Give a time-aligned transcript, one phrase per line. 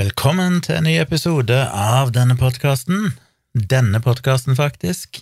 [0.00, 3.10] Velkommen til en ny episode av denne podkasten.
[3.52, 5.18] Denne podkasten, faktisk.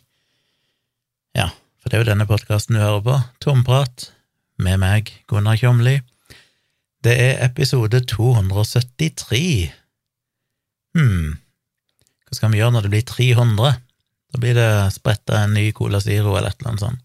[1.35, 1.49] Ja,
[1.83, 3.17] for det er jo denne podkasten du hører på.
[3.43, 4.05] Tomprat
[4.63, 5.97] med meg, Gunnar Kjomli.
[7.03, 9.41] Det er episode 273.
[10.95, 11.33] Hm,
[12.29, 13.73] hva skal vi gjøre når det blir 300?
[14.31, 17.03] Da blir det spretta en ny Cola Zero eller et eller annet sånt.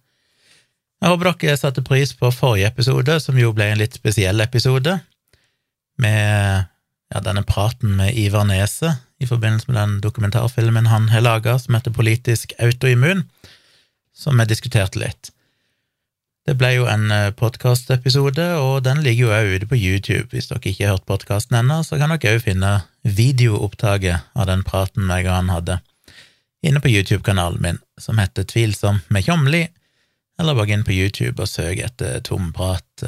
[1.01, 4.93] Jeg håper dere satte pris på forrige episode, som jo ble en litt spesiell episode,
[5.97, 6.69] med
[7.13, 11.77] ja, denne praten med Ivar Nese i forbindelse med den dokumentarfilmen han har laga som
[11.77, 13.23] heter Politisk autoimmun,
[14.13, 15.29] som vi diskuterte litt.
[16.43, 17.07] Det ble jo en
[17.39, 20.27] podkastepisode, og den ligger jo òg ute på YouTube.
[20.33, 22.73] Hvis dere ikke har hørt podkasten ennå, så kan dere òg finne
[23.07, 25.79] videoopptaket av den praten jeg og han hadde,
[26.65, 29.63] inne på YouTube-kanalen min, som heter Tvilsom med Tjomli,
[30.39, 33.05] eller bare inn på YouTube og søk etter tomprat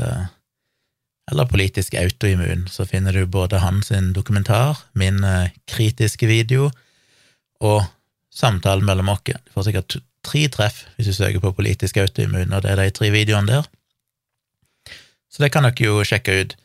[1.31, 5.23] eller politisk autoimmun, så finner du både hans dokumentar, min
[5.65, 6.69] kritiske video
[7.65, 7.85] og
[8.35, 9.23] samtalen mellom oss.
[9.25, 12.93] Du får sikkert tre treff hvis du søker på politisk autoimmun, og det er de
[12.93, 13.65] tre videoene der.
[15.31, 16.55] Så det kan dere jo sjekke ut.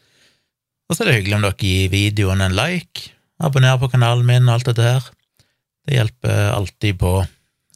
[0.91, 4.49] Og så er det hyggelig om dere gir videoen en like, abonner på kanalen min
[4.49, 5.11] og alt dette her.
[5.87, 7.17] Det hjelper alltid på.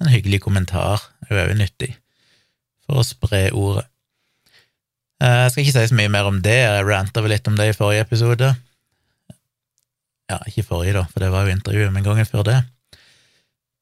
[0.03, 1.93] En hyggelig kommentar er jo nyttig
[2.85, 3.87] for å spre ordet.
[5.23, 7.71] Jeg skal ikke si så mye mer om det, jeg ranta vel litt om det
[7.71, 8.55] i forrige episode.
[10.31, 12.61] Ja, ikke forrige, da, for det var jo intervjuet, men gangen før det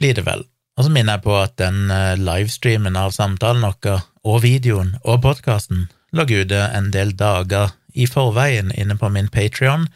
[0.02, 0.42] blir det vel.
[0.78, 1.84] Og så minner jeg på at den
[2.18, 8.72] livestreamen av samtalen vår, og videoen og podkasten, lå ute en del dager i forveien
[8.74, 9.86] inne på min Patrion.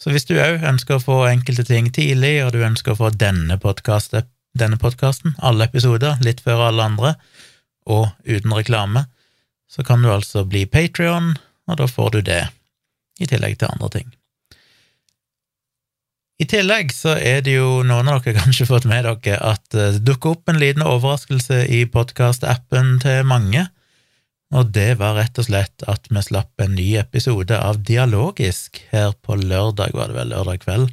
[0.00, 3.12] Så hvis du òg ønsker å få enkelte ting tidlig, og du ønsker å få
[3.14, 7.14] denne podkasten, alle episoder, litt før alle andre,
[7.86, 9.06] og uten reklame,
[9.72, 11.32] så kan du altså bli Patrion,
[11.68, 12.42] og da får du det,
[13.20, 14.10] i tillegg til andre ting.
[16.42, 20.02] I tillegg så er det jo noen av dere kanskje fått med dere at det
[20.04, 23.68] dukker opp en liten overraskelse i podkast-appen til mange,
[24.52, 29.14] og det var rett og slett at vi slapp en ny episode av Dialogisk her
[29.24, 30.90] på lørdag, var det vel, lørdag kveld.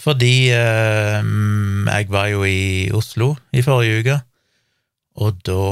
[0.00, 4.18] Fordi eh, jeg var jo i Oslo i forrige uke,
[5.20, 5.62] og da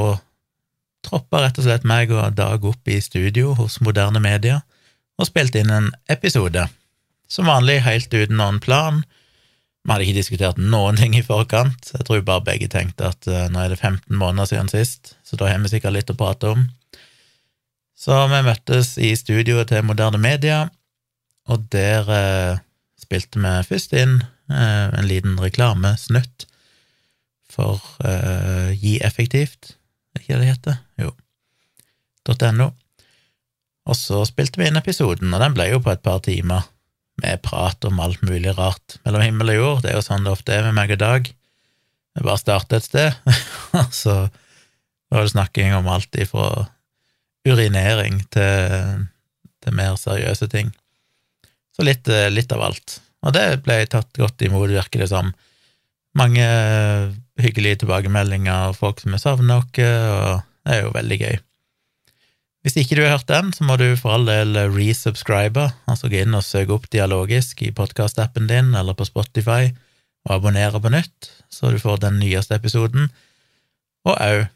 [1.07, 4.63] troppa rett og slett meg og Dag opp i studio hos Moderne Media
[5.19, 6.67] og spilte inn en episode.
[7.29, 9.03] Som vanlig helt uten noen plan.
[9.85, 11.91] Vi hadde ikke diskutert noen ting i forkant.
[11.95, 15.39] Jeg tror bare begge tenkte at uh, nå er det 15 måneder siden sist, så
[15.39, 16.67] da har vi sikkert litt å prate om.
[17.99, 20.67] Så vi møttes i studioet til Moderne Media,
[21.51, 22.61] og der uh,
[23.01, 26.47] spilte vi først inn uh, en liten reklamesnutt
[27.49, 27.81] for
[28.79, 29.78] Gi effektivt,
[30.19, 30.81] er ikke det det heter?
[31.01, 31.15] Jo.
[32.59, 32.73] .no.
[33.89, 36.67] Og så spilte vi inn episoden, og den ble jo på et par timer
[37.23, 39.81] med prat om alt mulig rart mellom himmel og jord.
[39.83, 41.31] Det er jo sånn det ofte er med meg og Dag.
[42.19, 43.17] Vi bare starter et sted,
[43.79, 44.17] og så
[45.09, 46.67] var det snakking om alt ifra
[47.49, 49.07] urinering til,
[49.65, 50.73] til mer seriøse ting.
[51.73, 52.99] Så litt, litt, av alt.
[53.25, 55.31] Og det ble tatt godt imot, virker det som.
[56.19, 56.45] Mange
[57.39, 61.37] hyggelige tilbakemeldinger, folk som har savna oss, og det er jo veldig gøy.
[62.67, 66.25] Hvis ikke du har hørt den, så må du for all del resubscribe, altså gå
[66.25, 69.71] inn og søke opp Dialogisk i podkastappen din eller på Spotify,
[70.27, 73.09] og abonnere på nytt, så du får den nyeste episoden,
[74.05, 74.49] og òg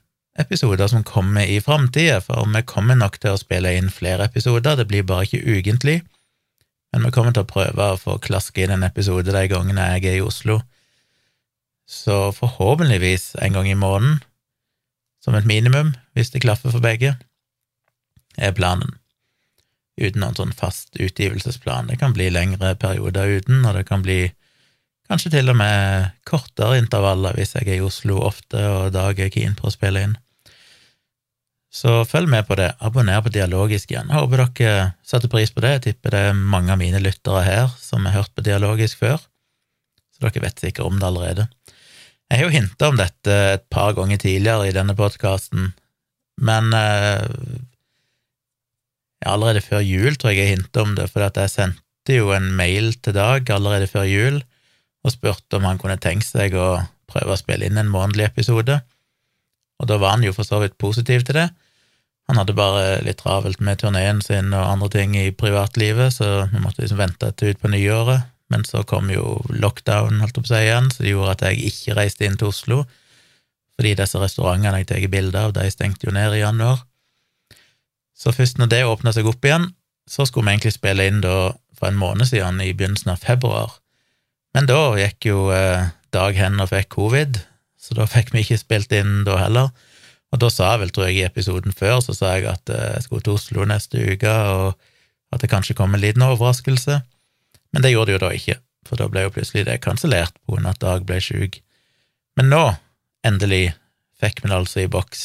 [0.42, 4.76] episoder som kommer i framtida, for vi kommer nok til å spille inn flere episoder,
[4.76, 6.00] det blir bare ikke ukentlig,
[6.92, 10.08] men vi kommer til å prøve å få klaske inn en episode de gangene jeg
[10.10, 10.60] er i Oslo,
[11.92, 14.22] så forhåpentligvis en gang i måneden,
[15.24, 17.14] som et minimum, hvis det klaffer for begge
[18.36, 18.96] er planen.
[20.00, 21.90] Uten noen sånn fast utgivelsesplan.
[21.92, 24.32] Det kan bli lengre perioder uten, og det kan bli
[25.10, 29.32] kanskje til og med kortere intervaller hvis jeg er i Oslo ofte og Dag er
[29.34, 30.16] keen på å spille inn.
[31.72, 32.72] Så følg med på det.
[32.84, 34.08] Abonner på Dialogisk igjen.
[34.08, 35.76] Jeg håper dere setter pris på det.
[35.76, 39.20] Jeg tipper det er mange av mine lyttere her som har hørt på Dialogisk før,
[40.12, 41.48] så dere vet sikkert om det allerede.
[42.32, 45.66] Jeg har jo hinta om dette et par ganger tidligere i denne podkasten,
[46.40, 47.26] men eh,
[49.28, 52.94] allerede før jul tror jeg jeg hintet om det, for jeg sendte jo en mail
[53.04, 54.40] til Dag allerede før jul
[55.04, 56.80] og spurte om han kunne tenke seg å
[57.12, 58.80] prøve å spille inn en månedlig episode,
[59.76, 61.50] og da var han jo for så vidt positiv til det.
[62.32, 66.64] Han hadde bare litt travelt med turneen sin og andre ting i privatlivet, så vi
[66.64, 70.90] måtte liksom vente til utpå nyåret, men så kom jo lockdown, holdt å si igjen,
[70.92, 72.82] så det gjorde at jeg ikke reiste inn til Oslo,
[73.78, 76.84] fordi disse restaurantene jeg tar bilde av, de stengte jo ned i januar.
[78.12, 79.70] Så først når det åpna seg opp igjen,
[80.06, 83.78] så skulle vi egentlig spille inn da for en måned siden, i begynnelsen av februar.
[84.54, 87.38] Men da gikk jo eh, Dag hen og fikk covid,
[87.80, 89.70] så da fikk vi ikke spilt inn da heller.
[90.28, 92.90] Og da sa jeg vel, tror jeg, i episoden før, så sa jeg at eh,
[92.98, 94.76] jeg skulle til Oslo neste uke, og
[95.32, 96.98] at det kanskje kom en liten overraskelse.
[97.72, 98.58] Men det gjorde det jo da ikke,
[98.88, 101.60] for da ble jo plutselig det kansellert på grunn at Dag ble sjuk.
[102.36, 102.64] Men nå,
[103.26, 103.72] endelig,
[104.20, 105.24] fikk vi det altså i boks.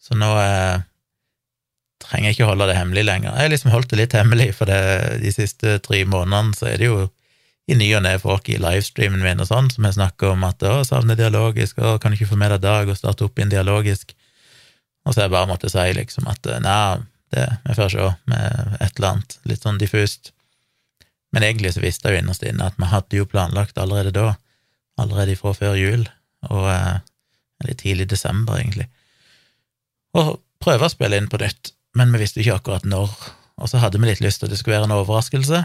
[0.00, 0.82] Så nå eh,
[2.00, 3.34] trenger jeg ikke holde det hemmelig lenger.
[3.34, 4.80] Jeg har liksom holdt det litt hemmelig, for det,
[5.24, 7.02] de siste tre månedene så er det jo
[7.70, 10.62] i ny og ne folk i livestreamen min og sånn, som har snakka om at
[10.64, 13.52] 'å, savner dialogisk', 'å, kan du ikke få med deg Dag og starte opp igjen
[13.52, 14.14] dialogisk'?
[15.06, 17.02] Og så har jeg bare måttet si liksom at nei,
[17.32, 20.32] det vi får se, med et eller annet, litt sånn diffust.
[21.34, 24.34] Men egentlig så visste jeg jo innerst inne at vi hadde jo planlagt allerede da,
[25.00, 26.08] allerede fra før jul,
[26.50, 26.66] og
[27.60, 28.88] eller litt tidlig desember, egentlig,
[30.16, 33.12] å prøve å spille inn på nytt, men vi visste ikke akkurat når.
[33.60, 35.60] Og så hadde vi litt lyst til at det skulle være en overraskelse,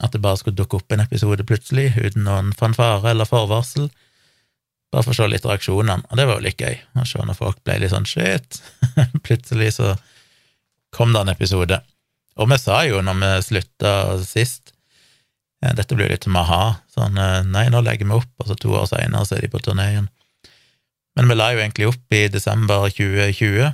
[0.00, 3.90] at det bare skulle dukke opp en episode plutselig, uten noen fanfare eller forvarsel.
[4.90, 7.38] Bare for å se litt reaksjonene, og det var jo litt gøy, å se når
[7.38, 8.58] folk ble litt sånn shit.
[9.26, 9.94] plutselig så
[10.96, 11.78] kom det en episode.
[12.40, 13.92] Og vi sa jo når vi slutta
[14.24, 14.74] sist
[15.60, 16.80] Dette blir litt som a-ha.
[16.88, 17.18] Sånn
[17.52, 19.90] nei, nå legger vi opp, og så to år seinere så er de på turné
[19.92, 20.08] igjen.
[21.18, 23.72] Men vi la jo egentlig opp i desember 2020,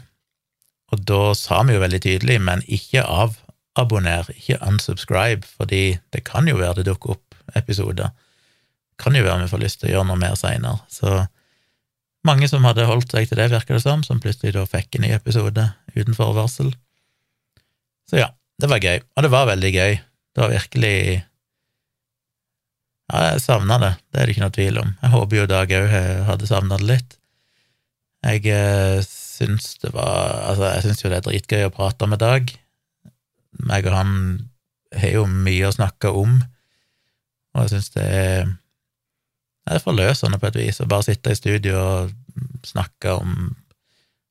[0.94, 3.36] og da sa vi jo veldig tydelig, men ikke av
[3.78, 8.14] abonner, ikke unsubscribe, fordi det kan jo være det dukker opp episoder.
[8.98, 10.80] Kan jo være vi får lyst til å gjøre noe mer seinere.
[10.88, 11.26] Så
[12.26, 15.06] mange som hadde holdt seg til det, virker det som, som plutselig da fikk en
[15.06, 16.72] ny episode uten forvarsel.
[18.08, 18.30] Så ja,
[18.62, 19.02] det var gøy.
[19.16, 19.98] Og det var veldig gøy.
[20.34, 20.96] Det var virkelig
[23.12, 24.92] Ja, jeg savna det, det er det ikke noe tvil om.
[25.02, 25.92] Jeg håper jo Dag òg
[26.26, 27.18] hadde savna det litt.
[28.26, 32.22] Jeg eh, syns det var Altså, jeg syns jo det er dritgøy å prate med
[32.22, 32.50] Dag
[33.64, 34.12] meg og han
[34.96, 36.38] har jo mye å snakke om,
[37.56, 38.08] og jeg syns det
[39.66, 43.32] det er forløsende på et vis å bare sitte i studio og snakke om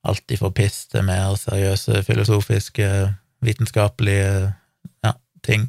[0.08, 2.88] alt ifra piss til mer seriøse, filosofiske,
[3.44, 4.54] vitenskapelige
[5.04, 5.12] ja,
[5.44, 5.66] ting.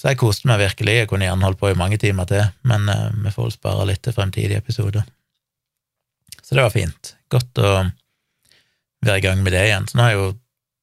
[0.00, 0.94] Så jeg koste meg virkelig.
[1.02, 3.88] Jeg kunne gjerne holdt på i mange timer til, men uh, vi får vel spare
[3.90, 5.04] litt til fremtidige episoder.
[6.40, 7.14] Så det var fint.
[7.30, 7.72] Godt å
[9.04, 9.88] være i gang med det igjen.
[9.90, 10.30] Så nå har jeg jo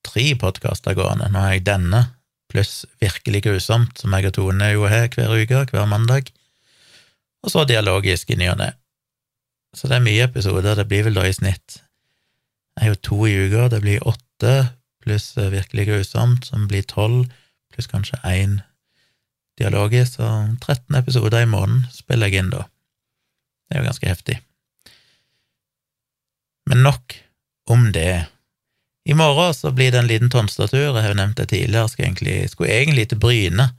[0.06, 1.32] tre podkaster gående.
[1.34, 2.04] Nå har jeg denne,
[2.48, 6.30] pluss Virkelig grusomt, som jeg og Tone jo har hver uke, hver mandag,
[7.44, 8.70] og så dialogisk i ny og ne.
[9.76, 10.78] Så det er mye episoder.
[10.78, 11.82] Det blir vel da i snitt
[12.78, 14.54] Jeg er jo to i uka, det blir åtte
[15.04, 17.28] pluss eh, Virkelig grusomt, som blir tolv,
[17.74, 18.60] pluss kanskje én
[19.58, 20.28] dialogisk, så
[20.62, 22.66] 13 episoder i måneden spiller jeg inn da.
[23.68, 24.38] Det er jo ganske heftig.
[26.68, 27.16] Men nok
[27.72, 28.28] om det.
[29.08, 32.10] I morgen så blir det en liten Tonstad-tur, jeg har jo nevnt det tidligere, skulle
[32.10, 33.70] egentlig, skulle egentlig til Bryne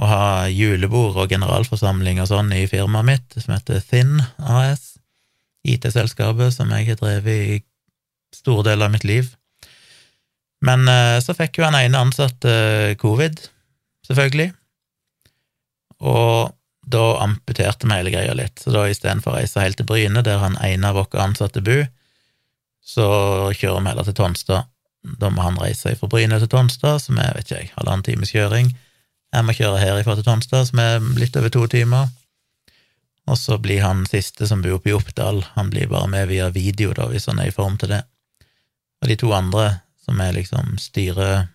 [0.00, 4.94] og ha julebord og generalforsamling og sånn i firmaet mitt, som heter Thin AS,
[5.68, 7.58] IT-selskapet som jeg har drevet i
[8.34, 9.28] store deler av mitt liv.
[10.64, 13.42] Men eh, så fikk jo han ene ansatte eh, covid,
[14.08, 14.50] selvfølgelig,
[16.00, 16.56] og
[16.90, 20.40] da amputerte vi hele greia litt, så da istedenfor å reise helt til Bryne, der
[20.42, 21.84] han ene av våre ansatte bor,
[22.80, 23.06] så
[23.54, 24.70] kjører vi heller til Tonstad.
[25.20, 28.32] Da må han reise fra Bryne til Tonstad, som er, vet ikke jeg, halvannen times
[28.34, 28.72] kjøring.
[29.30, 32.10] Jeg må kjøre herifra til Tonstad, som er litt over to timer.
[33.30, 36.48] Og så blir han siste som bor oppe i Oppdal, han blir bare med via
[36.50, 38.02] video, da, hvis han er i form til det.
[39.00, 41.46] Og de to andre, som er liksom styre...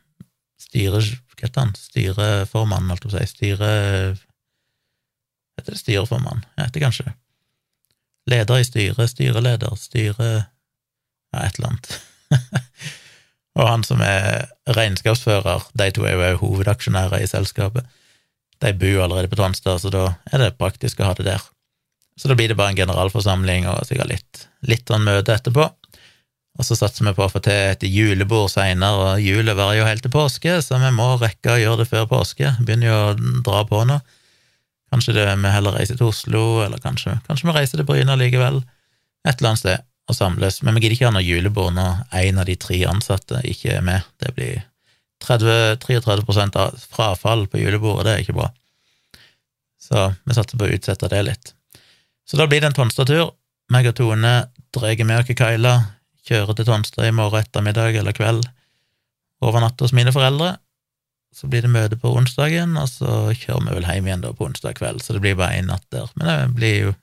[0.62, 1.01] styre
[1.36, 1.74] hva heter han?
[1.75, 3.34] Styreformann, holdt jeg på å si.
[3.34, 3.72] Styre...
[5.59, 6.43] Heter det styreformann?
[6.59, 7.13] Heter kanskje.
[8.29, 11.91] Leder i styret, styreleder, styre ja, et eller annet.
[13.59, 14.47] og han som er
[14.77, 17.85] regnskapsfører, de to er jo hovedaksjonærer i selskapet.
[18.63, 21.43] De bor allerede på Tonstad, så da er det praktisk å ha det der.
[22.15, 25.67] Så da blir det bare en generalforsamling og sikkert litt, litt sånn møte etterpå.
[26.55, 29.88] Og så satser vi på å få til et julebord seinere, og julet varer jo
[29.89, 32.53] helt til påske, så vi må rekke å gjøre det før påske.
[32.63, 34.00] Begynner jo å dra på nå.
[34.95, 38.61] Kanskje det, vi heller reiser til Oslo, eller kanskje, kanskje vi reiser til Bryne likevel.
[39.27, 42.39] Et eller annet sted å samles, men vi gidder ikke ha noe julebord når en
[42.39, 44.05] av de tre ansatte ikke er med.
[44.23, 44.61] Det blir
[45.25, 48.47] 30, 33 av frafall på julebordet, det er ikke bra.
[49.83, 51.51] Så vi satser på å utsette det litt.
[52.23, 53.33] Så da blir det en Tonstad-tur.
[53.73, 54.33] Meg og Tone
[54.71, 55.73] drar med oss Kaila,
[56.23, 58.47] kjører til Tonstad i morgen ettermiddag eller kveld,
[59.43, 60.55] overnatter hos mine foreldre.
[61.36, 64.48] Så blir det møte på onsdagen, og så kjører vi vel hjem igjen da på
[64.48, 66.08] onsdag kveld, så det blir bare én natt der.
[66.15, 66.94] Men det blir jo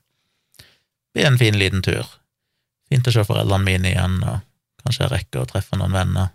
[1.13, 2.07] blir en fin liten tur.
[2.89, 4.41] Fint å se foreldrene mine igjen, og
[4.81, 6.33] kanskje jeg rekker å treffe noen venner,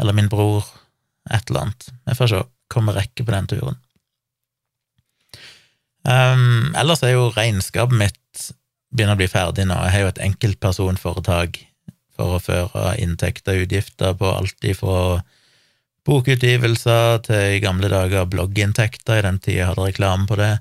[0.00, 0.64] eller min bror,
[1.28, 1.90] et eller annet.
[2.08, 2.42] Jeg får se.
[2.70, 3.78] kommer rekke på den turen.
[6.06, 8.44] Um, ellers er jo regnskapet mitt
[8.94, 9.74] begynner å bli ferdig nå.
[9.84, 11.58] Jeg har jo et enkeltpersonforetak
[12.16, 15.20] for å føre inntekter og utgifter på alt ifra
[16.08, 20.54] bokutgivelser til i gamle dager blogginntekter, i den tida jeg hadde reklame på det.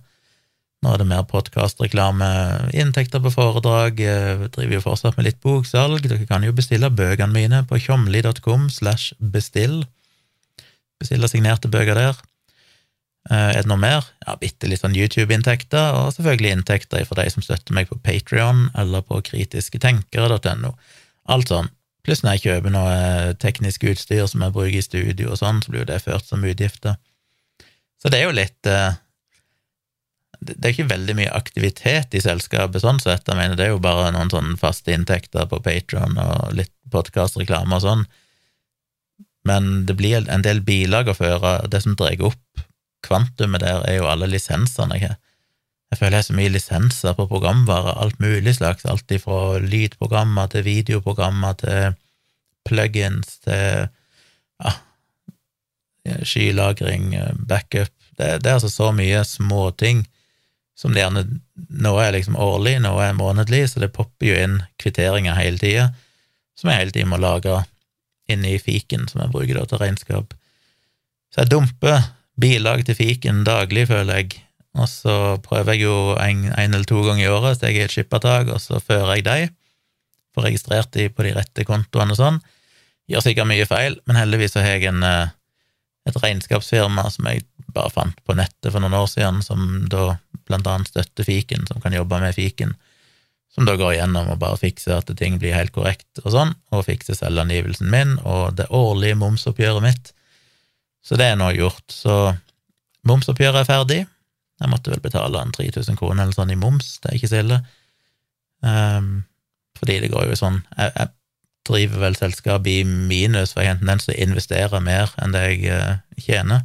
[0.79, 2.27] Nå er det mer podkastreklame,
[2.72, 6.05] inntekter på foredrag, jeg driver jo fortsatt med litt boksalg.
[6.08, 9.81] Dere kan jo bestille bøkene mine på tjomli.com slash bestill.
[11.00, 12.22] Bestille signerte bøker der.
[13.27, 14.08] Eh, er det noe mer?
[14.24, 18.69] Ja, bitte litt sånn YouTube-inntekter, og selvfølgelig inntekter for de som støtter meg på Patrion
[18.79, 20.72] eller på kritisketenkere.no.
[21.29, 21.67] Alt sånn.
[22.10, 25.60] Pluss når jeg kjøper noe eh, teknisk utstyr som jeg bruker i studio og sånn,
[25.62, 26.96] så blir jo det ført som utgifter.
[28.01, 28.96] Så det er jo litt eh,
[30.39, 33.84] Det er ikke veldig mye aktivitet i selskapet sånn sett, jeg mener det er jo
[33.84, 38.06] bare noen sånne faste inntekter på Patron og litt podkastreklame og sånn,
[39.46, 41.60] men det blir en del bilag å føre.
[41.70, 42.66] Det som drar opp
[43.06, 45.20] kvantumet der, er jo alle lisensene jeg har.
[45.89, 50.51] Jeg føler jeg har så mye lisenser på programvare, alt mulig slags, alt fra lydprogrammer
[50.53, 51.96] til videoprogrammer til
[52.67, 53.88] plugins til
[54.62, 54.74] ja,
[56.22, 57.15] skylagring,
[57.50, 60.03] backup det, det, er altså så mye småting
[60.77, 61.25] som det gjerne
[61.69, 65.89] Nå er liksom årlig, nå er månedlig, så det popper jo inn kvitteringer hele tida,
[66.58, 67.58] som jeg hele tiden må lage
[68.31, 70.34] inne i fiken, som jeg bruker da til regnskap.
[71.34, 72.08] Så jeg dumper
[72.39, 74.39] bilag til fiken daglig, føler jeg,
[74.77, 77.89] og så prøver jeg jo en, en eller to ganger i året, så jeg er
[77.89, 79.49] et skippertak, og så fører jeg de,
[80.35, 82.41] får registrert de på de rette kontoene og sånn.
[83.09, 85.31] Gjør sikkert mye feil, men heldigvis så har jeg en, eh,
[86.05, 90.69] et regnskapsfirma som jeg bare fant på nettet for noen år siden, som da blant
[90.69, 92.75] annet støtter fiken, som kan jobbe med fiken,
[93.53, 96.85] som da går igjennom og bare fikser at ting blir helt korrekt og sånn, og
[96.85, 100.13] fikser selvangivelsen min og det årlige momsoppgjøret mitt.
[101.01, 101.85] Så det er nå gjort.
[101.89, 102.35] Så
[103.07, 103.99] momsoppgjøret er ferdig.
[104.60, 107.44] Jeg måtte vel betale en 3000 kroner eller sånn i moms, det er ikke så
[107.44, 107.62] ille.
[108.60, 109.12] Um,
[109.80, 111.13] fordi det går jo sånn jeg, jeg,
[111.70, 115.36] driver vel selskapet i minus, for jeg har en tendens til å investere mer enn
[115.36, 116.63] det jeg uh, tjener.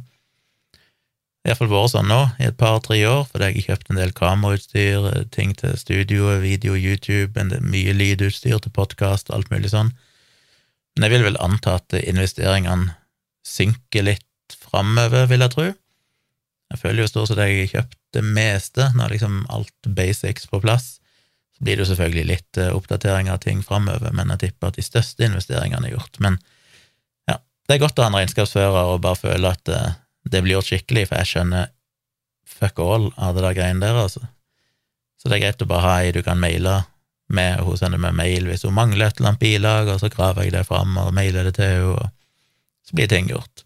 [1.45, 3.99] Det har iallfall vært sånn nå i et par-tre år, fordi jeg har kjøpt en
[4.01, 9.51] del kamerautstyr, eh, ting til studio, video, YouTube, en del, mye lydutstyr til podkast, alt
[9.53, 9.91] mulig sånn.
[10.95, 12.95] Men jeg vil vel anta at investeringene
[13.45, 15.67] synker litt framover, vil jeg tro.
[16.75, 20.59] Jeg føler jo stort sett jeg har kjøpt det meste, når liksom alt basics på
[20.63, 20.97] plass.
[21.55, 24.79] Så blir det jo selvfølgelig litt uh, oppdatering av ting framover, men jeg tipper at
[24.79, 26.19] de største investeringene er gjort.
[26.23, 26.35] Men
[27.31, 29.95] ja, det er godt å ha en regnskapsfører og bare føle at uh,
[30.27, 31.71] det blir gjort skikkelig, for jeg skjønner
[32.45, 34.25] fuck all av det der greiene der, altså.
[35.15, 36.81] Så det er greit å bare ha ei du kan maile
[37.31, 40.11] med, og hun sender meg mail hvis hun mangler et eller annet bilag, og så
[40.13, 42.11] graver jeg det fram og mailer det til henne, og
[42.85, 43.64] så blir ting gjort.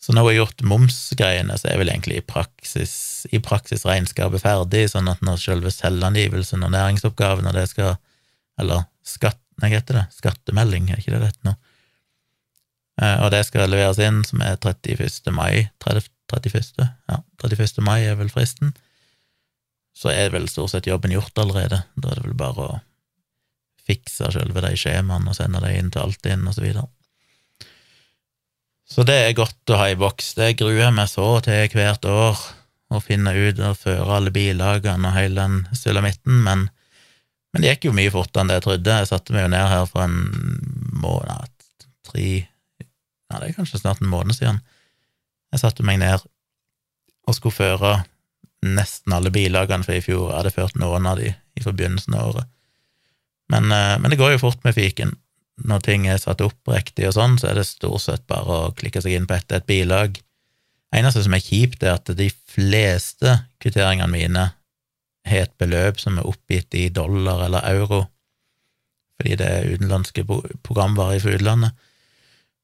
[0.00, 2.94] Så når har har gjort momsgreiene, så er vel egentlig i praksis,
[3.36, 7.98] i praksis regnskapet ferdig, sånn at når selve selvangivelsen og næringsoppgaven og det skal
[8.60, 10.02] Eller skatt, nei, heter det?
[10.12, 11.54] Skattemelding, er ikke det dette nå?
[13.00, 15.30] Eh, og det skal leveres inn, som er 31.
[15.32, 16.84] mai 30, 31.
[17.08, 17.80] Ja, 31.
[17.86, 18.74] mai er vel fristen.
[19.96, 21.82] Så er vel stort sett jobben gjort allerede.
[21.96, 22.78] Da er det vel bare å
[23.88, 26.84] fikse selve de skjemaene og sende dem inn til Altinn, og så.
[28.90, 30.32] Så det er godt å ha i boks.
[30.34, 32.40] Det gruer jeg meg så til hvert år,
[32.90, 36.64] å finne ut og føre alle bilagene og hele den sulamitten, men,
[37.54, 38.96] men det gikk jo mye fortere enn det jeg trodde.
[38.98, 40.16] Jeg satte meg jo ned her for en
[41.04, 41.54] måned,
[42.10, 42.26] tre
[43.30, 44.58] Ja, det er kanskje snart en måned siden.
[45.54, 46.24] Jeg satte meg ned
[47.30, 47.92] og skulle føre
[48.66, 50.32] nesten alle bilagene for i fjor.
[50.32, 52.50] Jeg hadde ført noen av de i forbegynnelsen av året.
[53.54, 55.14] Men, eh, men det går jo fort med fiken
[55.66, 58.72] når ting er satt opp riktig og sånn, så er det stort sett bare å
[58.76, 60.20] klikke seg inn på ett et bilag.
[60.96, 64.46] Eneste som er kjipt, er at de fleste kvitteringene mine
[65.28, 68.04] har et beløp som er oppgitt i dollar eller euro,
[69.20, 70.24] fordi det er utenlandske
[70.64, 71.86] programvarer fra utlandet.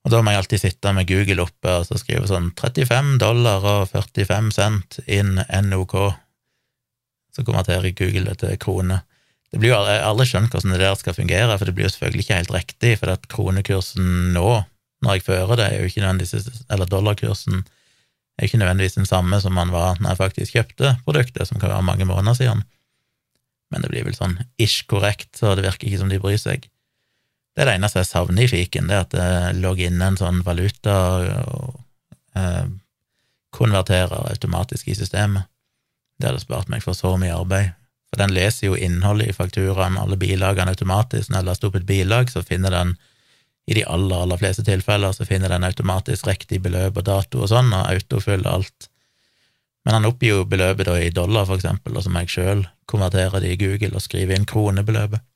[0.07, 3.65] Og da må jeg alltid sitte med Google oppe og så skrive sånn 35 dollar
[3.67, 5.97] og 45 cent inn NOK.
[7.35, 9.03] Så konverterer Google det til kroner.
[9.57, 11.93] Det blir jo aldri, aldri skjønt hvordan det der skal fungere, for det blir jo
[11.95, 14.51] selvfølgelig ikke helt riktig, for at kronekursen nå,
[15.01, 17.63] når jeg fører det, er jo ikke nødvendigvis Eller dollarkursen
[18.37, 21.73] er ikke nødvendigvis den samme som man var når jeg faktisk kjøpte produktet, som kan
[21.73, 22.61] være mange måneder siden.
[23.73, 26.69] Men det blir vel sånn ish korrekt, så det virker ikke som de bryr seg.
[27.57, 30.21] Det er det eneste jeg savner i fiken, det er at det lå inne en
[30.21, 30.99] sånn valuta
[31.49, 31.81] og
[32.37, 32.69] eh,
[33.57, 35.49] konverterer automatisk i systemet.
[36.21, 37.73] Det hadde spart meg for så mye arbeid.
[38.17, 41.29] For den leser jo innholdet i fakturaen, alle bilagene automatisk.
[41.29, 42.95] Når jeg laster opp et bilag, så finner den
[43.67, 47.51] i de aller, aller fleste tilfeller så finner den automatisk riktig beløp og dato og
[47.51, 48.87] sånn, og autofyller alt.
[49.85, 52.63] Men han oppgir jo beløpet da i dollar, for eksempel, og så må jeg sjøl
[52.89, 55.27] konvertere det i Google og skrive inn kronebeløpet.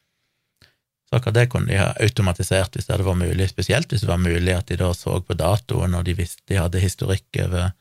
[1.10, 4.12] Så akkurat det kunne de ha automatisert hvis det hadde vært mulig, spesielt hvis det
[4.12, 7.74] var mulig at de da så på datoen, og de visste de hadde historikk over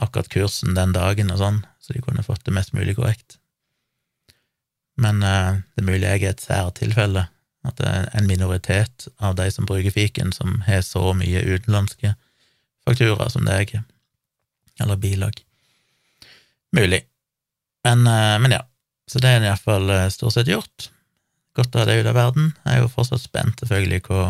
[0.00, 3.40] akkurat kursen den dagen og sånn, så de kunne fått det mest mulig korrekt.
[4.98, 7.26] Men uh, det er mulig jeg er et særtilfelle,
[7.68, 12.14] at det er en minoritet av de som bruker fiken, som har så mye utenlandske
[12.86, 13.76] fakturaer som deg,
[14.82, 15.42] eller bilag.
[16.76, 17.02] Mulig.
[17.86, 18.62] Men, uh, men ja,
[19.08, 20.90] så det er iallfall eh, stort sett gjort
[21.58, 22.50] godt å ha det ut av verden.
[22.64, 24.24] Jeg er jo fortsatt spent, selvfølgelig, hva,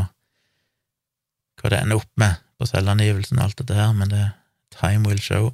[1.61, 4.25] hva det ender opp med på selvangivelsen og alt dette her, men det
[4.75, 5.51] time will show.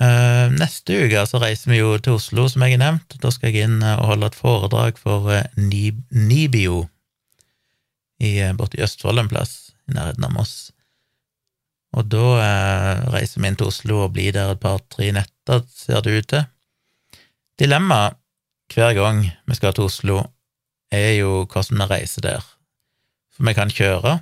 [0.00, 3.18] Uh, neste uke så reiser vi jo til Oslo, som jeg har nevnt.
[3.20, 6.86] Da skal jeg inn og holde et foredrag for uh, Nibio
[8.20, 10.54] i, uh, borte i Østfold en plass, i nærheten av Moss.
[11.98, 12.24] Og da
[13.10, 16.44] reiser vi inn til Oslo og blir der et par-tre netter, ser det ut til.
[17.58, 18.14] Dilemmaet
[18.70, 20.20] hver gang vi skal til Oslo,
[20.94, 22.46] er jo hvordan vi reiser der.
[23.34, 24.20] For vi kan kjøre,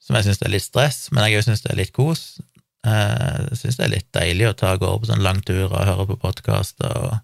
[0.00, 2.40] som jeg syns er litt stress, men jeg òg syns det er litt kos.
[2.86, 5.66] Eh, jeg syns det er litt deilig å ta og gå på sånn lang tur
[5.66, 7.16] og høre på podkaster og,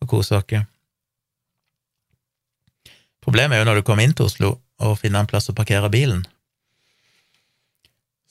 [0.00, 0.68] og kose oss.
[3.24, 5.90] Problemet er jo når du kommer inn til Oslo og finner en plass å parkere
[5.92, 6.24] bilen.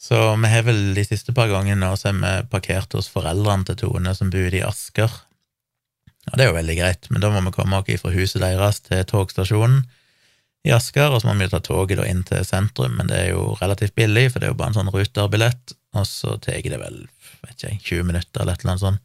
[0.03, 3.63] Så vi har vel de siste par gangene nå så har vi parkert hos foreldrene
[3.69, 5.13] til Tone, som bor i Asker,
[6.31, 8.79] og det er jo veldig greit, men da må vi komme oss fra huset deres
[8.85, 9.81] til togstasjonen
[10.67, 13.55] i Asker, og så må vi ta toget inn til sentrum, men det er jo
[13.59, 17.03] relativt billig, for det er jo bare en sånn ruterbillett, og så tar det vel,
[17.43, 19.03] vet ikke 20 minutter eller et eller annet sånt.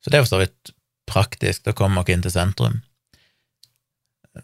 [0.00, 0.72] Så det er jo så vidt
[1.10, 2.80] praktisk å komme dere inn til sentrum.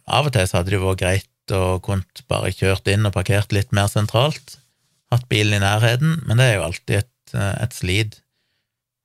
[0.04, 3.14] Av og til så hadde det jo vært greit å kunne bare kjørt inn og
[3.14, 4.58] parkert litt mer sentralt,
[5.14, 8.18] hatt bilen i nærheten, men det er jo alltid et, et slit.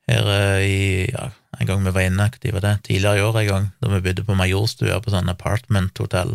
[0.09, 0.81] Her eh, i
[1.11, 2.73] ja, en gang vi var inne, når var det?
[2.87, 6.33] Tidligere i år en gang, da vi bodde på Majorstua på sånn apartment-hotell.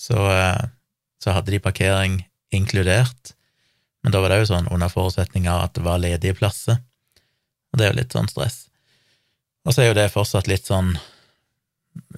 [0.00, 0.64] Så, eh,
[1.22, 2.22] så, hadde de parkering
[2.54, 3.34] inkludert,
[4.04, 6.78] men da var det jo sånn under forutsetning av at det var ledige plasser,
[7.72, 8.66] og det er jo litt sånn stress.
[9.64, 10.92] Og så er jo det fortsatt litt sånn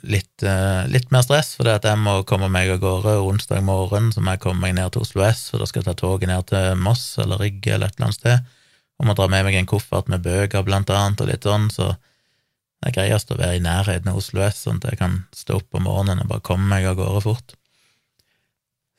[0.03, 3.63] litt, uh, litt mer stress, for det at jeg må komme meg av gårde onsdag
[3.65, 5.97] morgen, så må jeg komme meg ned til Oslo S, og da skal jeg ta
[6.03, 8.55] toget ned til Moss eller Rygge eller et eller annet sted
[8.97, 11.93] og må dra med meg en koffert med bøker, blant annet, og litt sånn, så
[11.97, 15.61] det er greiest å være i nærheten av Oslo S, sånn at jeg kan stå
[15.61, 17.57] opp om morgenen og bare komme meg av gårde fort.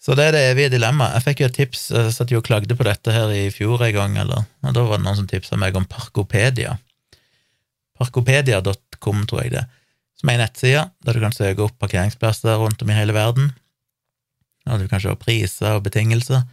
[0.08, 1.18] Så det er det evige dilemmaet.
[1.18, 3.82] Jeg fikk jo et tips, jeg satt jo og klagde på dette her i fjor
[3.84, 6.78] en gang, eller, og da var det noen som tipsa meg om Parkopedia.
[8.00, 9.66] Parkopedia.com, tror jeg det,
[10.16, 13.52] som er ei nettside der du kan søke opp parkeringsplasser rundt om i hele verden,
[14.72, 16.48] og du kan se priser og betingelser.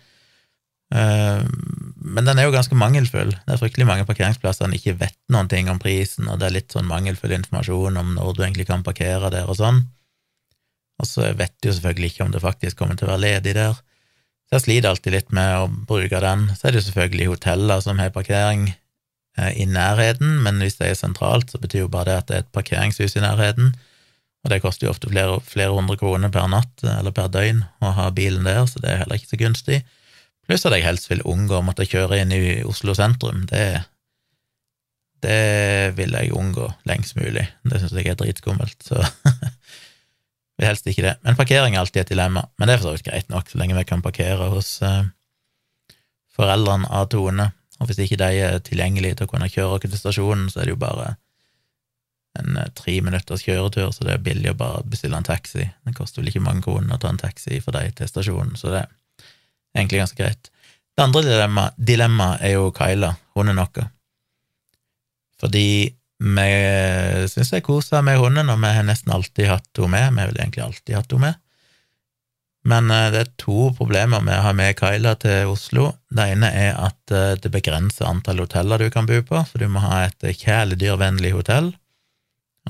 [0.91, 1.47] Eh,
[1.95, 3.37] men den er jo ganske mangelfull.
[3.39, 6.59] Det er fryktelig mange parkeringsplasser en ikke vet noen ting om prisen, og det er
[6.59, 9.85] litt sånn mangelfull informasjon om når du egentlig kan parkere der og sånn.
[11.03, 13.55] Og så vet du jo selvfølgelig ikke om det faktisk kommer til å være ledig
[13.57, 13.79] der.
[14.45, 16.47] Så jeg sliter alltid litt med å bruke den.
[16.55, 20.93] Så er det jo selvfølgelig hoteller som har parkering eh, i nærheten, men hvis det
[20.93, 23.75] er sentralt, så betyr jo bare det at det er et parkeringshus i nærheten,
[24.45, 27.95] og det koster jo ofte flere, flere hundre kroner per natt eller per døgn å
[27.97, 29.81] ha bilen der, så det er heller ikke så gunstig.
[30.45, 33.47] Pluss at jeg helst vil unngå å måtte kjøre inn i Oslo sentrum.
[33.49, 33.65] Det,
[35.25, 37.47] det vil jeg unngå lengst mulig.
[37.65, 39.01] Det syns jeg er dritskummelt, så
[40.59, 41.17] vil helst ikke det.
[41.27, 42.47] Men parkering er alltid et dilemma.
[42.59, 45.03] Men det er for så vidt greit nok, så lenge vi kan parkere hos eh,
[46.37, 47.51] foreldrene av Tone.
[47.81, 50.69] Og hvis ikke de er tilgjengelige til å kunne kjøre oss til stasjonen, så er
[50.69, 51.15] det jo bare
[52.39, 55.67] en eh, tre minutters kjøretur, så det er billig å bare bestille en taxi.
[55.67, 58.73] Det koster vel ikke mange kroner å ta en taxi for deg til stasjonen, så
[58.75, 59.29] det er
[59.75, 60.51] egentlig ganske greit.
[60.95, 63.89] Det andre dilemmaet dilemma er jo Kyla, hun er noe.
[65.43, 65.67] Fordi
[66.23, 66.51] vi
[67.31, 70.13] syns jeg koser med hunden, og vi har nesten alltid hatt henne med.
[70.15, 71.41] Vi har vel egentlig alltid hatt henne med.
[72.65, 75.91] Men eh, det er to problemer med å ha med Kyla til Oslo.
[76.09, 79.67] Det ene er at eh, det begrenser antall hoteller du kan bo på, så du
[79.69, 81.75] må ha et kjæledyrvennlig hotell.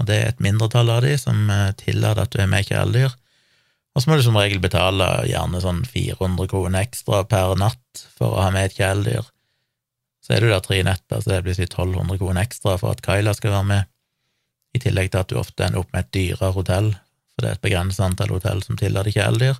[0.00, 3.14] Og det er et mindretall av de som eh, tillater at du er med kjæledyr.
[3.94, 8.34] Og så må du som regel betale gjerne sånn 400 kroner ekstra per natt for
[8.34, 9.30] å ha med et kjæledyr.
[10.24, 13.02] Så er du der tre netter, så det blir si 1200 kroner ekstra for at
[13.04, 13.90] Kyla skal være med,
[14.74, 16.88] i tillegg til at du ofte ender opp med et dyrere hotell,
[17.34, 19.58] for det er et begrenset antall hotell som tillater kjæledyr.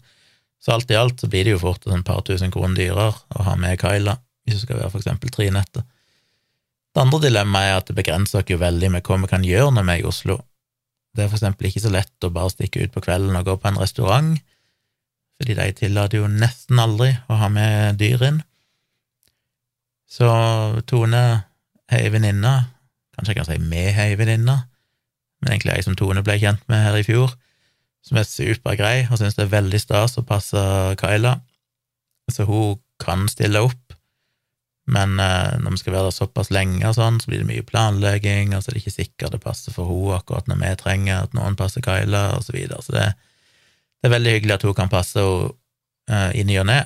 [0.64, 3.44] Så alt i alt så blir det jo fort et par tusen kroner dyrere å
[3.46, 5.84] ha med Kyla, hvis du skal være for eksempel tre netter.
[6.94, 9.74] Det andre dilemmaet er at det begrenser oss jo veldig med hva vi kan gjøre
[9.74, 10.38] når vi er i Oslo.
[11.14, 13.56] Det er for eksempel ikke så lett å bare stikke ut på kvelden og gå
[13.60, 14.32] på en restaurant,
[15.38, 18.40] fordi de tillater jo nesten aldri å ha med dyr inn.
[20.14, 20.28] Så
[20.86, 21.22] Tone,
[21.90, 22.52] ei venninne,
[23.16, 24.60] kanskje jeg kan si med ei venninne,
[25.42, 27.34] men egentlig ei som Tone ble kjent med her i fjor,
[28.04, 30.60] som er supergrei og syns det er veldig stas å passe
[31.00, 31.34] Kyla,
[32.30, 33.96] så hun kan stille opp,
[34.86, 37.66] men eh, når vi skal være der såpass lenge og sånn, så blir det mye
[37.66, 41.24] planlegging, og så er det ikke sikkert det passer for hun akkurat når vi trenger
[41.24, 42.82] at noen passer Kyla, og så videre.
[42.84, 45.54] Så det, det, er veldig hyggelig at hun kan passe henne
[46.12, 46.82] eh, i ny og ne,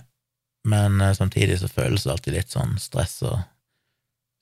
[0.68, 3.38] men eh, samtidig så føles det alltid litt sånn stress å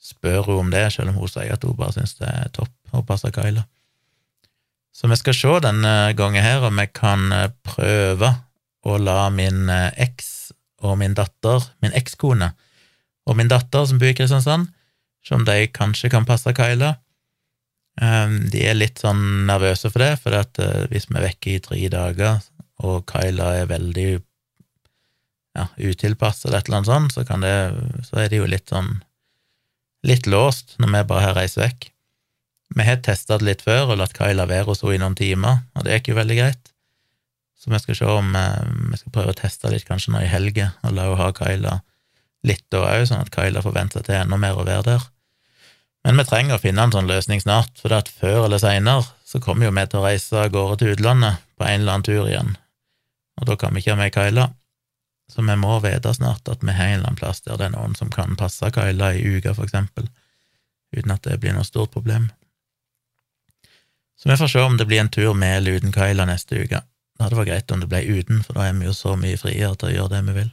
[0.07, 2.95] spørre henne om det, selv om hun sier at hun bare syns det er topp
[2.95, 3.65] å passe Kyla.
[4.97, 8.33] Så vi skal se denne gangen her om jeg kan eh, prøve
[8.87, 10.33] å la min eh, eks
[10.85, 12.51] og min datter, min ekskone,
[13.27, 14.69] og min datter som bor i Kristiansand,
[15.25, 16.93] se om de kanskje kan passe Kyla.
[18.05, 20.37] Ehm, de er litt sånn nervøse for det, for
[20.93, 22.45] hvis vi er vekke i tre dager,
[22.85, 24.11] og Kyla er veldig
[25.57, 27.57] ja, utilpasset eller et eller annet sånt, så, kan det,
[28.07, 28.99] så er det jo litt sånn
[30.07, 31.89] litt låst når vi bare har reist vekk.
[32.77, 35.63] Vi har testa det litt før og latt Kyla være hos henne i noen timer,
[35.75, 36.73] og det gikk jo veldig greit.
[37.57, 40.31] Så vi skal se om eh, vi skal prøve å teste litt kanskje nå i
[40.31, 41.77] helga, og la henne ha Kyla
[42.47, 45.07] litt da òg, sånn at Kyla forventer til enda mer å være der.
[46.07, 49.09] Men vi trenger å finne en sånn løsning snart, for det at før eller seinere
[49.27, 52.07] så kommer jo vi til å reise av gårde til utlandet på en eller annen
[52.07, 52.55] tur igjen,
[53.41, 54.47] og da kan vi ikke ha med Kyla.
[55.33, 57.75] Så vi må vite snart at vi har en eller annen plass der det er
[57.75, 60.07] noen som kan passe Kyla i uka, for eksempel,
[60.95, 62.29] uten at det blir noe stort problem.
[64.17, 66.81] Så vi får se om det blir en tur med eller uten Kyla neste uke.
[67.17, 69.41] Det hadde vært greit om det ble uten, for da er vi jo så mye
[69.41, 70.53] friere til å gjøre det vi vil.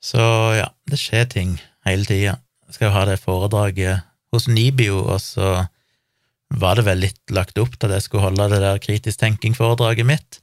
[0.00, 0.22] Så
[0.56, 2.38] ja, det skjer ting hele tida.
[2.70, 5.66] Jeg skal jo ha det foredraget hos Nibio, og så
[6.60, 10.06] var det vel litt lagt opp til at jeg skulle holde det der kritisk tenking-foredraget
[10.06, 10.40] mitt,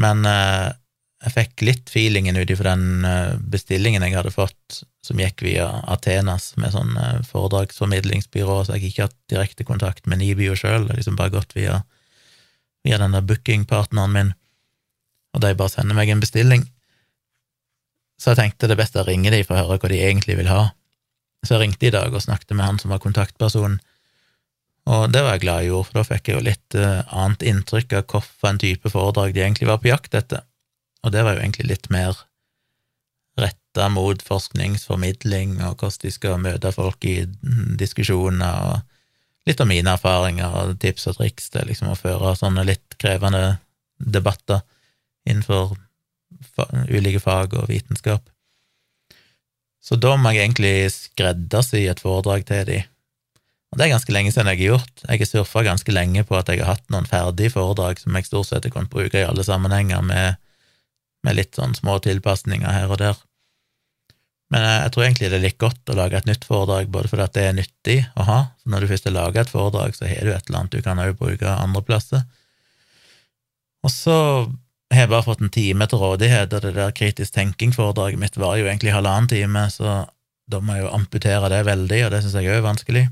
[0.00, 0.72] men eh,
[1.20, 5.66] jeg fikk litt feelingen ut ifra den eh, bestillingen jeg hadde fått, som gikk via
[5.92, 11.18] Atenas, med sånn eh, foredragsformidlingsbyrå, så jeg ikke hatt direkte kontakt med Nibio sjøl, liksom
[11.20, 11.82] bare gått via,
[12.86, 14.32] via denne bookingpartneren min,
[15.36, 16.64] og de bare sender meg en bestilling.
[18.20, 20.40] Så jeg tenkte det er best å ringe dem for å høre hva de egentlig
[20.40, 20.70] vil ha.
[21.44, 23.78] Så jeg ringte i dag og snakket med han som var kontaktperson,
[24.90, 27.44] og det var jeg glad jeg gjorde, for da fikk jeg jo litt uh, annet
[27.46, 30.40] inntrykk av hvilken type foredrag de egentlig var på jakt etter,
[31.04, 32.18] og det var jo egentlig litt mer
[33.40, 37.22] retta mot forskningsformidling og hvordan de skal møte folk i
[37.80, 42.66] diskusjoner, og litt av mine erfaringer og tips og triks til liksom å føre sånne
[42.68, 43.60] litt krevende
[44.00, 44.60] debatter
[45.28, 45.76] innenfor
[46.90, 48.28] ulike fag og vitenskap.
[49.80, 52.80] Så da må jeg egentlig skreddersy et foredrag til de.
[53.70, 55.02] Og det er ganske lenge siden jeg har gjort.
[55.06, 58.26] Jeg har surfa ganske lenge på at jeg har hatt noen ferdige foredrag som jeg
[58.28, 60.40] stort sett har kunnet bruke i alle sammenhenger, med,
[61.26, 63.18] med, litt sånn små tilpasninger her og der.
[64.50, 67.28] Men jeg tror egentlig det er litt godt å lage et nytt foredrag, både fordi
[67.36, 70.26] det er nyttig å ha, så når du først har laga et foredrag, så har
[70.26, 72.24] du et eller annet du kan òg bruke andre plasser.
[73.86, 74.16] Og så
[74.90, 78.58] har jeg bare fått en time til rådighet, og det der kritisk tenking-foredraget mitt var
[78.58, 80.02] jo egentlig halvannen time, så
[80.50, 83.04] da må jeg jo amputere det veldig, og det syns jeg òg er vanskelig.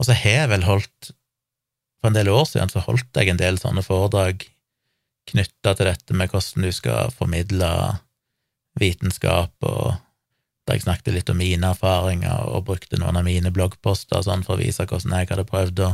[0.00, 1.14] Og så har jeg vel holdt
[2.00, 4.46] For en del år siden så holdt jeg en del sånne foredrag
[5.28, 7.70] knytta til dette med hvordan du skal formidle
[8.80, 9.98] vitenskap, og
[10.66, 14.56] der jeg snakket litt om mine erfaringer og brukte noen av mine bloggposter sånn for
[14.56, 15.90] å vise hvordan jeg hadde prøvd å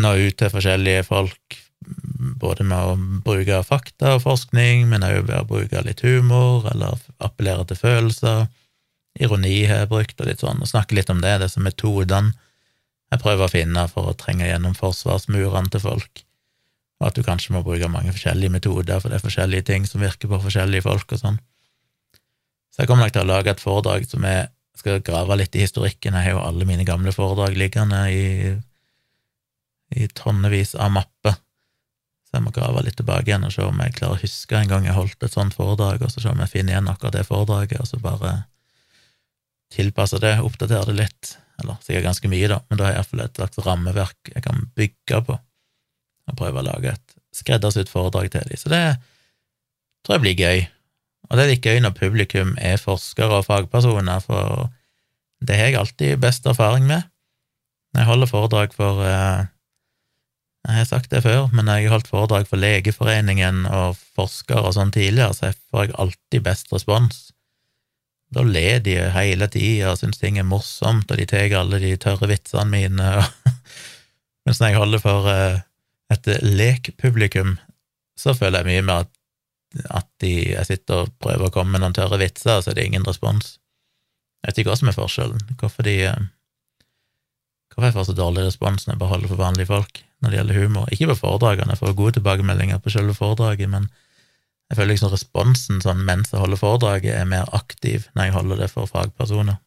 [0.00, 1.58] nå ut til forskjellige folk
[2.40, 7.00] både med å bruke fakta og forskning, men òg ved å bruke litt humor eller
[7.18, 8.46] appellere til følelser.
[9.20, 12.36] Ironi har jeg brukt, og litt sånn, og snakke litt om det, disse metodene
[13.10, 16.22] jeg prøver å finne for å trenge gjennom forsvarsmurene til folk,
[17.00, 20.02] og at du kanskje må bruke mange forskjellige metoder, for det er forskjellige ting som
[20.04, 21.38] virker på forskjellige folk og sånn.
[22.70, 25.64] Så jeg kommer nok til å lage et foredrag som jeg skal grave litt i
[25.64, 26.16] historikken.
[26.16, 28.52] Jeg har jo alle mine gamle foredrag liggende i,
[29.96, 31.40] i tonnevis av mapper
[32.30, 34.68] så jeg må grave litt tilbake igjen og se om jeg klarer å huske en
[34.70, 37.24] gang jeg holdt et sånt foredrag, og så se om jeg finner igjen akkurat det
[37.26, 38.34] foredraget, og så bare
[39.74, 43.24] tilpasse det, oppdatere det litt, eller sikkert ganske mye, da, men da har jeg iallfall
[43.24, 45.40] et slags rammeverk jeg kan bygge på,
[46.30, 48.60] og prøve å lage et skreddersydd foredrag til dem.
[48.60, 48.84] Så det
[50.04, 50.66] tror jeg blir gøy.
[51.28, 54.68] Og det er litt gøy når publikum er forskere og fagpersoner, for
[55.46, 57.06] det har jeg alltid best erfaring med.
[57.96, 59.48] Jeg holder foredrag for eh,
[60.68, 64.74] jeg har sagt det før, men jeg har holdt foredrag for Legeforeningen og forskere og
[64.76, 67.22] sånn tidligere, så får jeg alltid best respons.
[68.30, 71.94] Da ler de hele tida og syns ting er morsomt, og de tar alle de
[71.98, 73.08] tørre vitsene mine.
[74.44, 75.62] Mens når jeg holder for uh,
[76.10, 77.56] et lekpublikum,
[78.18, 79.12] så føler jeg mye mer at,
[80.00, 82.80] at de, jeg sitter og prøver å komme med noen tørre vitser, og så er
[82.80, 83.56] det ingen respons.
[84.40, 86.28] Jeg vet ikke hva som er forskjellen, hvorfor de uh,
[87.70, 90.38] Hvorfor jeg får så dårlig respons når jeg bare holder for vanlige folk når det
[90.40, 90.88] gjelder humor.
[90.90, 93.86] Ikke på foredragene, jeg får gode tilbakemeldinger på selve foredraget, men
[94.70, 98.60] jeg føler liksom responsen sånn mens jeg holder foredraget, er mer aktiv når jeg holder
[98.64, 99.60] det for fagpersoner.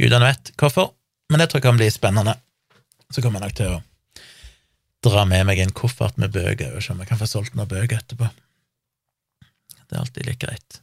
[0.00, 0.94] Gudene vet hvorfor,
[1.30, 2.34] men det tror jeg kan bli spennende.
[3.10, 3.80] Så kommer jeg nok til å
[5.04, 7.70] dra med meg en koffert med bøker og se om jeg kan få solgt noen
[7.70, 8.28] bøker etterpå.
[9.90, 10.80] Det er alltid like greit.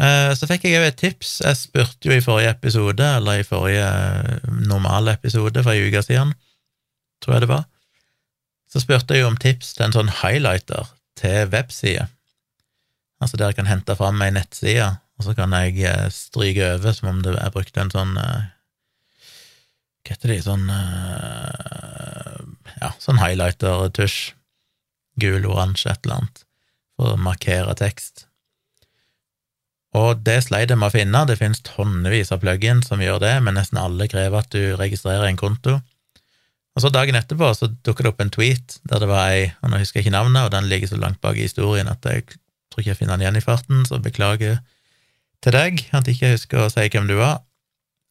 [0.00, 1.34] Eh, så fikk jeg òg et tips.
[1.44, 6.02] Jeg spurte jo i forrige episode, eller i forrige eh, normale episode for ei uke
[6.06, 6.32] siden,
[7.20, 7.66] tror jeg det var,
[8.70, 10.88] så spurte jeg jo om tips til en sånn highlighter
[11.20, 12.08] til websider.
[13.20, 14.88] Altså der jeg kan hente fram ei nettside,
[15.20, 18.16] og så kan jeg eh, stryke over som om jeg brukte en sånn
[20.06, 20.66] Hva heter de, sånn
[22.80, 24.34] Ja, sånn highlighter-tusj.
[25.20, 26.42] Gul, oransje, et eller annet,
[26.96, 28.26] for å markere tekst.
[29.98, 33.32] Og det sleit jeg med å finne, det finnes tonnevis av plugin som gjør det,
[33.44, 35.80] men nesten alle krever at du registrerer en konto.
[36.76, 39.72] Og så dagen etterpå så dukket det opp en tweet der det var ei, og
[39.72, 42.28] nå husker jeg ikke navnet, og den ligger så langt bak i historien at jeg
[42.30, 44.60] tror ikke jeg finner den igjen i farten, så beklager
[45.42, 47.42] til deg at jeg ikke husker å si hvem du var.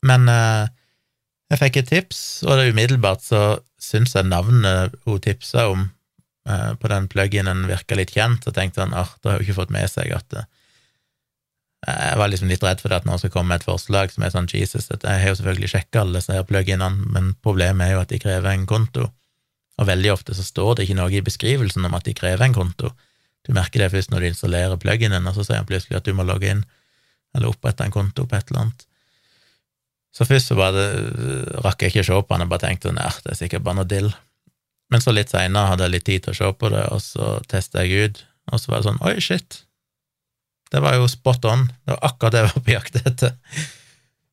[0.03, 0.67] Men eh,
[1.49, 3.41] jeg fikk et tips, og det umiddelbart så
[3.81, 5.87] syns jeg navnet hun tipsa om
[6.49, 9.57] eh, på den pluginen virka litt kjent, og tenkte han at da har hun ikke
[9.61, 10.45] fått med seg at det,
[11.87, 14.25] jeg var liksom litt redd for det at noen skal komme med et forslag som
[14.25, 17.95] er sånn Jesus, jeg har jo selvfølgelig sjekka alle disse her pluginene, men problemet er
[17.95, 19.07] jo at de krever en konto,
[19.79, 22.57] og veldig ofte så står det ikke noe i beskrivelsen om at de krever en
[22.57, 22.91] konto.
[23.47, 26.11] Du merker det først når du installerer pluginen, og så sier han plutselig at du
[26.17, 26.65] må logge inn,
[27.31, 28.88] eller opprette en konto på et eller annet.
[30.15, 30.87] Så først så bare
[31.63, 33.81] rakk jeg ikke å se på han, og bare tenkte nei, det er sikkert bare
[33.81, 34.09] noe dill.
[34.89, 37.35] Men så litt seinere hadde jeg litt tid til å se på det, og så
[37.51, 39.59] testa jeg ut, og så var det sånn oi, shit,
[40.69, 41.67] det var jo spot on.
[41.85, 43.35] Det var akkurat det jeg var på jakt etter.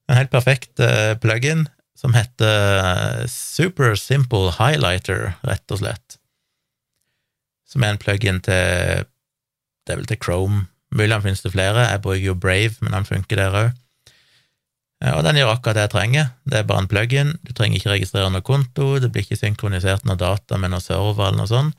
[0.07, 6.19] En helt perfekt uh, plug-in som heter eh, Super Simple Highlighter, rett og slett.
[7.65, 9.07] Som er en plug-in til
[9.87, 10.67] Det er vel til Chrome.
[10.93, 11.87] Mulig han finnes det flere.
[11.89, 13.71] Jeg bruker jo Brave, men han funker der òg.
[15.05, 16.29] Og den gjør akkurat det jeg trenger.
[16.49, 17.35] Det er bare en plug-in.
[17.45, 21.29] Du trenger ikke registrere noe konto, det blir ikke synkronisert noe data med noe server
[21.29, 21.77] eller noe sånt,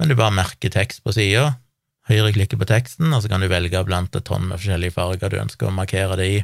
[0.00, 1.52] men du bare merker tekst på sida,
[2.10, 5.38] høyreklikker på teksten, og så kan du velge blant et tonn med forskjellige farger du
[5.38, 6.40] ønsker å markere det i.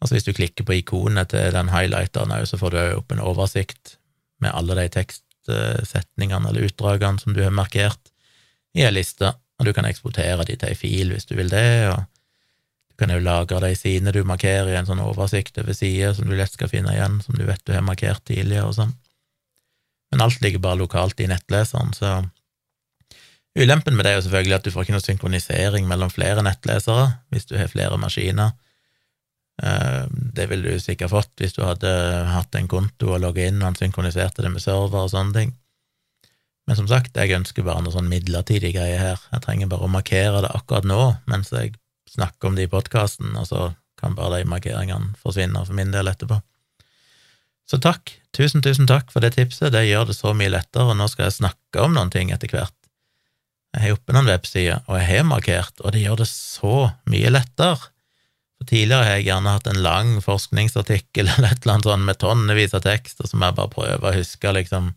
[0.00, 3.24] Altså Hvis du klikker på ikonet til den highlighteren òg, så får du opp en
[3.24, 3.96] oversikt
[4.40, 8.12] med alle de tekstsetningene eller utdragene som du har markert
[8.76, 11.90] i ei liste, og du kan eksportere de til ei fil hvis du vil det,
[11.90, 12.06] og
[13.00, 16.36] kan jo lagre de sidene du markerer i en sånn oversikt over sider som du
[16.38, 18.92] lett skal finne igjen, som du vet du har markert tidligere og sånn.
[20.10, 22.20] Men alt ligger bare lokalt i nettleseren, så
[23.58, 27.08] Ulempen med det er jo selvfølgelig at du får ikke noe synkronisering mellom flere nettlesere
[27.34, 28.52] hvis du har flere maskiner.
[29.62, 31.90] Eh, det ville du sikkert fått hvis du hadde
[32.30, 35.52] hatt en konto og logget inn og han synkroniserte det med server og sånne ting.
[36.68, 39.18] Men som sagt, jeg ønsker bare noe sånn midlertidig greie her.
[39.32, 41.74] Jeg trenger bare å markere det akkurat nå mens jeg
[42.10, 43.70] snakker om det i podkasten, og så
[44.00, 46.40] kan bare de markeringene forsvinne for min del etterpå.
[47.70, 50.98] Så takk, tusen, tusen takk for det tipset, det gjør det så mye lettere, og
[50.98, 52.74] nå skal jeg snakke om noen ting etter hvert.
[53.70, 56.76] Jeg har oppe noen websider, og jeg har markert, og det gjør det så
[57.10, 57.78] mye lettere.
[58.58, 62.18] For Tidligere har jeg gjerne hatt en lang forskningsartikkel eller et eller annet sånn med
[62.20, 64.90] tonnevis av tekst, og så må jeg bare prøve å huske liksom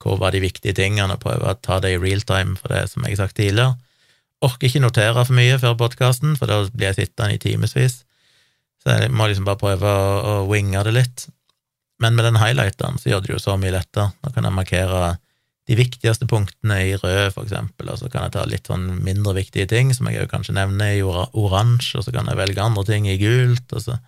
[0.00, 2.86] hvor var de viktige tingene, og prøve å ta det i real time for det,
[2.88, 3.74] som jeg har sagt tidligere.
[4.44, 8.00] Orker ikke notere for mye før podkasten, for da blir jeg sittende i timevis.
[8.80, 11.26] Så jeg må liksom bare prøve å, å winge det litt.
[12.00, 14.14] Men med den highlighteren så gjør det jo så mye lettere.
[14.24, 15.02] Da kan jeg markere
[15.68, 19.36] de viktigste punktene i rød, for eksempel, og så kan jeg ta litt sånn mindre
[19.36, 23.06] viktige ting, som jeg kanskje nevner i oransje, og så kan jeg velge andre ting
[23.06, 24.00] i gult, og så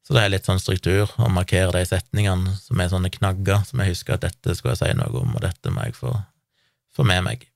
[0.00, 3.78] Så det er litt sånn struktur, å markere de setningene som er sånne knagger, som
[3.78, 6.10] jeg husker at dette skulle jeg si noe om, og dette må jeg få,
[6.96, 7.49] få med meg.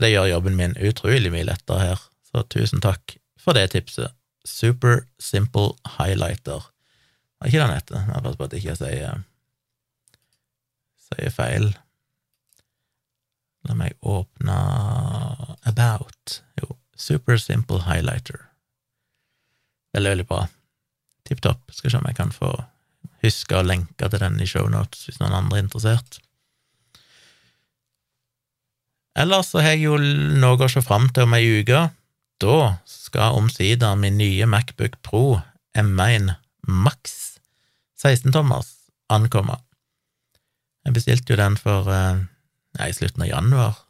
[0.00, 4.14] Det gjør jobben min utrolig mye lettere her, så tusen takk for det tipset.
[4.48, 6.64] Super Simple Highlighter.
[7.36, 8.06] Hva er ikke den heter?
[8.08, 9.22] Jeg passer på at jeg ikke sier,
[11.10, 11.68] sier feil.
[13.68, 14.56] La meg åpne
[15.68, 16.40] About.
[16.62, 18.46] Jo, Super Simple Highlighter.
[19.92, 20.46] Veldig, veldig bra.
[21.28, 21.68] Tipp topp.
[21.74, 22.54] Skal se om jeg kan få
[23.20, 26.22] huske å lenke til den i shownotes hvis noen andre er interessert.
[29.18, 31.88] Ellers så har jeg jo noe å se fram til om ei uke.
[32.40, 35.40] Da skal omsider min nye Macbook Pro
[35.76, 36.32] M1
[36.70, 37.16] Max
[38.00, 38.70] 16-tommers
[39.12, 39.58] ankomme.
[40.86, 43.80] Jeg bestilte jo den for nei, i slutten av januar,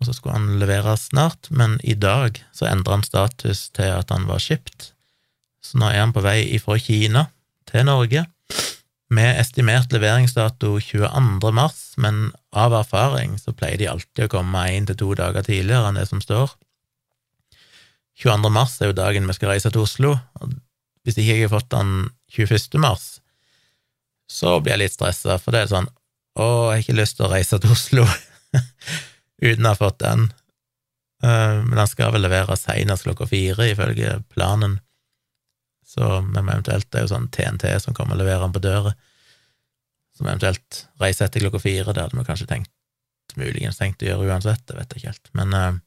[0.00, 4.10] og så skulle han leveres snart, men i dag så endra han status til at
[4.14, 4.92] han var skipt,
[5.62, 7.28] så nå er han på vei ifra Kina
[7.68, 8.24] til Norge
[9.12, 11.52] med estimert leveringsdato 22.
[11.52, 15.90] mars, men av erfaring så pleier de alltid å komme én til to dager tidligere
[15.90, 16.54] enn det som står.
[18.22, 18.52] 22.
[18.52, 20.54] mars er jo dagen vi skal reise til Oslo, og
[21.02, 22.78] hvis ikke jeg har fått den 21.
[22.82, 23.08] mars,
[24.30, 25.90] så blir jeg litt stressa, for det er sånn
[26.32, 28.06] å, jeg har ikke lyst til å reise til Oslo
[29.46, 30.30] uten å ha fått den.
[31.22, 34.78] Eh, men den skal vel leveres senest klokka fire, ifølge planen.
[35.92, 38.94] Så men eventuelt det er jo sånn TNT som kommer og leverer den på døra,
[40.16, 41.92] som eventuelt reiser etter klokka fire.
[41.92, 42.72] Det hadde vi kanskje tenkt,
[43.36, 45.32] muligens tenkt å gjøre uansett, det vet jeg ikke helt.
[45.36, 45.80] Men uh,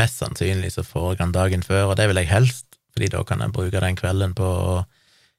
[0.00, 3.24] mest sannsynlig så får jeg den dagen før, og det vil jeg helst, fordi da
[3.24, 4.78] kan jeg bruke den kvelden på å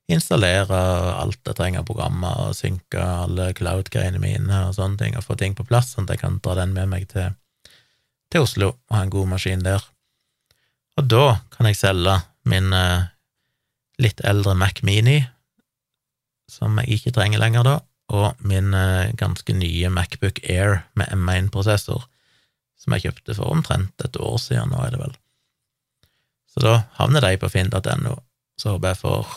[0.09, 0.79] installere
[1.19, 5.37] alt jeg trenger av programmer, og synke alle cloud-greiene mine og sånne ting, og få
[5.37, 7.35] ting på plass, sånn at jeg kan dra den med meg til,
[8.33, 9.85] til Oslo og ha en god maskin der.
[10.97, 12.17] Og da kan jeg selge
[12.49, 13.05] min eh,
[13.99, 15.19] litt eldre Mac Mini,
[16.49, 17.75] som jeg ikke trenger lenger da,
[18.09, 22.07] og min eh, ganske nye Macbook Air med M1-prosessor,
[22.79, 25.13] som jeg kjøpte for omtrent et år siden, nå er det vel.
[26.49, 28.15] Så da havner de på finn.no,
[28.57, 29.35] så håper jeg får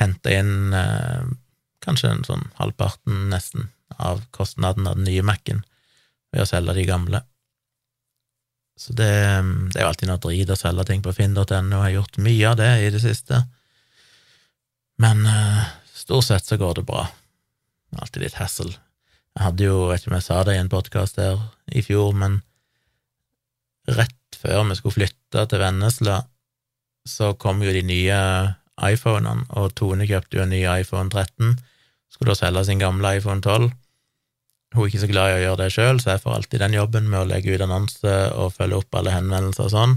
[0.00, 1.28] hente inn eh,
[1.84, 5.60] kanskje en sånn halvparten, nesten, av kostnaden av den nye Mac-en
[6.32, 7.20] ved å selge de gamle.
[8.82, 9.10] Så det,
[9.70, 12.48] det er jo alltid noe drit å selge ting på finn.no, jeg har gjort mye
[12.50, 13.44] av det i det siste.
[15.02, 15.60] Men uh,
[15.94, 17.04] stort sett så går det bra.
[18.00, 18.74] Alltid litt hassle.
[19.36, 21.38] Jeg hadde jo, vet ikke om jeg sa det i en podkast der
[21.72, 22.40] i fjor, men
[23.86, 26.18] rett før vi skulle flytte til Vennesla,
[27.08, 28.18] så kom jo de nye
[28.82, 31.54] iPhonene, og Tone kjøpte jo en ny iPhone 13,
[32.12, 33.70] skulle da selge sin gamle iPhone 12.
[34.72, 36.76] Hun er ikke så glad i å gjøre det sjøl, så jeg får alltid den
[36.78, 39.96] jobben med å legge ut annonse og følge opp alle henvendelser og sånn.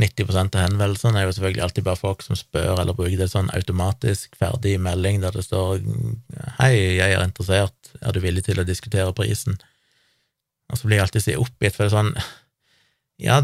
[0.00, 3.50] 90% av henvendelsene er jo selvfølgelig alltid bare folk som spør eller bruker det sånn
[3.52, 5.82] automatisk ferdig melding der det står
[6.58, 9.60] 'Hei, jeg er interessert, er du villig til å diskutere prisen?'
[10.72, 12.14] Og så blir jeg alltid så oppgitt, for det er sånn
[13.20, 13.42] ja,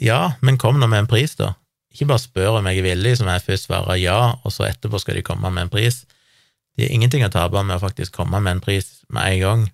[0.00, 1.54] ja, men kom nå med en pris, da.
[1.92, 5.00] Ikke bare spør om jeg er villig, som jeg først svarer ja, og så etterpå
[5.02, 6.04] skal de komme med en pris.
[6.76, 9.66] De har ingenting å tape med å faktisk komme med en pris med en gang,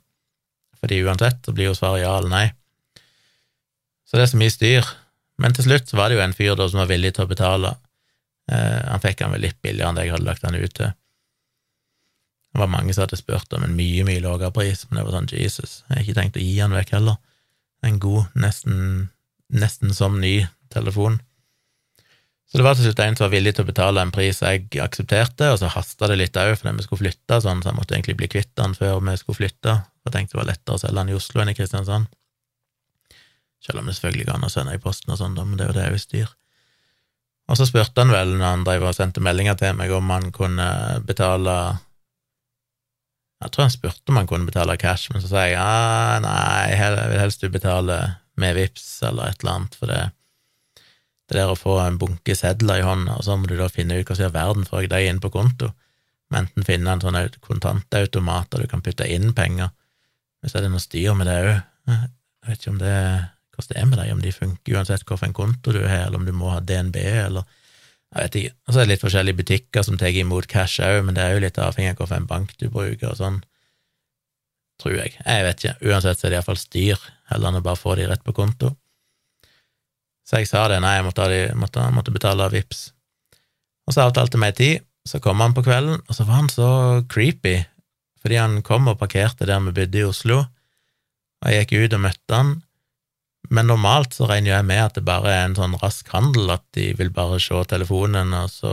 [0.84, 2.44] fordi uansett så blir jo svaret ja eller nei.
[4.04, 4.90] Så det er så mye styr.
[5.40, 7.30] Men til slutt så var det jo en fyr da som var villig til å
[7.30, 7.72] betale.
[8.52, 10.92] Eh, han fikk han vel litt billigere enn det jeg hadde lagt han ut til.
[12.54, 15.16] Det var mange som hadde spurt om en mye, mye lavere pris, men det var
[15.16, 17.16] sånn Jesus, jeg har ikke tenkt å gi han vekk heller.
[17.84, 18.76] En god, nesten,
[19.50, 20.36] nesten som ny
[20.70, 21.18] telefon.
[22.54, 24.68] Så det var til slutt en som var villig til å betale en pris jeg
[24.78, 27.96] aksepterte, og så hasta det litt òg fordi vi skulle flytte, sånn, så jeg måtte
[27.96, 29.74] egentlig bli kvitt den før vi skulle flytte.
[30.06, 32.06] Jeg tenkte det var lettere å selge den i Oslo enn i Kristiansand.
[33.58, 35.72] Selv om det selvfølgelig går an å sende i posten og sånn, men det er
[35.72, 36.30] jo det vi styr.
[37.50, 40.30] Og så spurte han vel, når han drev og sendte meldinger til meg, om han
[40.38, 40.70] kunne
[41.10, 41.60] betale
[43.42, 46.70] Jeg tror han spurte om han kunne betale cash, men så sa jeg ja, nei,
[46.70, 48.04] jeg vil helst du betale
[48.38, 50.04] med VIPS eller et eller annet, for det
[51.30, 53.96] det der å få en bunke sedler i hånda, og så må du da finne
[53.96, 55.72] ut hva som gjør verden får jeg de inn på konto,
[56.32, 59.68] Må enten finne en sånn kontantautomat der du kan putte inn penger,
[60.40, 61.50] hvis det er noe styr med det òg.
[61.88, 62.94] Jeg vet ikke om det
[63.54, 66.26] hvordan det er med dem, om de funker uansett hvilken konto du har, eller om
[66.26, 67.44] du må ha DNB, eller
[68.14, 68.54] jeg vet ikke.
[68.66, 71.34] Og så er det litt forskjellige butikker som tar imot cash òg, men det er
[71.34, 73.40] jo litt avhengig av hvilken bank du bruker og sånn,
[74.82, 75.16] tror jeg.
[75.18, 75.90] Jeg vet ikke.
[75.90, 78.74] Uansett så er det iallfall styr, heller enn å bare få de rett på konto.
[80.24, 81.28] Så jeg sa det, nei, jeg måtte,
[81.60, 82.86] måtte, måtte betale VIPS.
[83.84, 86.68] Og så avtalte vi tid, så kom han på kvelden, og så var han så
[87.12, 87.58] creepy,
[88.24, 90.38] fordi han kom og parkerte der vi bodde i Oslo,
[91.44, 92.54] og jeg gikk ut og møtte han,
[93.52, 96.64] men normalt så regner jeg med at det bare er en sånn rask handel, at
[96.76, 98.72] de vil bare se telefonen, og så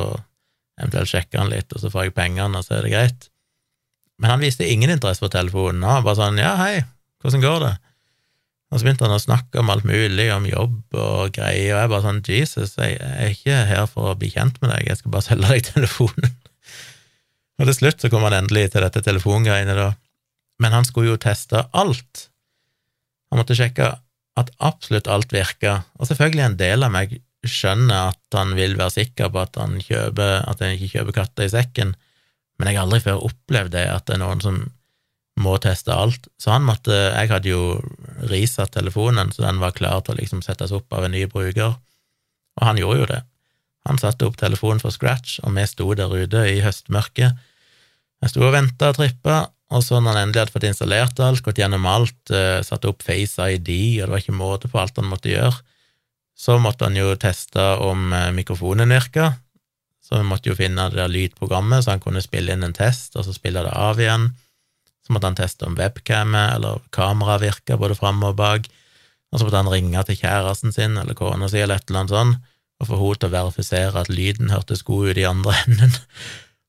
[0.80, 3.28] eventuelt sjekke han litt, og så får jeg pengene, og så er det greit.
[4.22, 6.86] Men han viste ingen interesse for telefonen, han bare sånn ja, hei,
[7.22, 7.74] hvordan går det?
[8.72, 11.92] Og så begynte han å snakke om alt mulig, om jobb og greier, og jeg
[11.92, 15.16] bare sånn Jesus, jeg er ikke her for å bli kjent med deg, jeg skal
[15.16, 16.38] bare selge deg telefonen.
[17.60, 19.90] og til slutt så kom han endelig til dette telefongreiene, da.
[20.64, 22.28] Men han skulle jo teste alt.
[23.32, 23.92] Han måtte sjekke
[24.40, 29.02] at absolutt alt virka, og selvfølgelig en del av meg skjønner at han vil være
[29.02, 31.96] sikker på at han, kjøper, at han ikke kjøper katter i sekken,
[32.60, 34.62] men jeg har aldri før opplevd det, at det er noen som
[35.42, 36.28] må teste alt.
[36.42, 37.64] Så han måtte Jeg hadde jo
[38.30, 41.76] risatt telefonen, så den var klar til å liksom settes opp av en ny bruker,
[42.60, 43.22] og han gjorde jo det.
[43.90, 47.40] Han satte opp telefonen fra scratch, og vi sto der ute i høstmørket.
[48.22, 51.42] Jeg sto og venta og trippa, og så når han endelig hadde fått installert alt,
[51.46, 53.72] gått gjennom alt, uh, satt opp Face ID,
[54.02, 55.56] og det var ikke måte på alt han måtte gjøre,
[56.38, 59.32] så måtte han jo teste om uh, mikrofonen virka,
[60.06, 63.16] så vi måtte jo finne det der lydprogrammet, så han kunne spille inn en test,
[63.16, 64.28] og så spille det av igjen.
[65.06, 68.68] Så måtte han teste om webcamet eller kameraet virka, både framme og bak.
[69.32, 72.16] Og så måtte han ringe til kjæresten sin eller kona si eller et eller annet
[72.16, 72.50] sånt,
[72.82, 75.94] og få henne til å verifisere at lyden hørtes god ut i andre enden.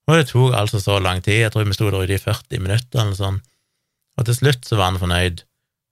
[0.08, 2.62] og det tok altså så lang tid, jeg tror vi sto der ute i 40
[2.62, 3.40] minutter eller sånn,
[4.18, 5.44] og til slutt så var han fornøyd,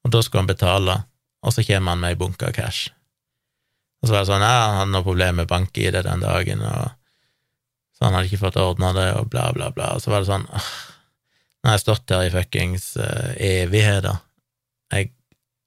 [0.04, 0.96] og da skulle han betale,
[1.40, 2.90] og så kommer han med ei bunke cash.
[4.00, 6.92] Og så var det sånn, ja, han hadde noe problem med bank-ID den dagen, og
[7.96, 9.90] så han hadde ikke fått ordna det, og bla, bla, bla.
[9.96, 10.46] Og så var det sånn
[11.60, 14.22] Nå har jeg stått der i fuckings uh, evigheter.
[14.94, 15.10] Jeg,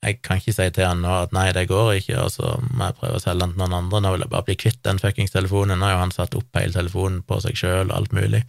[0.04, 2.90] jeg, kan ikke si til han nå at nei, det går ikke, og så må
[2.90, 4.02] jeg prøve å selge den til noen andre.
[4.02, 5.78] Nå vil jeg bare bli kvitt den fuckings telefonen.
[5.80, 8.44] Nå har jo han satt opp hele telefonen på seg sjøl og alt mulig.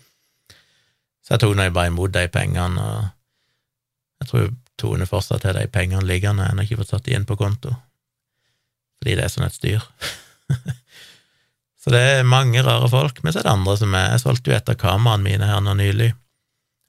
[1.24, 5.68] Så jeg tok nå bare imot de pengene, og jeg tror Tone fortsatt har de
[5.70, 7.70] pengene liggende, jeg har ikke fått satt de inn på konto,
[8.98, 9.84] fordi det er sånn et styr.
[11.84, 14.50] Så det er mange rare folk, men så er det andre som er Jeg solgte
[14.50, 16.14] jo et av kameraene mine her nå nylig.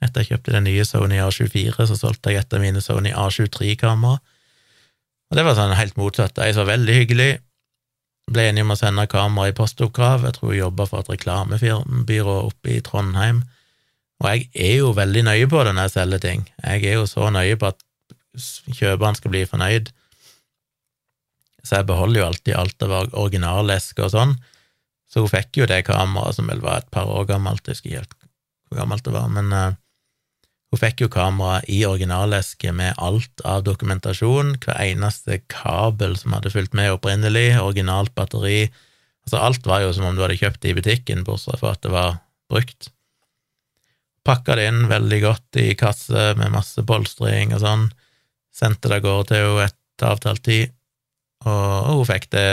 [0.04, 4.20] Etter jeg kjøpte den nye Sony A24, så solgte jeg et av mine Sony A23-kamera.
[5.32, 6.38] Og det var sånn helt motsatt.
[6.38, 7.30] Jeg var veldig hyggelig.
[8.32, 10.26] Ble enig om å sende kamera i postoppkrav.
[10.28, 13.44] Jeg tror jeg jobba for et reklamebyrå oppe i Trondheim.
[14.22, 16.46] Og jeg er jo veldig nøye på det når jeg selger ting.
[16.64, 17.82] Jeg er jo så nøye på at
[18.76, 19.92] kjøperen skal bli fornøyd.
[21.66, 24.36] Så jeg beholder jo alltid alt av originaleske og sånn.
[25.10, 27.90] Så hun fikk jo det kameraet som vel var et par år gammelt, jeg husker
[27.90, 28.16] ikke helt
[28.66, 29.76] hvor gammelt det var, men uh,
[30.76, 36.52] hun fikk jo kamera i originaleske med alt av dokumentasjon, hver eneste kabel som hadde
[36.52, 38.66] fulgt med opprinnelig, originalt batteri,
[39.24, 41.84] altså alt var jo som om du hadde kjøpt det i butikken, bortsett fra at
[41.86, 42.20] det var
[42.52, 42.90] brukt.
[44.28, 47.88] Pakka det inn veldig godt i kasse med masse polstring og sånn,
[48.52, 50.76] sendte det av gårde til henne etter avtalt tid,
[51.48, 52.48] og hun fikk det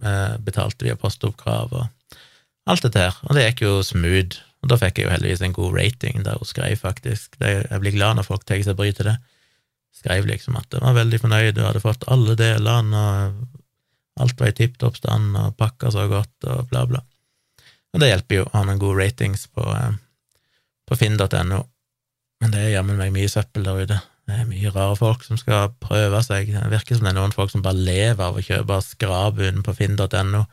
[0.00, 2.16] betalte betalt via postoppkrav og
[2.66, 4.40] alt dette her, og det gikk jo smooth.
[4.60, 7.38] Og da fikk jeg jo heldigvis en god rating der hun skrev, faktisk.
[7.40, 9.16] Jeg blir glad når folk tar seg bryet til det.
[9.96, 14.52] Skrev liksom at jeg var veldig fornøyd og hadde fått alle delene, og alt var
[14.52, 17.02] i tipp topp stand, og pakka så godt, og bla, bla.
[17.90, 19.98] Og det hjelper jo å ha noen gode ratings på, eh,
[20.86, 21.64] på finn.no.
[22.40, 23.98] Men det er jammen meg mye søppel der ute.
[24.28, 26.52] Det er mye rare folk som skal prøve seg.
[26.54, 29.74] Det virker som det er noen folk som bare lever av å kjøpe skrabunn på
[29.74, 30.44] finn.no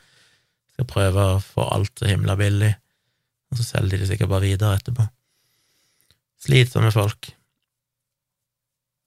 [0.77, 2.69] skal prøve å få alt så himla billig,
[3.51, 5.05] og så selger de det sikkert bare videre etterpå.
[6.47, 7.31] Slitsomme folk.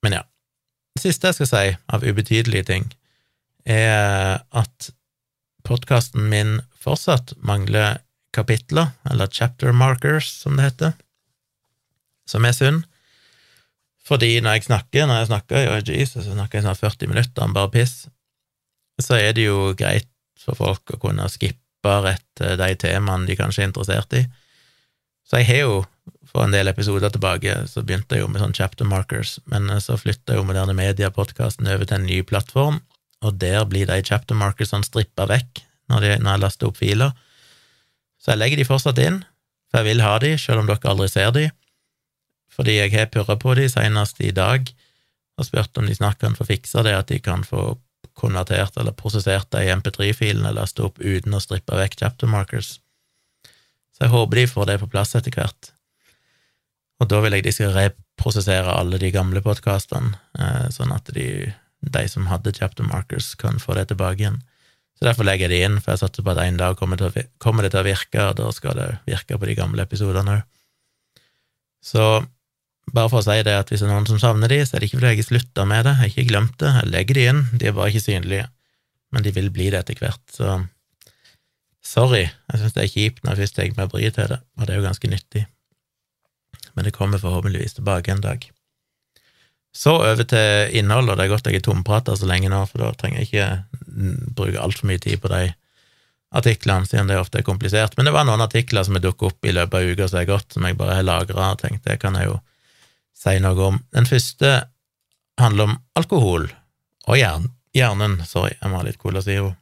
[0.05, 0.22] Men ja.
[0.97, 2.88] Det siste jeg skal si av ubetydelige ting,
[3.64, 4.91] er at
[5.64, 8.01] podkasten min fortsatt mangler
[8.34, 10.95] kapitler, eller chapter markers, som det heter,
[12.28, 12.84] som er synd.
[14.07, 17.55] Fordi når jeg snakker, når jeg snakker i Jesus, jeg snakker snart 40 minutter om
[17.55, 18.09] bare piss,
[19.01, 20.09] så er det jo greit
[20.41, 24.24] for folk å kunne skippe rett de temaene de kanskje er interessert i.
[25.31, 25.74] Så jeg har jo,
[26.26, 29.97] for en del episoder tilbake, så begynte jeg jo med sånn chapter markers, men så
[30.01, 32.81] flytta jo Moderne Media-podkasten over til en ny plattform,
[33.22, 35.62] og der blir de chapter markersene strippa vekk
[35.93, 37.14] når, de, når jeg laster opp filer.
[38.20, 39.22] Så jeg legger de fortsatt inn,
[39.70, 41.47] for jeg vil ha de, selv om dere aldri ser de,
[42.51, 44.66] fordi jeg har purra på de senest i dag
[45.41, 47.78] og spurt om de snart kan få fiksa det, at de kan få
[48.19, 52.79] konvertert eller prosessert de MP3-filene laste opp uten å strippe vekk chapter markers.
[53.95, 55.73] Så jeg håper de får det på plass etter hvert.
[57.01, 61.49] Og da vil jeg de skal reprosessere alle de gamle podkastene, eh, sånn at de,
[61.81, 64.41] de, som hadde chapter markers, kan få det tilbake igjen.
[64.99, 67.71] Så derfor legger jeg det inn, for jeg satser på at en dag kommer, det
[67.73, 70.43] til å virke, og da skal det virke på de gamle episodene òg.
[71.81, 72.05] Så
[72.97, 74.82] bare for å si det at hvis det er noen som savner de, så er
[74.82, 77.18] det ikke fordi jeg har slutta med det, jeg har ikke glemt det, jeg legger
[77.18, 78.47] de inn, de er bare ikke synlige,
[79.11, 80.61] men de vil bli det etter hvert, så
[81.84, 84.66] sorry, jeg synes det er kjipt når jeg først tar meg bryet til det, og
[84.66, 85.45] det er jo ganske nyttig,
[86.74, 88.45] men det kommer forhåpentligvis tilbake en dag.
[89.76, 92.82] Så over til innhold, og det er godt jeg er tomprater så lenge nå, for
[92.82, 95.45] da trenger jeg ikke bruke altfor mye tid på de
[96.34, 97.97] artiklene, siden det ofte er komplisert.
[97.97, 100.49] Men det var noen artikler som dukket opp i løpet av uka som er gått,
[100.55, 102.38] som jeg bare har lagra og tenkt det kan jeg jo
[103.21, 103.81] si noe om.
[103.93, 104.53] Den første
[105.41, 106.49] handler om alkohol
[107.07, 108.21] og hjern, hjernen.
[108.29, 109.55] Sorry, jeg må ha litt Cola Zero.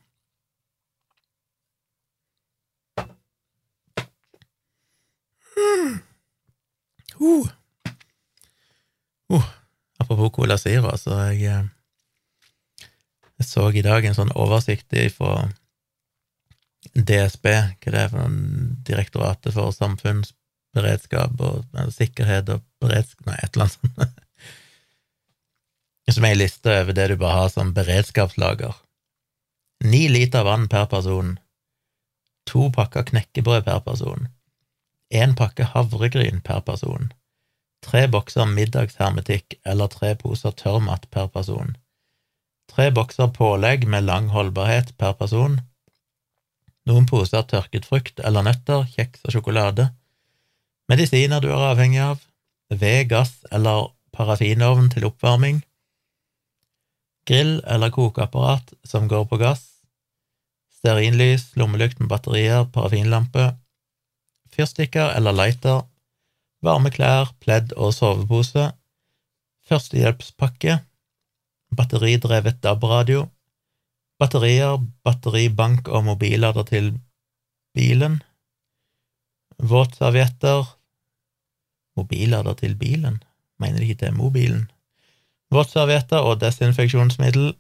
[5.59, 5.99] Mm.
[7.19, 7.49] Uh.
[9.35, 9.49] Uh.
[9.99, 12.87] Apropos Cola Zero, så jeg, eh,
[13.41, 15.49] jeg så i dag en sånn oversikt fra
[16.95, 23.57] DSB, hva det er for noe, Direktoratet for samfunnsberedskap og sikkerhet og beredskap Nei, et
[23.57, 24.25] eller annet sånt.
[26.15, 28.73] Som ei liste over det du bør ha som beredskapslager.
[29.85, 31.35] Ni liter vann per person.
[32.49, 34.31] To pakker knekkebrød per person.
[35.13, 37.13] Én pakke havregryn per person.
[37.85, 41.77] Tre bokser middagshermetikk eller tre poser tørrmat per person.
[42.73, 45.61] Tre bokser pålegg med lang holdbarhet per person
[46.89, 49.91] noen poser tørket frukt eller nøtter, kjeks og sjokolade,
[50.89, 52.23] medisiner du er avhengig av,
[52.71, 55.63] ved, gass eller parafinovn til oppvarming,
[57.29, 59.65] grill eller kokeapparat som går på gass,
[60.79, 63.51] stearinlys, lommelykt med batterier, parafinlampe,
[64.55, 65.83] fyrstikker eller lighter,
[66.65, 68.71] varme klær, pledd og sovepose,
[69.69, 70.81] førstehjelpspakke,
[71.77, 73.27] batteridrevet DAB-radio,
[74.19, 76.89] Batterier, batteribank og mobillader til
[77.79, 78.17] bilen.
[79.63, 80.67] Våtservietter
[81.99, 83.19] Mobillader til bilen?
[83.59, 84.69] Mener de ikke er mobilen?
[85.55, 87.53] Våtservietter og desinfeksjonsmiddel.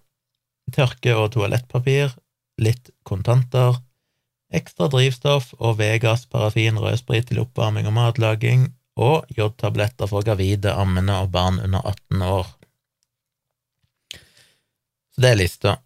[0.74, 2.14] Tørke- og toalettpapir.
[2.60, 3.80] Litt kontanter.
[4.54, 8.68] Ekstra drivstoff og Vegas parafin rødsprit til oppvarming og matlaging.
[8.98, 12.48] Og jodtabletter for gravide, ammende og barn under 18 år.
[15.14, 15.76] Så det er lista.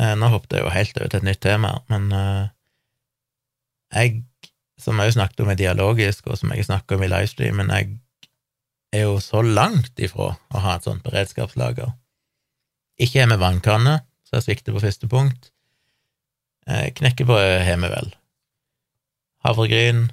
[0.00, 2.44] Eh, nå hoppet jeg jo helt over til et nytt tema, men eh,
[3.92, 4.22] jeg,
[4.84, 7.98] som jeg jo snakket om i dialogisk, og som jeg snakker om i livestreamen, jeg
[8.92, 11.94] er jo så langt ifra å ha et sånt beredskapslager.
[13.00, 15.50] Ikke har vi vannkanne, så jeg svikter på første punkt.
[16.68, 18.12] Eh, knekkebrød har vi vel.
[19.42, 20.10] Havregryn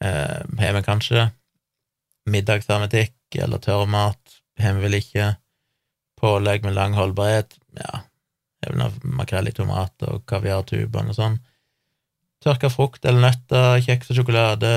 [0.00, 1.28] har vi kanskje.
[2.30, 5.32] Middagshermetikk eller tørrmat har vi vel ikke.
[6.18, 8.04] Pålegg med lang holdbarhet, ja,
[8.66, 11.36] Evner makrell i tomat og kaviartuber og sånn.
[12.44, 14.70] Tørka frukt eller nøtter, kjeks og sjokolade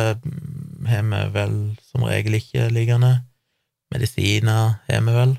[0.90, 1.56] har vi vel
[1.86, 3.20] som regel ikke liggende.
[3.94, 5.36] Medisiner har vi vel.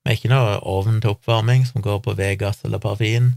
[0.00, 3.34] Vi har ikke noe ovn til oppvarming som går på vedgass eller parafin.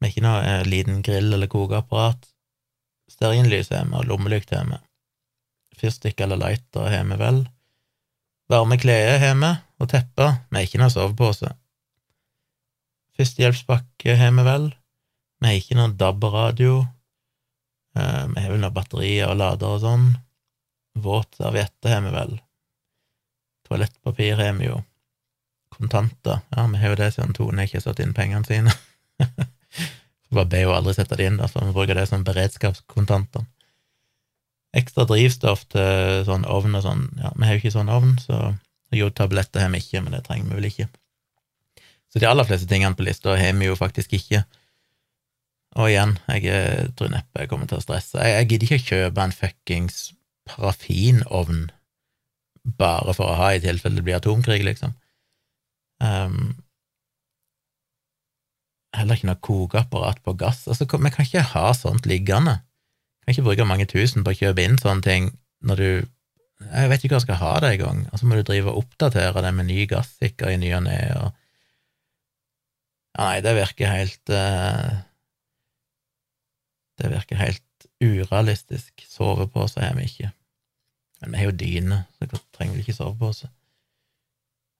[0.00, 2.26] Vi har ikke noe eh, liten grill eller kokeapparat.
[3.12, 4.80] Stearinlys har vi, og lommelykt har vi.
[5.76, 7.44] Fyrstikk eller lighter har vi vel.
[8.50, 10.40] Varme klær har vi, og tepper.
[10.50, 11.52] Vi har ikke noe sovepose.
[13.16, 14.68] Førstehjelpspakke har vi vel.
[15.40, 16.80] Vi har ikke noen DAB-radio.
[17.96, 20.10] Eh, vi har vel noen batterier og lader og sånn.
[21.00, 22.36] Våtservietter har vi vel.
[23.68, 24.82] Toalettpapir har vi jo.
[25.76, 26.42] Kontanter.
[26.54, 28.72] Ja, vi har jo det siden Tone ikke har satt inn pengene sine.
[30.36, 33.44] Bare be jo aldri sette det inn, da, Så vi bruker det som beredskapskontanter.
[34.76, 37.04] Ekstra drivstoff til sånn ovn og sånn.
[37.22, 38.52] Ja, vi har jo ikke sånn ovn, så
[38.92, 40.88] jodtabletter har vi ikke, men det trenger vi vel ikke.
[42.12, 44.42] Så de aller fleste tingene på lista har vi jo faktisk ikke.
[45.76, 48.16] Og igjen, jeg eh, tror neppe jeg kommer til å stresse.
[48.16, 49.98] Jeg, jeg gidder ikke å kjøpe en fuckings
[50.48, 51.66] parafinovn
[52.78, 54.94] bare for å ha i tilfelle det blir atomkrig, liksom.
[56.02, 56.56] Um,
[58.96, 60.64] heller ikke noe kokeapparat på gass.
[60.66, 62.58] Altså, vi kan ikke ha sånt liggende.
[63.20, 65.32] Vi kan ikke bruke mange tusen på å kjøpe inn sånne ting
[65.66, 65.90] når du
[66.56, 68.78] Jeg vet ikke hva jeg skal ha det engang, og så må du drive og
[68.80, 71.26] oppdatere det med ny gassikker i ny og ne, og
[73.20, 75.02] nei, det virker helt uh,
[76.96, 79.04] Det virker helt urealistisk.
[79.08, 80.30] Sovepose har vi ikke.
[81.20, 83.50] Men vi har jo dyne, så vi trenger vel ikke sovepose.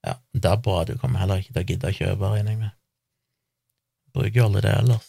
[0.05, 2.75] Ja, DAB-radio kommer heller ikke til å gidde å kjøpe, regner jeg med.
[4.15, 5.07] Bruker jo aldri det ellers.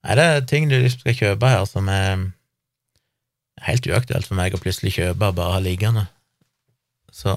[0.00, 2.24] Nei, det er ting du liksom skal kjøpe her som er
[3.66, 6.06] helt uaktuelt for meg å plutselig kjøpe og bare ha liggende.
[7.12, 7.36] Så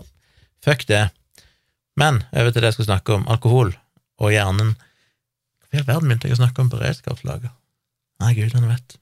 [0.63, 1.09] fuck det.
[1.99, 3.75] Men over til det jeg skal snakke om, alkohol
[4.23, 4.75] og hjernen.
[5.73, 7.51] I all verden begynte jeg å snakke om beredskapslager?
[8.23, 8.97] Nei, gudene vet.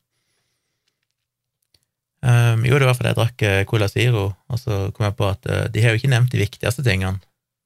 [2.21, 5.25] Um, jo, det var fordi jeg drakk eh, Cola Ziro, og så kom jeg på
[5.25, 7.17] at uh, de har jo ikke nevnt de viktigste tingene,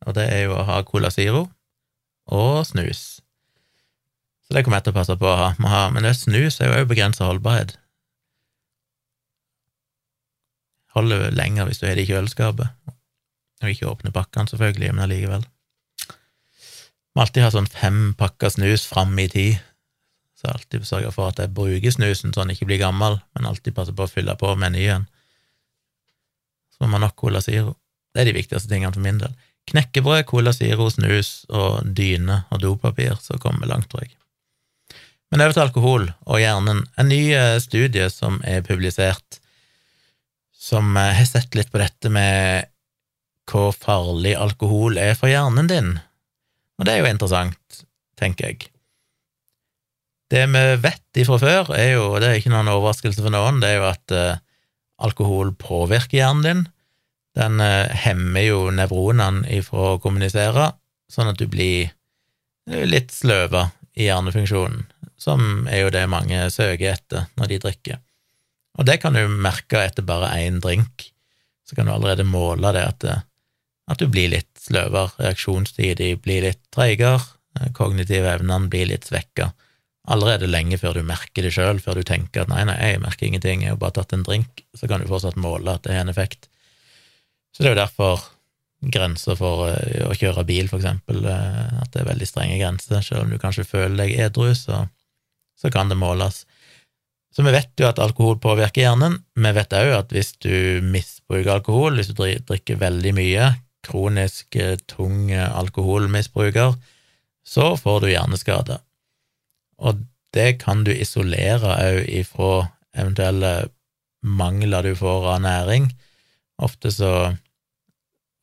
[0.08, 1.49] og det er jo å ha Cola Ziro
[2.32, 3.20] og snus.
[4.45, 5.49] Så det kommer jeg til å passe på å ha.
[5.74, 7.76] ha men det snus er jo òg begrensa holdbarhet.
[10.95, 12.72] Holder lenger hvis du har det i kjøleskapet,
[13.60, 15.43] og ikke åpner pakkene, selvfølgelig, men allikevel.
[17.16, 19.60] Må alltid ha sånn fem pakker snus fram i tid,
[20.46, 23.74] så alltid sørger for at jeg bruker snusen så den ikke blir gammel, men alltid
[23.78, 25.08] passer på å fylle på med ny en.
[26.76, 27.74] Så må man nok Cola Ziro.
[28.14, 29.34] Det er de viktigste tingene for min del.
[29.72, 34.14] Knekkebrød, Cola Ziro, snus og dyne og dopapir, så kommer vi langt, tror jeg.
[35.34, 36.84] Men over til alkohol og hjernen.
[37.02, 39.39] En ny eh, studie som er publisert,
[40.54, 42.70] som eh, har sett litt på dette med
[43.50, 45.91] hvor farlig alkohol er for hjernen din,
[46.78, 47.84] og det er jo interessant,
[48.20, 48.70] tenker jeg.
[50.32, 53.59] Det vi vet ifra før, er jo, og det er ikke noen overraskelse for noen,
[53.61, 54.39] det er jo at eh,
[55.05, 56.63] alkohol påvirker hjernen din.
[57.38, 60.71] Den eh, hemmer jo nevronene ifra å kommunisere,
[61.11, 61.93] sånn at du blir
[62.65, 64.88] litt sløva i hjernefunksjonen,
[65.21, 67.99] som er jo det mange søker etter når de drikker.
[68.80, 71.11] Og det kan du merke etter bare én drink,
[71.69, 73.05] så kan du allerede måle det at,
[73.93, 77.21] at du blir litt sløvere, reaksjonstid blir litt treigere,
[77.78, 79.53] kognitive evnene blir litt svekka
[80.12, 83.28] allerede lenge før du merker det sjøl, før du tenker at nei, nei, jeg merker
[83.28, 86.06] ingenting, jeg har bare tatt en drink, så kan du fortsatt måle at det har
[86.06, 86.49] en effekt.
[87.56, 88.26] Så det er jo derfor
[88.91, 93.01] grenser for eh, å kjøre bil, for eksempel, eh, at det er veldig strenge grenser.
[93.06, 94.86] Selv om du kanskje føler deg edru, så,
[95.60, 96.43] så kan det måles.
[97.36, 99.18] Så vi vet jo at alkohol påvirker hjernen.
[99.36, 103.53] Vi vet òg at hvis du misbruker alkohol, hvis du drikker veldig mye,
[103.86, 106.76] kronisk eh, tung alkoholmisbruker,
[107.45, 108.80] så får du hjerneskade.
[109.82, 110.03] Og
[110.36, 113.69] det kan du isolere òg ifra eventuelle
[114.26, 115.89] mangler du får av næring.
[116.63, 117.13] Ofte så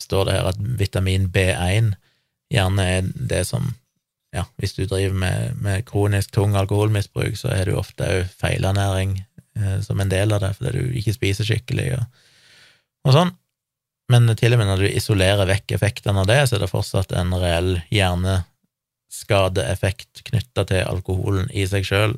[0.02, 1.94] står det her at vitamin B1
[2.52, 3.72] gjerne er det som
[4.32, 9.18] ja, hvis du driver med, med kronisk tung alkoholmisbruk, så er du ofte òg feilernæring
[9.20, 12.06] eh, som en del av det, fordi du ikke spiser skikkelig og,
[13.04, 13.34] og, sånn.
[14.12, 17.12] Men til og med når du isolerer vekk effektene av det, så er det fortsatt
[17.16, 18.40] en reell hjerne
[19.12, 22.16] skadeeffekt knytta til alkoholen i seg sjøl.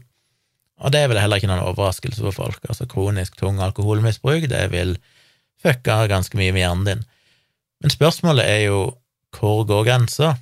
[0.83, 2.63] Og det er vel heller ikke noen overraskelse for folk.
[2.69, 4.97] Altså kronisk tung alkoholmisbruk, det vil
[5.63, 7.05] fucke ganske mye med hjernen din.
[7.83, 8.81] Men spørsmålet er jo
[9.35, 10.37] hvor går grensa?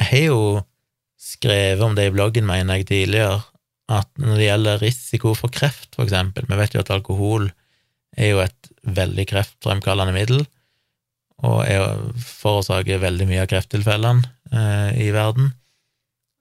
[0.00, 0.40] Jeg har jo
[1.20, 3.38] skrevet om det i bloggen, mener jeg, tidligere,
[3.88, 7.50] at når det gjelder risiko for kreft, for eksempel Vi vet jo at alkohol
[8.16, 10.42] er jo et veldig kreftfremkallende middel,
[11.44, 11.62] og
[12.24, 14.22] forårsaker veldig mye av krefttilfellene
[14.54, 15.52] eh, i verden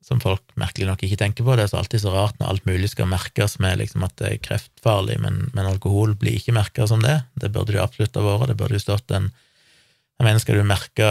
[0.04, 1.56] som folk merkelig nok ikke tenker på.
[1.56, 4.30] Det er så alltid så rart når alt mulig skal merkes med liksom at det
[4.30, 7.22] er kreftfarlig, men, men alkohol blir ikke merka som det.
[7.40, 8.52] Det burde jo absolutt ha vært.
[8.52, 9.32] Det burde jo stått en
[10.22, 11.08] Jeg mener, skal du merke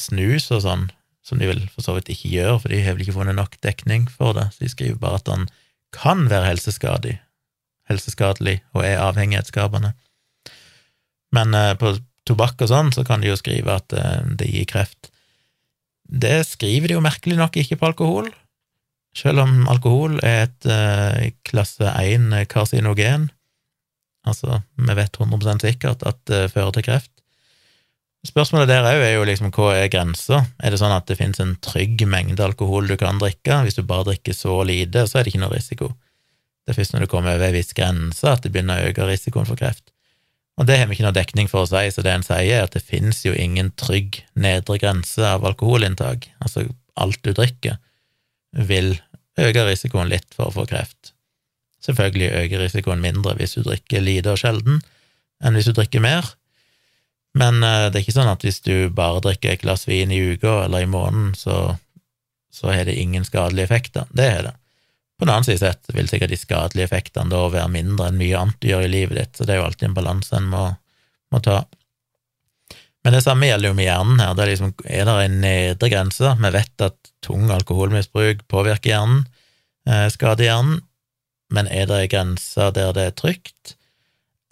[0.00, 0.86] snus og sånn,
[1.26, 3.58] som de vel for så vidt ikke gjør, for de har vel ikke funnet nok
[3.62, 5.44] dekning for det, så de skriver bare at den
[5.94, 7.18] kan være helseskadelig,
[7.90, 9.92] helseskadelig og er avhengighetsskapende.
[11.36, 11.92] Men eh, på
[12.26, 15.10] tobakk og sånn, så kan de jo skrive at eh, det gir kreft.
[16.06, 18.30] Det skriver de jo merkelig nok ikke på alkohol,
[19.16, 23.30] selv om alkohol er et eh, klasse 1 karsinogen.
[24.26, 27.12] Altså, vi vet 100% sikkert at det fører til kreft.
[28.26, 30.42] Spørsmålet der òg er jo liksom hva er grensa?
[30.58, 33.60] Er det sånn at det finnes en trygg mengde alkohol du kan drikke?
[33.62, 35.92] Hvis du bare drikker så lite, så er det ikke noe risiko.
[36.66, 39.06] Det er først når du kommer over ei viss grense at det begynner å øke
[39.06, 39.92] risikoen for kreft.
[40.56, 42.64] Og det har vi ikke noe dekning for å si, så det en sier, er
[42.64, 46.30] at det finnes jo ingen trygg nedre grense av alkoholinntak.
[46.40, 46.64] Altså,
[46.96, 47.76] alt du drikker,
[48.56, 48.94] vil
[49.36, 51.12] øke risikoen litt for å få kreft.
[51.84, 54.80] Selvfølgelig øker risikoen mindre hvis du drikker lite og sjelden,
[55.44, 56.32] enn hvis du drikker mer.
[57.36, 60.22] Men uh, det er ikke sånn at hvis du bare drikker et glass vin i
[60.32, 61.76] uka eller i måneden, så,
[62.48, 64.08] så har det ingen skadelige effekter.
[64.16, 64.54] Det har det.
[65.18, 68.36] På den annen side sett vil sikkert de skadelige effektene da være mindre enn mye
[68.36, 70.64] annet du gjør i livet ditt, så det er jo alltid en balanse en må,
[71.32, 71.62] må, ta.
[73.04, 74.34] Men det samme gjelder jo med hjernen her.
[74.34, 76.34] Det er liksom, er det en nedre grense?
[76.42, 79.24] Vi vet at tung alkoholmisbruk påvirker hjernen,
[79.88, 80.84] eh, skader hjernen,
[81.54, 83.76] men er det en grense der det er trygt?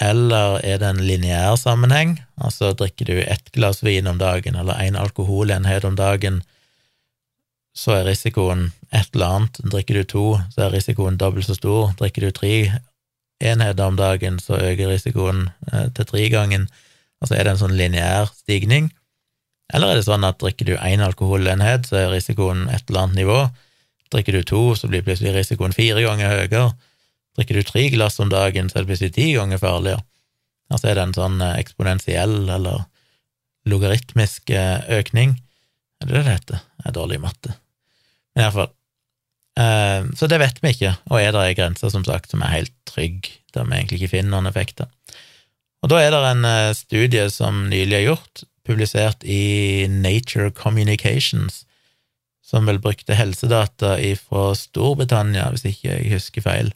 [0.02, 2.16] Eller er det en lineær sammenheng?
[2.40, 6.40] Altså drikker du ett glass vin om dagen eller én alkoholenhet om dagen,
[7.75, 9.61] så er risikoen et eller annet.
[9.72, 11.93] Drikker du to, så er risikoen dobbelt så stor.
[11.99, 12.55] Drikker du tre
[13.43, 16.68] enheter om dagen, så øker risikoen eh, til tregangen.
[17.22, 18.93] Altså er det en sånn lineær stigning?
[19.75, 23.22] Eller er det sånn at drikker du én alkoholenhet, så er risikoen et eller annet
[23.25, 23.39] nivå?
[24.14, 26.66] Drikker du to, så blir plutselig risikoen fire ganger høyere.
[27.35, 30.05] Drikker du tre glass om dagen, så er det plutselig ti ganger farligere.
[30.70, 32.87] Altså er det en sånn eh, eksponentiell eller
[33.68, 35.39] logaritmisk eh, økning.
[36.03, 36.64] Er det det det heter?
[36.79, 37.57] Det er dårlig matte.
[38.39, 38.72] Iallfall.
[39.55, 42.57] Uh, så det vet vi ikke, og er det ei grense, som sagt, som er
[42.57, 44.91] helt trygg, der vi egentlig ikke finner noen effekter.
[45.85, 51.62] Og da er det en uh, studie som nylig er gjort, publisert i Nature Communications,
[52.45, 56.72] som vel brukte helsedata fra Storbritannia, hvis ikke jeg husker feil,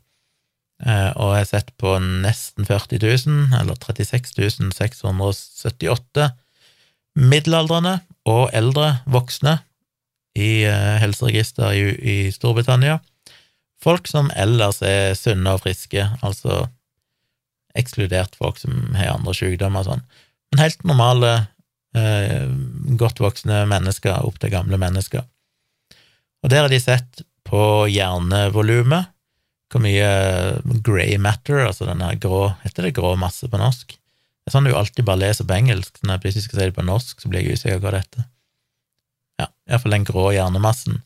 [0.87, 6.31] uh, og har sett på nesten 40 000, eller 36 678
[7.19, 7.99] middelaldrende
[8.29, 9.59] og eldre voksne
[10.37, 12.99] i uh, helseregister i, i, Storbritannia.
[13.83, 16.67] Folk som ellers er sunne og friske, altså
[17.79, 20.03] ekskludert folk som har andre sykdommer og sånn.
[20.51, 21.33] Men helt normale,
[21.95, 22.49] eh,
[22.99, 25.23] godt voksne mennesker opp til gamle mennesker.
[26.43, 29.13] Og der har de sett på hjernevolumet,
[29.69, 30.09] hvor mye
[30.85, 33.93] grey matter, altså denne grå Heter det grå masse på norsk?
[33.93, 35.99] Det er sånn du alltid bare leser på engelsk.
[36.01, 38.05] Når jeg plutselig skal si det på norsk, så blir jeg usikker på hva det
[38.07, 38.29] heter.
[39.39, 41.03] Ja, iallfall den grå hjernemassen,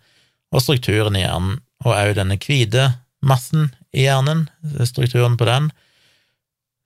[0.52, 2.92] og strukturen i hjernen, og òg denne hvite
[3.24, 4.46] massen i hjernen,
[4.88, 5.70] strukturen på den.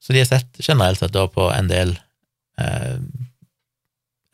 [0.03, 1.97] Så de har sett generelt sett da på en del
[2.61, 2.99] eh,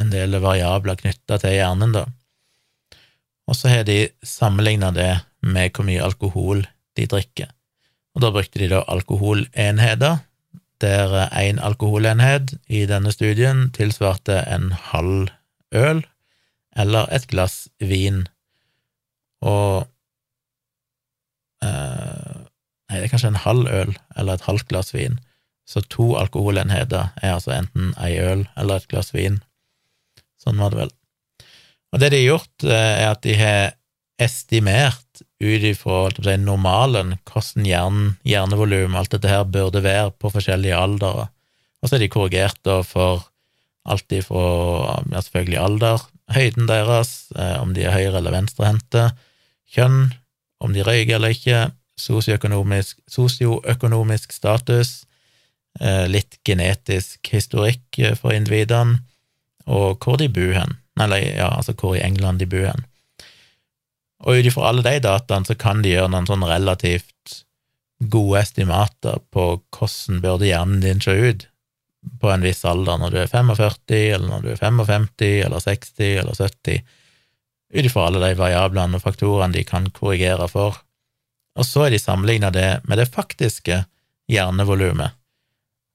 [0.03, 2.07] en del variabler knytta til hjernen, da.
[3.47, 6.63] Og så har de sammenligna det med hvor mye alkohol
[6.99, 7.51] de drikker.
[8.15, 10.21] Og da brukte de da alkoholenheter,
[10.83, 15.31] der én alkoholenhet i denne studien tilsvarte en halv
[15.73, 16.03] øl
[16.77, 18.25] eller et glass vin.
[19.43, 19.85] Og
[21.65, 22.39] eh,
[22.93, 25.15] Nei, det er kanskje en halv øl eller et halvt glass vin.
[25.65, 29.39] Så to alkoholenheter er altså enten ei øl eller et glass vin.
[30.37, 30.93] Sånn var det vel.
[31.93, 33.73] Og det de har gjort, eh, er at de har
[34.21, 40.77] estimert ut ifra si, normalen hvordan hjernen, hjernevolum, alt dette her, burde være på forskjellige
[40.79, 41.29] aldre.
[41.83, 43.25] Og så er de korrigert da for
[43.89, 46.03] alt ifra ja, selvfølgelig alder,
[46.33, 49.11] høyden deres, eh, om de er høyre- eller venstrehendte,
[49.73, 50.13] kjønn,
[50.63, 55.05] om de røyker eller ikke, sosioøkonomisk, sosioøkonomisk status,
[55.81, 59.01] eh, litt genetisk historikk for individene,
[59.67, 60.79] og hvor de bor hen.
[61.01, 62.85] Eller ja, altså hvor i England de bor hen.
[64.23, 67.43] Og ut ifra alle de dataene så kan de gjøre noen sånn relativt
[68.11, 71.47] gode estimater på hvordan burde hjernen din se ut
[72.21, 75.09] på en viss alder, når du er 45, eller når du er 55,
[75.47, 76.83] eller 60, eller 70,
[77.73, 80.81] ut ifra alle de variablene og faktorene de kan korrigere for.
[81.59, 83.85] Og så er de sammenligna det med det faktiske
[84.31, 85.15] hjernevolumet,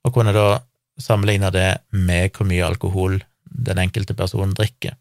[0.06, 0.62] og kunne da
[1.02, 3.20] sammenligne det med hvor mye alkohol
[3.68, 4.96] den enkelte personen drikker.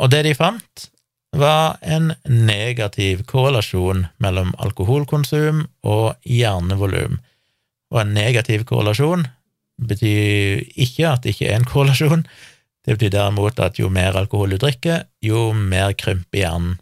[0.00, 0.88] Og det de fant,
[1.32, 7.16] var en negativ korrelasjon mellom alkoholkonsum og hjernevolum.
[7.92, 9.24] Og en negativ korrelasjon
[9.80, 12.26] betyr ikke at det ikke er en korrelasjon,
[12.82, 16.78] det betyr derimot at jo mer alkohol du drikker, jo mer krymper hjernen.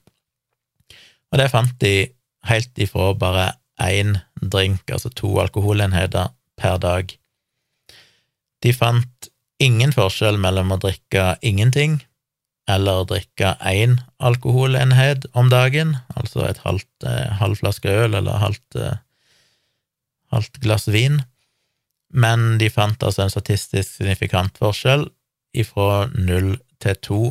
[1.31, 2.11] Og det fant de
[2.49, 7.13] helt ifra bare én drink, altså to alkoholenheter per dag.
[8.61, 9.31] De fant
[9.61, 12.01] ingen forskjell mellom å drikke ingenting
[12.71, 18.41] eller å drikke én alkoholenhet om dagen, altså et halvt, eh, halv flaske øl eller
[18.41, 19.01] halvt, eh,
[20.31, 21.23] halvt glass vin,
[22.11, 25.07] men de fant altså en statistisk signifikant forskjell
[25.57, 27.23] ifra null til to.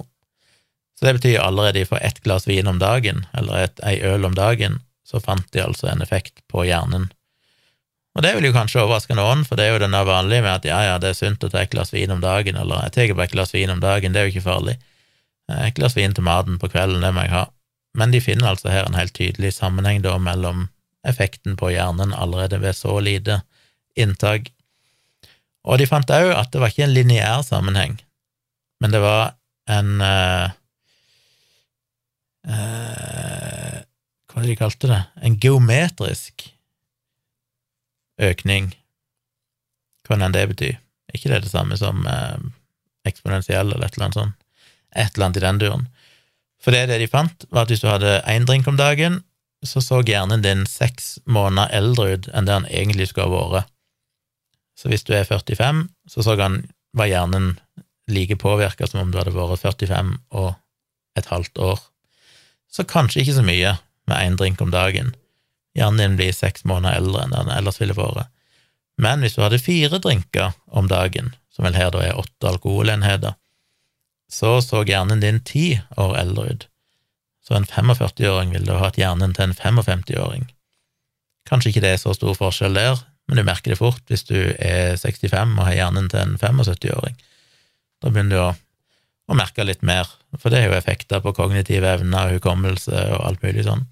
[0.99, 4.35] Så det betyr allerede fra ett glass vin om dagen, eller et, ei øl om
[4.35, 7.07] dagen, så fant de altså en effekt på hjernen.
[8.17, 10.65] Og det vil jo kanskje overraske noen, for det er jo denne vanlige med at
[10.67, 13.13] ja, ja, det er sunt å ta et glass vin om dagen, eller jeg tar
[13.15, 14.75] bare et glass vin om dagen, det er jo ikke farlig.
[15.49, 17.45] Et glass vin til maten på kvelden, det må jeg ha.
[17.97, 20.67] Men de finner altså her en helt tydelig sammenheng da mellom
[21.07, 23.39] effekten på hjernen allerede ved så lite
[23.97, 24.51] inntak.
[25.67, 27.97] Og de fant òg at det var ikke en lineær sammenheng,
[28.79, 29.35] men det var
[29.69, 30.47] en uh,
[32.47, 33.77] uh,
[34.29, 35.01] Hva var det de kalte det?
[35.25, 36.47] En geometrisk
[38.19, 38.71] økning,
[40.07, 40.77] hva enn det betyr.
[41.13, 42.37] ikke det det samme som eh,
[43.07, 44.35] eksponentiell eller et eller annet sånt?
[44.91, 45.87] Et eller annet i den duren.
[46.59, 49.21] For det, det de fant, var at hvis du hadde én drink om dagen,
[49.65, 53.71] så så hjernen din seks måneder eldre ut enn det han egentlig skulle ha vært.
[54.79, 56.61] Så hvis du er 45, så så han,
[56.95, 57.57] var hjernen
[58.09, 60.53] like påvirka som om du hadde vært 45 og
[61.19, 61.81] et halvt år.
[62.71, 63.75] Så kanskje ikke så mye
[64.09, 65.11] med én drink om dagen,
[65.77, 68.31] Hjernen din blir seks måneder eldre enn den ellers ville vært.
[68.99, 73.37] Men hvis du hadde fire drinker om dagen, som vel her da er åtte alkoholenheter,
[74.29, 76.65] så så hjernen din ti år eldre ut.
[77.45, 80.49] Så en 45-åring ville da hatt hjernen til en 55-åring.
[81.49, 82.99] Kanskje ikke det er så stor forskjell der,
[83.29, 87.15] men du merker det fort hvis du er 65 og har hjernen til en 75-åring.
[88.01, 88.49] Da begynner du å,
[89.29, 90.09] å merke litt mer,
[90.41, 93.85] for det er jo effekter på kognitive evner, hukommelse og alt mulig sånn.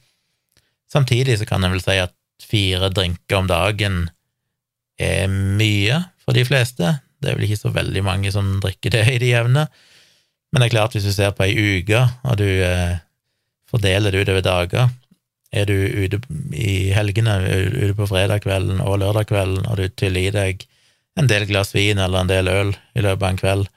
[0.89, 4.07] Samtidig så kan en vel si at fire drinker om dagen
[4.97, 6.97] er mye for de fleste.
[7.21, 9.67] Det er vel ikke så veldig mange som drikker det i de jevne.
[10.49, 12.97] Men det er klart, hvis du ser på ei uke, og du eh,
[13.69, 14.89] fordeler det utover dager
[15.57, 16.19] Er du ute
[16.53, 17.39] i helgene,
[17.73, 20.67] ute på fredagskvelden og lørdagskvelden, og du tyller i deg
[21.17, 23.69] en del glass vin eller en del øl i løpet av en kveld,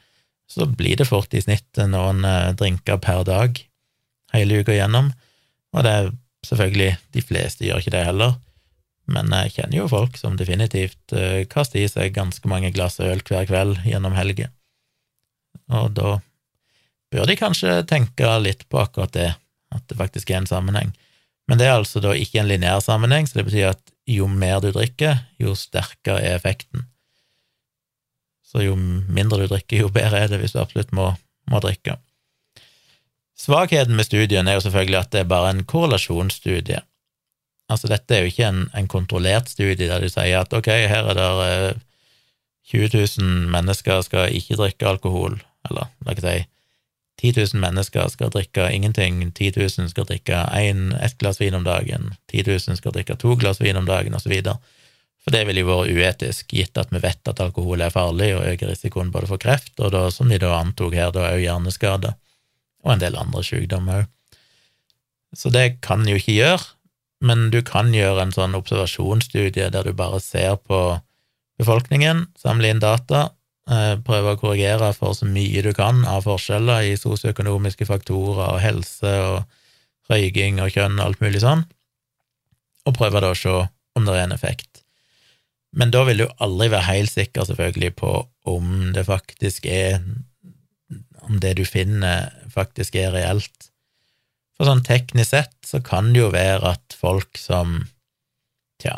[0.51, 3.61] så blir det fort i snitt noen eh, drinker per dag
[4.35, 5.13] hele uka gjennom.
[5.73, 6.11] Og det er
[6.47, 8.39] Selvfølgelig, de fleste gjør ikke det heller,
[9.11, 13.21] men jeg kjenner jo folk som definitivt uh, kaster i seg ganske mange glass øl
[13.27, 14.53] hver kveld gjennom helgen.
[15.69, 16.17] Og da
[17.13, 19.31] bør de kanskje tenke litt på akkurat det,
[19.75, 20.95] at det faktisk er en sammenheng.
[21.51, 24.61] Men det er altså da ikke en lineær sammenheng, så det betyr at jo mer
[24.63, 26.85] du drikker, jo sterkere er effekten.
[28.47, 31.09] Så jo mindre du drikker, jo bedre er det hvis du absolutt må,
[31.51, 31.97] må drikke.
[33.41, 36.85] Svakheten med studien er jo selvfølgelig at det er bare en korrelasjonsstudie.
[37.71, 41.11] Altså, dette er jo ikke en, en kontrollert studie der du sier at ok, her
[41.11, 41.31] er det
[42.71, 46.39] 20 000 mennesker skal ikke drikke alkohol, eller la oss si
[47.21, 51.65] 10 000 mennesker skal drikke ingenting, 10 000 skal drikke én, ett glass vin om
[51.67, 54.33] dagen, 10 000 skal drikke to glass vin om dagen, osv.
[55.21, 58.47] For det ville jo vært uetisk, gitt at vi vet at alkohol er farlig og
[58.49, 62.15] øker risikoen både for kreft og da, som de da antok her, da òg hjerneskade,
[62.87, 64.09] og en del andre sykdommer òg.
[65.37, 66.65] Så det kan jo ikke gjøre,
[67.23, 70.81] men du kan gjøre en sånn observasjonsstudie der du bare ser på
[71.61, 73.29] befolkningen, samle inn data,
[73.69, 79.13] prøve å korrigere for så mye du kan av forskjeller i sosioøkonomiske faktorer og helse
[79.27, 81.67] og røyking og kjønn og alt mulig sånn,
[82.89, 83.57] og prøve da å se
[83.99, 84.83] om det er en effekt.
[85.71, 88.11] Men da vil du aldri være helt sikker, selvfølgelig, på
[88.51, 90.03] om det faktisk er
[91.21, 93.69] Om det du finner, faktisk er reelt.
[94.57, 97.85] For sånn teknisk sett så kan det jo være at folk som
[98.81, 98.97] Tja,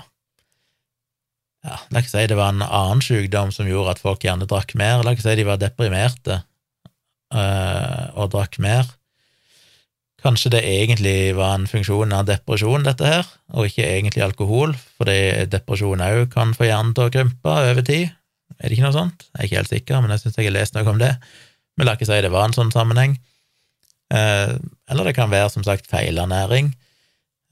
[1.63, 4.75] ja, La ikke si det var en annen sykdom som gjorde at folk gjerne drakk
[4.79, 5.05] mer.
[5.05, 6.41] La ikke si de var deprimerte
[7.35, 8.91] øh, og drakk mer.
[10.23, 15.49] Kanskje det egentlig var en funksjon av depresjon, dette her, og ikke egentlig alkohol, fordi
[15.51, 18.13] depresjon òg kan få hjernen til å krympe over tid.
[18.61, 19.27] Er det ikke noe sånt?
[19.33, 21.11] Jeg er ikke helt sikker, men jeg syns jeg har lest noe om det.
[21.75, 23.17] Men la ikke si det var en sånn sammenheng.
[24.15, 24.55] Eh,
[24.93, 26.71] eller det kan være, som sagt, feilernæring.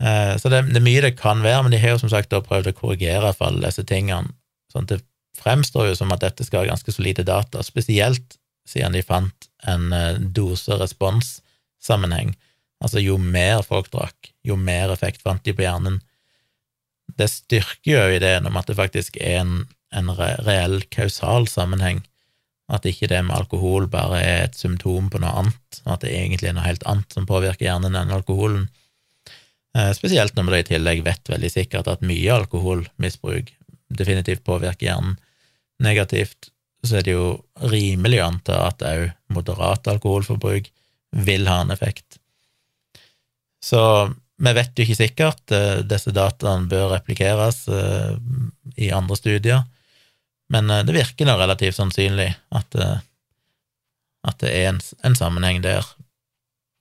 [0.00, 2.66] Eh, så det, er mye det kan være, men de har jo som sagt prøvd
[2.72, 4.32] å korrigere for alle disse tingene.
[4.72, 5.00] sånn at det
[5.40, 8.28] fremstår jo som at dette skal ha ganske solide data, spesielt
[8.68, 12.30] siden de fant en eh, dose-respons-sammenheng.
[12.80, 16.00] Altså jo mer folk drakk, jo mer effekt fant de på hjernen.
[17.18, 22.00] Det styrker jo ideen om at det faktisk er en, en reell kausal sammenheng,
[22.70, 26.48] at ikke det med alkohol bare er et symptom på noe annet, at det egentlig
[26.48, 28.68] er noe helt annet som påvirker hjernen enn alkoholen.
[29.78, 33.52] Eh, spesielt når vi i tillegg vet veldig sikkert at mye alkoholmisbruk
[33.90, 35.18] definitivt påvirker hjernen
[35.82, 36.50] negativt,
[36.86, 37.28] så er det jo
[37.70, 40.70] rimelig å anta at òg moderat alkoholforbruk
[41.26, 42.18] vil ha en effekt.
[43.62, 43.82] Så
[44.40, 45.44] vi vet jo ikke sikkert.
[45.54, 48.16] Eh, disse dataene bør replikeres eh,
[48.80, 49.62] i andre studier,
[50.50, 55.86] men det virker da relativt sannsynlig at, at det er en, en sammenheng der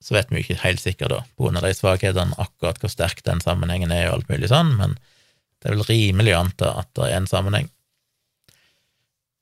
[0.00, 2.92] så vet vi jo ikke helt sikkert, da, på grunn av de svakhetene, akkurat hvor
[2.92, 4.96] sterk den sammenhengen er, og alt mulig sånn, men
[5.60, 7.68] det er vel rimelig å anta at det er en sammenheng.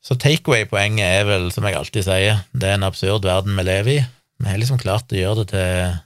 [0.02, 3.92] Så takeaway-poenget er vel, som jeg alltid sier, det er en absurd verden vi lever
[3.92, 4.02] i.
[4.38, 5.96] Vi har liksom klart å gjøre det til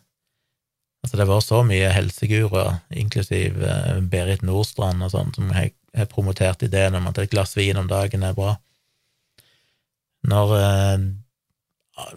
[1.02, 6.06] Altså, det var så mye helseguruer, inklusiv eh, Berit Nordstrand og sånn, som har, har
[6.06, 8.52] promotert ideen om at et glass vin om dagen er bra.
[10.30, 11.08] Når eh,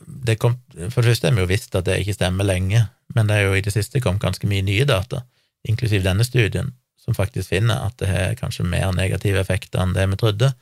[0.05, 0.55] det kom,
[0.89, 3.49] For det første har vi jo visst at det ikke stemmer lenge, men det er
[3.49, 5.23] jo i det siste kommet ganske mye nye data,
[5.67, 10.07] inklusiv denne studien, som faktisk finner at det har kanskje mer negative effekter enn det
[10.13, 10.53] vi trodde.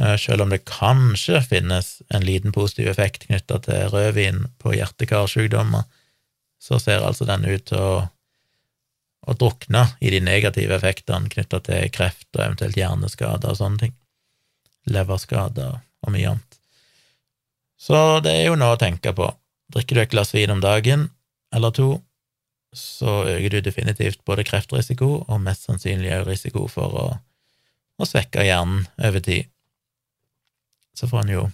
[0.00, 5.84] Eh, selv om det kanskje finnes en liten positiv effekt knytta til rødvin på hjerte-karsykdommer,
[6.60, 8.06] så ser altså den ut til å,
[9.26, 13.98] å drukne i de negative effektene knytta til kreft og eventuelt hjerneskader og sånne ting.
[14.88, 16.59] Leverskader og mye annet.
[17.80, 19.30] Så det er jo noe å tenke på.
[19.72, 21.08] Drikker du et glass vin om dagen,
[21.54, 21.94] eller to,
[22.76, 27.06] så øker du definitivt både kreftrisiko og mest sannsynlig også risiko for å,
[27.98, 29.48] å svekke hjernen over tid.
[30.94, 31.46] Så får en jo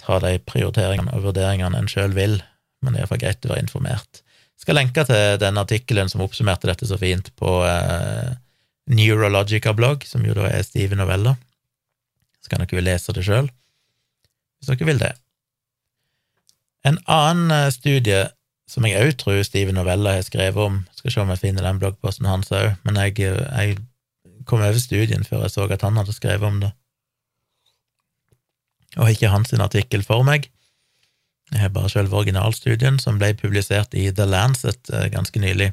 [0.00, 2.40] ta de prioriteringene og vurderingene en sjøl vil,
[2.80, 4.24] men det er iallfall greit å være informert.
[4.56, 8.32] Jeg skal lenke til den artikkelen som oppsummerte dette så fint på eh,
[8.90, 11.36] Neurologica-blogg, som jo da er Steve Novella.
[12.40, 13.52] Så kan dere jo lese det sjøl
[14.60, 15.14] hvis dere vil det.
[16.86, 18.26] En annen eh, studie
[18.70, 21.80] som jeg òg tror Steven Novella har skrevet om, skal se om jeg finner den
[21.82, 23.80] bloggposten hans òg, men jeg, eh, jeg,
[24.48, 26.70] kom over studien før jeg så at han hadde skrevet om det,
[28.96, 30.48] og ikke hans artikkel for meg.
[31.52, 35.72] Jeg har bare selve originalstudien, som ble publisert i The Lancet eh, ganske nylig,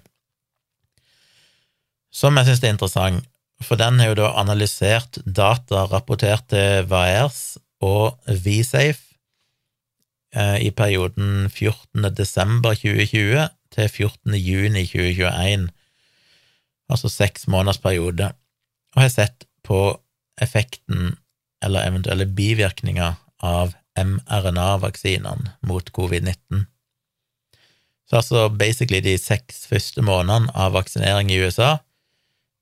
[2.13, 3.25] som jeg synes er interessant,
[3.61, 9.17] for den har jo da analysert data rapportert til VAERS og WeSafe
[10.35, 12.09] eh, i perioden 14.
[12.15, 14.35] desember 2020 til 14.
[14.35, 15.67] juni 2021,
[16.89, 18.31] altså seks måneders periode,
[18.95, 19.99] og har sett på
[20.41, 21.17] effekten
[21.63, 26.65] eller eventuelle bivirkninger av mRNA-vaksinene mot covid-19.
[28.07, 31.77] Så altså basically de seks første månedene av vaksinering i USA,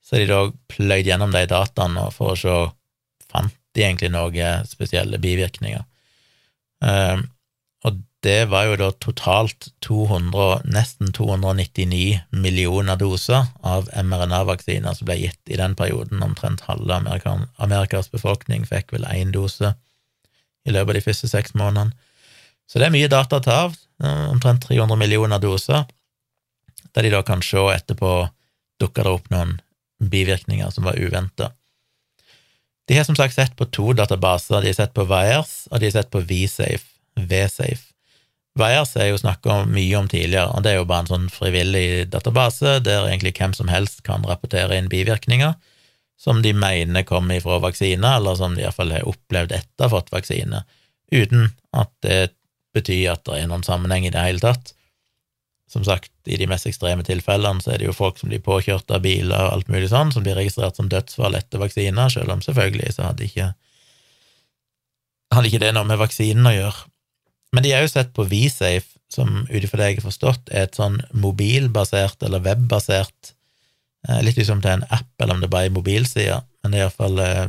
[0.02, 0.42] så har de da
[0.72, 2.56] pløyd gjennom de dataene for å se
[3.30, 5.84] fant de egentlig noen spesielle bivirkninger.
[6.84, 7.28] Um,
[7.86, 15.20] og det var jo da totalt 200, nesten 299 millioner doser av mRNA-vaksiner som ble
[15.22, 16.24] gitt i den perioden.
[16.26, 16.98] Omtrent halve
[17.62, 19.76] Amerikas befolkning fikk vel én dose
[20.66, 21.94] i løpet av de første seks månedene.
[22.66, 23.76] Så det er mye data å ta av,
[24.32, 25.86] omtrent 300 millioner doser,
[26.96, 28.16] der de da kan se etterpå
[28.82, 29.60] dukker det opp noen
[30.02, 31.52] bivirkninger som var uventa.
[32.86, 35.90] De har som sagt sett på to databaser, de har sett på Wires, og de
[35.90, 36.86] har sett på VSafe,
[37.18, 37.92] VSafe.
[38.56, 42.06] Wires er jo snakka mye om tidligere, og det er jo bare en sånn frivillig
[42.14, 45.58] database der egentlig hvem som helst kan rapportere inn bivirkninger
[46.18, 50.64] som de mener kommer ifra vaksiner, eller som de iallfall har opplevd etter fått vaksine,
[51.12, 52.30] uten at det
[52.76, 54.74] betyr at det er noen sammenheng i det hele tatt.
[55.68, 58.92] Som sagt, i de mest ekstreme tilfellene så er det jo folk som blir påkjørt
[58.94, 62.44] av biler og alt mulig sånn, som blir registrert som dødsfall etter vaksiner, selv om
[62.46, 63.48] selvfølgelig så hadde ikke,
[65.34, 66.86] hadde ikke det noe med vaksinen å gjøre.
[67.56, 70.68] Men de har jo sett på WeSafe, som ut ifra det jeg har forstått, er
[70.68, 73.34] et sånn mobilbasert eller webbasert
[74.10, 76.88] eh, Litt liksom til en app, eller om det bare er mobilsida, men det er
[76.88, 77.46] iallfall eh,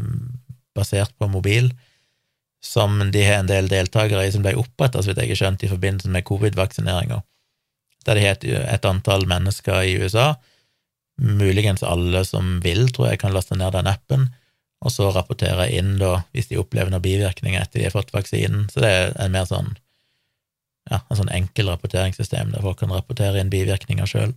[0.76, 1.72] basert på mobil,
[2.64, 5.64] som de har en del deltakere i, som ble oppretta, så vidt jeg har skjønt,
[5.64, 7.20] i forbindelse med covid-vaksineringa
[8.07, 10.34] der det het et antall mennesker i USA,
[11.16, 14.28] muligens alle som vil, tror jeg, kan laste ned den appen,
[14.84, 18.66] og så rapportere inn da, hvis de opplever noen bivirkninger etter de har fått vaksinen.
[18.70, 19.72] Så det er en mer sånn
[20.86, 24.34] ja, en sånn enkel rapporteringssystem der folk kan rapportere inn bivirkninger sjøl.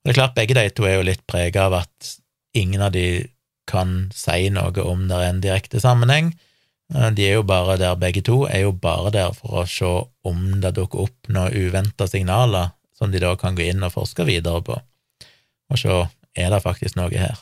[0.00, 2.14] Det er klart, begge de to er jo litt prega av at
[2.56, 3.28] ingen av de
[3.70, 6.32] kan si noe om det er en direkte sammenheng,
[6.90, 9.90] de er jo bare der, begge to er jo bare der for å se
[10.26, 14.26] om det dukker opp noen uventa signaler som de da kan gå inn og forske
[14.28, 14.74] videre på,
[15.70, 16.00] og se
[16.38, 17.38] er det faktisk noe her.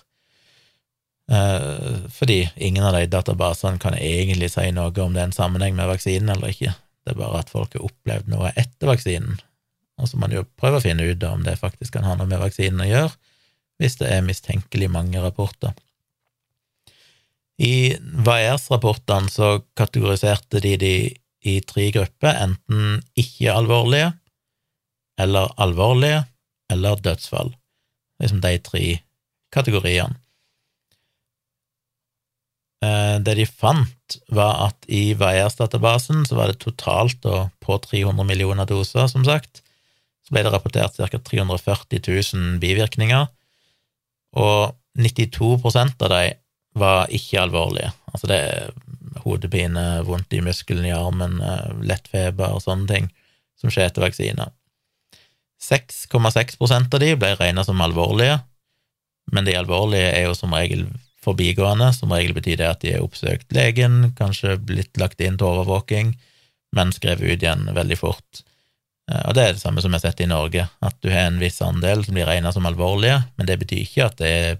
[1.29, 5.77] Eh, fordi ingen av de databasene kan egentlig si noe om det er en sammenheng
[5.77, 6.73] med vaksinen eller ikke.
[7.05, 9.41] Det er bare at folk har opplevd noe etter vaksinen,
[10.01, 12.29] og så må man jo prøve å finne ut om det faktisk kan ha noe
[12.31, 13.13] med vaksinen å gjøre,
[13.79, 15.75] hvis det er mistenkelig mange rapporter.
[17.59, 20.95] I VAERS-rapportene så kategoriserte de de
[21.49, 24.13] i tre grupper, enten ikke-alvorlige,
[25.19, 26.23] eller alvorlige,
[26.71, 27.53] eller dødsfall.
[28.23, 28.83] Liksom de tre
[29.55, 30.19] kategoriene.
[32.85, 38.27] Eh, det de fant, var at i VAERS-databasen så var det totalt og på 300
[38.27, 39.65] millioner doser, som sagt,
[40.27, 41.19] så ble det rapportert ca.
[41.19, 43.27] 340 000 bivirkninger,
[44.39, 46.23] og 92% av de
[46.81, 47.93] var ikke alvorlige.
[48.13, 48.71] Altså det er
[49.25, 53.11] hodepine, vondt i muskelen i armen, eh, lettfeber og sånne ting
[53.59, 54.53] som skjer etter vaksiner.
[55.59, 58.39] 6,6% av de ble regna som alvorlige,
[59.33, 60.87] men de alvorlige er jo som regel
[61.25, 61.91] forbigående.
[61.93, 66.15] Som regel betyr det at de har oppsøkt legen, kanskje blitt lagt inn til overvåking,
[66.77, 68.45] men skrevet ut igjen veldig fort.
[69.11, 71.29] Eh, og det er det samme som vi har sett i Norge, at du har
[71.29, 74.59] en viss andel som blir regna som alvorlige, men det betyr ikke at det er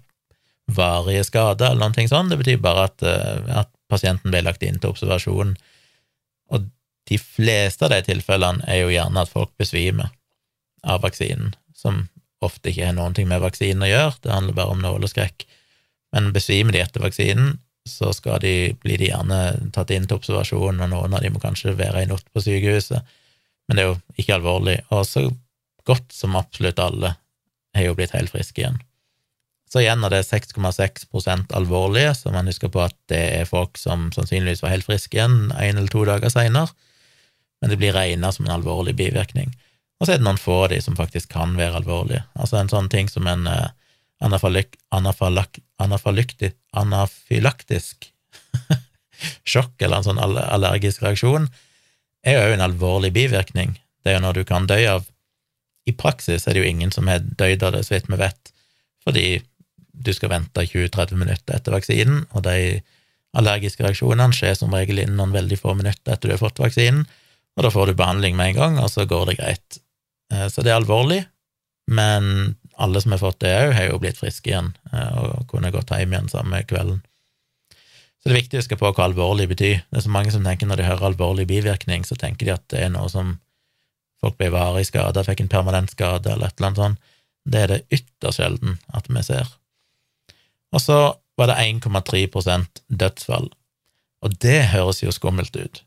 [0.69, 2.33] varige skader eller noe sånt.
[2.33, 5.55] Det betyr bare at, eh, at, pasienten ble lagt inn til observasjon.
[6.53, 6.67] Og
[7.09, 10.11] de fleste av de tilfellene er jo gjerne at folk besvimer
[10.85, 12.03] av vaksinen, som
[12.45, 15.47] ofte ikke har noen ting med vaksinen å gjøre, det handler bare om nåleskrekk.
[16.13, 17.57] Men besvimer de etter vaksinen,
[17.89, 19.41] så skal de, blir de gjerne
[19.73, 23.17] tatt inn til observasjon, og noen av de må kanskje være i natt på sykehuset,
[23.69, 24.77] men det er jo ikke alvorlig.
[24.93, 25.25] Og så
[25.89, 27.15] godt som absolutt alle
[27.77, 28.79] har jo blitt helt friske igjen.
[29.69, 34.09] Så igjen er det 6,6% alvorlige, så man husker på at det er folk som
[34.15, 36.73] sannsynligvis var helt friske igjen en eller to dager seinere,
[37.61, 39.53] men det blir regna som en alvorlig bivirkning.
[39.99, 42.23] Og så er det noen få av de som faktisk kan være alvorlige.
[42.39, 43.69] Altså en sånn ting som en uh,
[46.69, 48.09] anafylaktisk
[49.53, 51.49] sjokk eller en sånn allergisk reaksjon
[52.27, 53.77] er jo en alvorlig bivirkning.
[54.03, 55.07] Det er jo noe du kan dø av.
[55.89, 58.53] I praksis er det jo ingen som har dødd av det, så vidt vi vet,
[59.05, 59.27] fordi
[59.99, 62.81] du skal vente 20-30 minutter etter vaksinen, og de
[63.39, 67.05] allergiske reaksjonene skjer som regel innen noen veldig få minutter etter du har fått vaksinen,
[67.59, 69.81] og da får du behandling med en gang, og så går det greit.
[70.33, 71.25] Eh, så det er alvorlig,
[71.91, 75.73] men alle som har fått det òg, har jo blitt friske igjen eh, og kunne
[75.75, 77.03] gått hjem igjen samme kvelden.
[78.19, 79.83] Så det er viktig å huske på hva alvorlig betyr.
[79.87, 82.67] Det er så mange som tenker når de hører alvorlig bivirkning, så tenker de at
[82.73, 83.37] det er noe som
[84.23, 87.15] folk ble varig skada, fikk en permanent skade eller et eller annet sånt.
[87.49, 89.51] Det er det ytterst sjelden at vi ser.
[90.75, 90.99] Og så
[91.39, 93.49] var det 1,3% dødsfall.
[94.23, 95.83] Og det høres jo skummelt ut.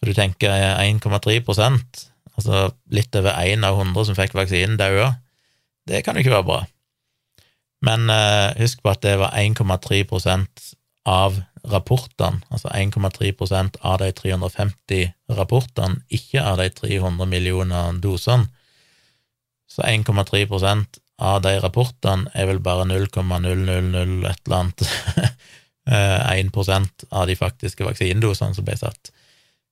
[0.00, 2.06] For du tenker 1,3%
[2.40, 5.14] altså litt over én av hundre som fikk vaksinen, daua.
[5.88, 6.60] Det kan jo ikke være bra.
[7.84, 10.70] Men eh, husk på at det var 1,3%
[11.08, 18.48] av rapportene, altså 1,3% av de 350 rapportene, ikke av de 300 millioner dosene.
[19.70, 20.46] Så 1,3
[21.20, 23.68] av de rapportene er vel bare 0,000
[24.26, 24.84] et eller annet
[25.90, 29.12] 1% av de faktiske vaksinedosene som ble satt.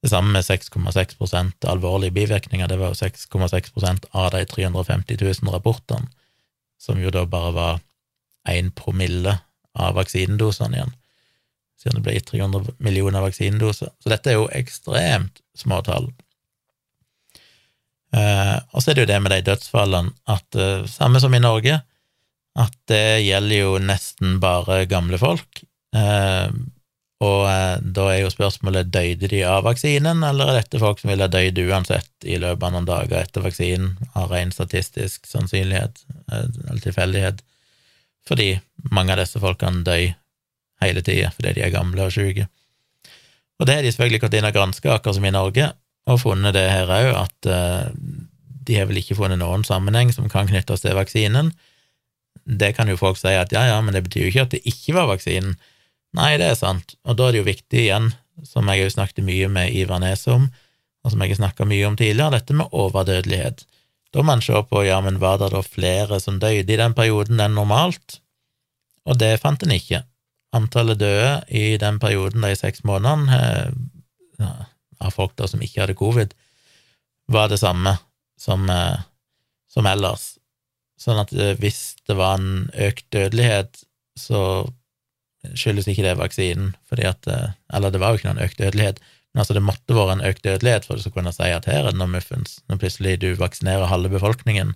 [0.02, 6.06] Det samme med 6,6% alvorlige bivirkninger, det var jo 6,6% av de 350 000 rapportene,
[6.78, 7.80] som jo da bare var
[8.48, 9.34] 1 promille
[9.74, 10.94] av vaksinedosene igjen,
[11.78, 13.90] siden det ble gitt 300 millioner vaksinedoser.
[13.98, 16.10] Så dette er jo ekstremt små tall.
[18.16, 21.42] Eh, og så er det jo det med de dødsfallene at eh, samme som i
[21.42, 21.80] Norge,
[22.58, 25.62] at det gjelder jo nesten bare gamle folk.
[25.96, 26.48] Eh,
[27.24, 31.10] og eh, da er jo spørsmålet døde de av vaksinen, eller er dette folk som
[31.10, 36.04] ville ha dødd uansett i løpet av noen dager etter vaksinen, av ren statistisk sannsynlighet
[36.30, 37.42] eh, eller tilfeldighet?
[38.28, 38.52] Fordi
[38.94, 40.06] mange av disse folkene dør
[40.84, 42.46] hele tida fordi de er gamle og syke.
[43.58, 45.72] Og det har de selvfølgelig gått inn og granska, akkurat som i Norge,
[46.08, 47.88] og funnet det her òg, at uh,
[48.68, 51.52] de har vel ikke funnet noen sammenheng som kan knyttes til vaksinen.
[52.48, 54.62] Det kan jo folk si at ja, ja, men det betyr jo ikke at det
[54.68, 55.56] ikke var vaksinen.
[56.16, 58.12] Nei, det er sant, og da er det jo viktig igjen,
[58.46, 60.48] som jeg òg snakket mye med Ivar Nes om,
[61.04, 63.66] og som jeg har snakka mye om tidligere, dette med overdødelighet.
[64.12, 66.96] Da må man se på ja, men var det da flere som døde i den
[66.96, 68.20] perioden enn normalt,
[69.08, 70.02] og det fant en ikke.
[70.56, 73.40] Antallet døde i den perioden, de seks månedene,
[74.40, 74.64] eh,
[75.04, 76.34] av folk da som ikke hadde covid,
[77.28, 77.96] var det samme
[78.40, 79.04] som, eh,
[79.70, 80.34] som ellers.
[80.98, 83.84] Sånn at eh, hvis det var en økt dødelighet,
[84.18, 84.40] så
[85.54, 87.26] skyldes ikke det vaksinen, fordi at
[87.72, 88.98] Eller det var jo ikke noen økt dødelighet,
[89.32, 91.92] men altså det måtte være en økt dødelighet for å kunne si at her er
[91.92, 94.72] det noe muffens, når plutselig du vaksinerer halve befolkningen,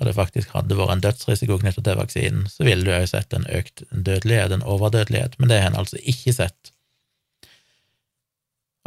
[0.00, 3.34] og det faktisk hadde vært en dødsrisiko knyttet til vaksinen, så ville du òg sett
[3.36, 6.72] en økt dødelighet, en overdødelighet, men det har en altså ikke sett.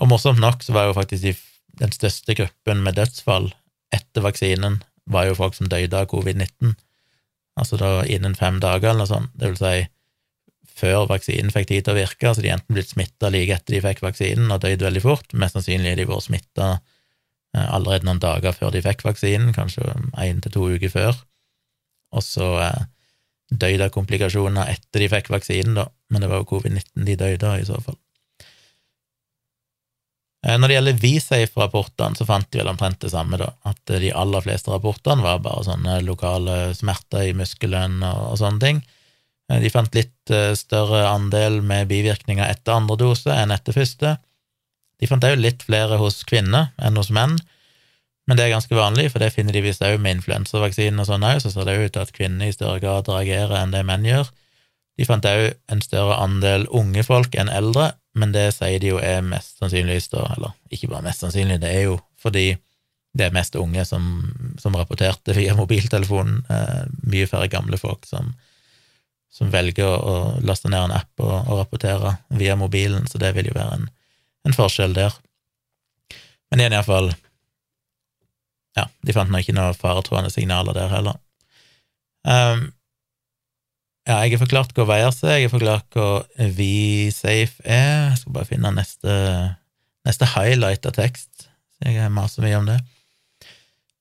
[0.01, 1.41] Og morsomt nok så var jo faktisk
[1.79, 3.51] den største gruppen med dødsfall
[3.93, 6.77] etter vaksinen var jo folk som døde av covid-19,
[7.59, 9.73] altså da innen fem dager eller noe sånt, det vil si
[10.73, 13.81] før vaksinen fikk tid til å virke, så de enten blitt smitta like etter de
[13.83, 16.69] fikk vaksinen og døde veldig fort, mest sannsynlig har de vært smitta
[17.53, 19.85] Eh, allerede noen dager før de fikk vaksinen, kanskje
[20.17, 21.19] én til to uker før.
[22.13, 22.85] Og så eh,
[23.53, 27.51] døde av komplikasjoner etter de fikk vaksinen, da, men det var jo covid-19 de døde
[27.51, 27.99] av, i så fall.
[30.43, 34.11] Eh, når det gjelder V-Safe-rapportene, så fant de vel omtrent det samme, da, at de
[34.11, 38.83] aller fleste rapportene var bare sånne lokale smerter i muskelen og, og sånne ting.
[39.53, 44.13] De fant litt større andel med bivirkninger etter andre dose enn etter første.
[45.03, 47.35] De fant òg litt flere hos kvinner enn hos menn,
[48.23, 51.25] men det er ganske vanlig, for det finner de visst òg med influensavaksinen og sånn
[51.27, 54.07] òg, så ser det ut til at kvinner i større grad reagerer enn det menn
[54.07, 54.29] gjør.
[54.97, 58.99] De fant òg en større andel unge folk enn eldre, men det sier de jo
[59.01, 62.53] er mest sannsynligvis da, eller ikke bare mest sannsynlig, det er jo fordi
[63.13, 64.05] det er mest unge som,
[64.57, 68.31] som rapporterte via mobiltelefonen, eh, mye færre gamle folk som,
[69.33, 73.35] som velger å, å, laste ned en app og, og rapportere via mobilen, så det
[73.37, 73.91] vil jo være en
[74.43, 75.15] en forskjell der.
[76.51, 77.13] Men igjen, iallfall
[78.73, 81.19] Ja, de fant nå ikke noe faretruende signaler der heller.
[82.25, 82.71] Um,
[84.03, 86.07] ja, jeg har forklart hva VRC er, jeg har forklart hva
[86.57, 88.09] VSafe er.
[88.11, 89.13] Jeg skal bare finne neste,
[90.07, 91.47] neste highlight av tekst,
[91.77, 92.81] så jeg maser mye om det.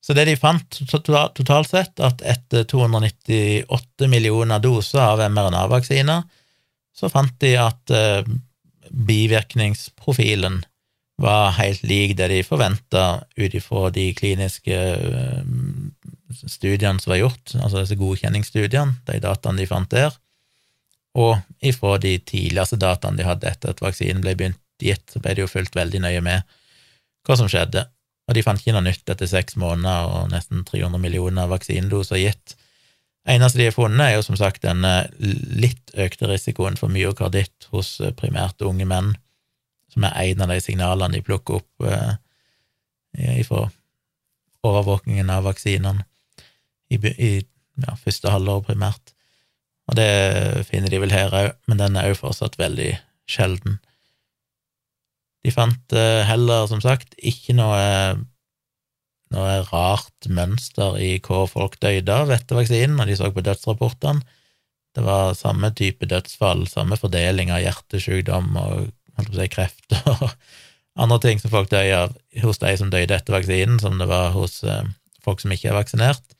[0.03, 6.25] Så det de fant totalt sett, at etter 298 millioner doser av mRNA-vaksiner,
[6.93, 8.27] så fant de at eh,
[8.91, 10.59] bivirkningsprofilen
[11.23, 15.43] var helt lik det de forventa ut ifra de kliniske eh,
[16.41, 20.15] studiene som var gjort, altså disse godkjenningsstudiene, de dataene de fant der,
[21.13, 25.35] og ifra de tidligste dataene de hadde etter at vaksinen ble begynt gitt, så ble
[25.35, 26.55] de jo fulgt veldig nøye med
[27.23, 27.85] hva som skjedde,
[28.27, 32.55] og de fant ikke noe nytt etter seks måneder og nesten 300 millioner vaksinedoser gitt.
[33.29, 37.95] Eneste de har funnet, er jo som sagt denne litt økte risikoen for myokarditt hos
[38.03, 39.13] eh, primært unge menn,
[39.93, 42.15] som er en av de signalene de plukker opp eh,
[43.39, 43.67] ifra
[44.63, 46.07] overvåkingen av vaksinene
[46.93, 47.31] i, i
[47.83, 49.13] ja, første halvår primært.
[49.91, 50.09] Og det
[50.69, 52.93] finner de vel her òg, men den er jo fortsatt veldig
[53.29, 53.81] sjelden.
[55.43, 57.81] De fant eh, heller, som sagt, ikke noe
[59.33, 64.21] noe rart mønster i hva folk døde av etter vaksinen, når de så på dødsrapportene.
[64.93, 68.91] Det var samme type dødsfall, samme fordeling av hjertesykdom og
[69.33, 70.27] si, kreft og
[71.01, 72.13] andre ting som folk døde av
[72.43, 74.85] hos de som døde etter vaksinen, som det var hos eh,
[75.25, 76.37] folk som ikke er vaksinert.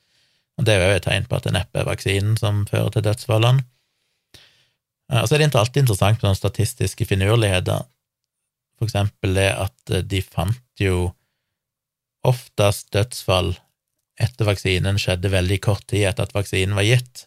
[0.58, 3.06] Og det er jo et tegn på at det neppe er vaksinen som fører til
[3.06, 3.64] dødsfallene.
[5.10, 7.84] Eh, og så er det ikke alltid interessant med sånne statistiske finurligheter,
[8.78, 11.12] for eksempel det at de fant jo
[12.26, 13.52] oftest dødsfall
[14.20, 17.26] etter vaksinen skjedde veldig kort tid etter at vaksinen var gitt.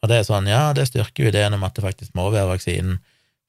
[0.00, 2.52] Og det er sånn, ja, det styrker jo ideen om at det faktisk må være
[2.54, 3.00] vaksinen.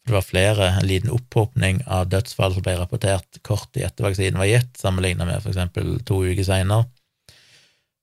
[0.02, 4.07] For det var flere, en liten opphopning av dødsfall som ble rapportert kort tid etter
[4.07, 6.89] vaksinen var gitt, sammenlignet med for eksempel to uker seinere.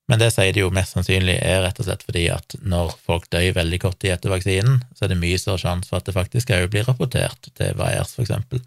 [0.09, 3.29] Men det sier de jo mest sannsynlig er rett og slett fordi at når folk
[3.33, 6.17] dør veldig kort tid etter vaksinen, så er det mye større sjanse for at det
[6.17, 8.63] faktisk òg blir rapportert til VAERS, for eksempel.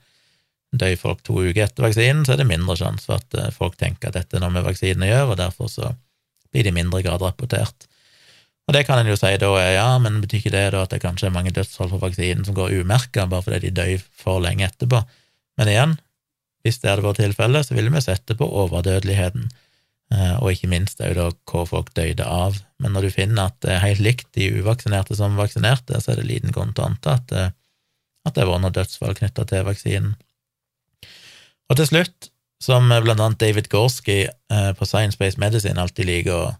[0.72, 3.74] Dør folk to uker etter vaksinen, så er det mindre sjanse for at eh, folk
[3.80, 5.90] tenker at dette er noe med vaksinen å gjøre, og derfor så
[6.52, 7.90] blir det i mindre grad rapportert.
[8.70, 10.94] Og det kan en jo si da er ja, men betyr ikke det da at
[10.94, 14.44] det kanskje er mange dødsfall for vaksinen som går umerka bare fordi de dør for
[14.46, 15.02] lenge etterpå?
[15.60, 15.98] Men igjen,
[16.62, 19.68] hvis det hadde vært tilfellet, så ville vi sett det på overdødeligheten, eh,
[20.12, 22.58] og ikke minst òg da hva folk døde av.
[22.82, 26.22] Men når du finner at det er helt likt de uvaksinerte som vaksinerte, så er
[26.22, 27.54] det liten grunn til å anta at, eh,
[28.26, 30.16] at det har vært noe dødsfall knytta til vaksinen.
[31.72, 32.32] Og til slutt,
[32.62, 36.52] som blant annet David Gorski eh, på Science Based Medicine alltid liker å,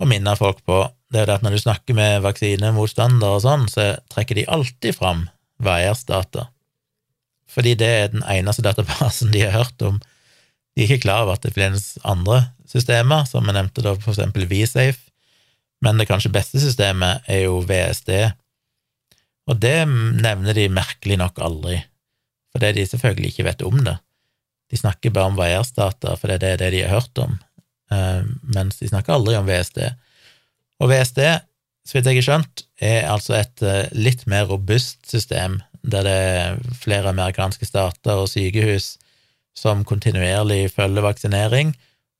[0.00, 0.80] å minne folk på,
[1.12, 4.96] det er det at når du snakker med vaksinemotstandere og sånn, så trekker de alltid
[4.96, 5.28] fram
[5.62, 6.48] VAERS-data,
[7.50, 10.00] fordi det er den eneste databasen de har hørt om.
[10.74, 14.14] De er ikke klar over at det finnes andre systemer, som vi nevnte da, for
[14.14, 14.98] eksempel VSafe,
[15.84, 18.10] men det kanskje beste systemet er jo VSD,
[19.50, 21.78] og det nevner de merkelig nok aldri,
[22.54, 23.98] fordi de selvfølgelig ikke vet om det.
[24.72, 27.36] De snakker bare om VAERS-data, for det er det de har hørt om,
[27.92, 28.24] eh,
[28.56, 29.82] mens de snakker aldri om VSD.
[30.80, 31.20] Og VSD,
[31.84, 36.16] så vidt jeg har skjønt, er altså et eh, litt mer robust system, der det
[36.16, 38.94] er flere amerikanske stater og sykehus
[39.58, 41.74] som kontinuerlig følger vaksinering,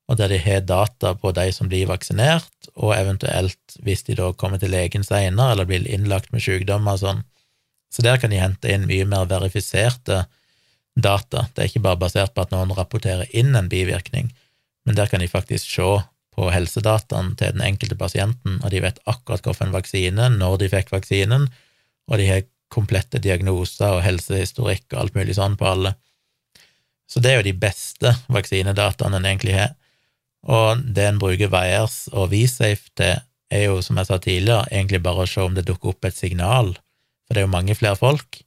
[0.09, 4.31] og der de har data på de som blir vaksinert, og eventuelt, hvis de da
[4.36, 7.23] kommer til legen senere eller blir innlagt med sykdommer og sånn.
[7.93, 10.24] Så der kan de hente inn mye mer verifiserte
[10.94, 11.47] data.
[11.55, 14.32] Det er ikke bare basert på at noen rapporterer inn en bivirkning,
[14.85, 15.93] men der kan de faktisk se
[16.35, 20.90] på helsedataen til den enkelte pasienten, og de vet akkurat hvilken vaksine, når de fikk
[20.93, 21.47] vaksinen,
[22.11, 25.94] og de har komplette diagnoser og helsehistorikk og alt mulig sånn på alle.
[27.11, 29.75] Så det er jo de beste vaksinedataene en egentlig har.
[30.45, 33.21] Og det en bruker Viers og VSafe til,
[33.55, 36.17] er jo, som jeg sa tidligere, egentlig bare å se om det dukker opp et
[36.17, 36.73] signal,
[37.25, 38.41] for det er jo mange flere folk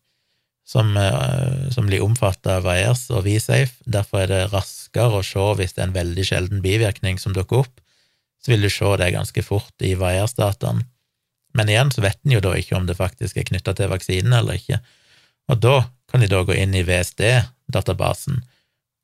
[0.67, 3.79] som, eh, som blir omfattet av VAERS og VSafe.
[3.87, 7.63] Derfor er det raskere å se hvis det er en veldig sjelden bivirkning som dukker
[7.63, 7.81] opp,
[8.43, 10.83] så vil du se det ganske fort i VAERS-dataen.
[11.55, 14.35] Men igjen så vet en jo da ikke om det faktisk er knytta til vaksinen
[14.35, 14.81] eller ikke,
[15.47, 15.77] og da
[16.11, 16.83] kan de da gå inn i
[17.67, 18.43] VSD-databasen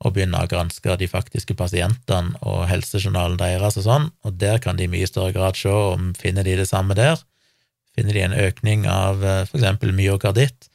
[0.04, 4.76] og begynne å granske de faktiske pasientene og helsejournalen deres og sånn, og der kan
[4.76, 7.22] de i mye større grad se om finner de det samme der.
[7.96, 10.68] Finner de en økning av eh, for eksempel myokarditt,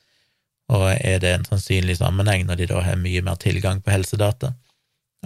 [0.68, 4.54] og er det en sannsynlig sammenheng når de da har mye mer tilgang på helsedata?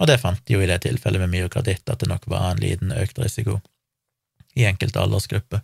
[0.01, 2.63] Og det fant de jo i det tilfellet med myokarditt, at det nok var en
[2.63, 3.59] liten økt risiko
[4.57, 5.61] i enkelte aldersgrupper.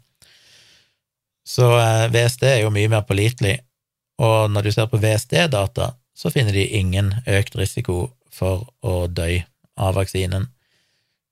[1.47, 3.57] Så eh, VSD er jo mye mer pålitelig,
[4.21, 9.39] og når du ser på VSD-data, så finner de ingen økt risiko for å dø
[9.79, 10.49] av vaksinen.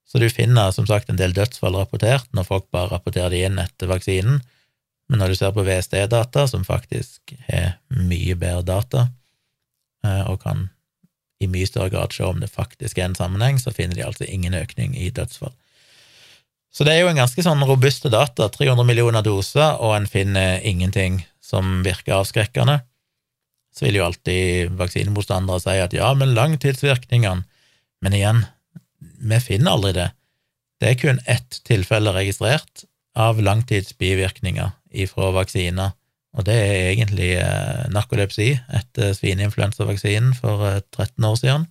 [0.07, 3.59] Så du finner som sagt en del dødsfall rapportert når folk bare rapporterer de inn
[3.59, 4.39] etter vaksinen,
[5.07, 9.05] men når du ser på VSD-data, som faktisk har mye bedre data,
[10.03, 10.68] eh, og kan
[11.39, 14.27] i mye større grad se om det faktisk er en sammenheng, så finner de altså
[14.27, 15.53] ingen økning i dødsfall.
[16.73, 20.59] Så det er jo en ganske sånn robuste data, 300 millioner doser, og en finner
[20.68, 22.81] ingenting som virker avskrekkende.
[23.78, 27.45] Så vil jo alltid vaksinemotstandere si at ja, men langtidsvirkningene
[28.02, 28.44] Men igjen,
[28.99, 30.12] vi finner aldri det.
[30.78, 32.84] Det er kun ett tilfelle registrert
[33.18, 34.70] av langtidsbivirkninger
[35.02, 35.95] ifra vaksiner,
[36.38, 41.66] og det er egentlig eh, narkolepsi etter svineinfluensavaksinen for eh, 13 år siden.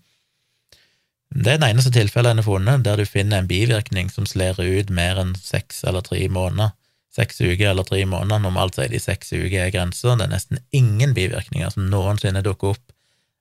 [1.31, 4.59] Det er det eneste tilfellet en har funnet der du finner en bivirkning som slår
[4.63, 6.75] ut mer enn seks eller tre måneder.
[7.17, 10.17] Seks uker eller tre måneder, normalt sier de seks uker er grensa.
[10.19, 12.93] Det er nesten ingen bivirkninger som noensinne dukker opp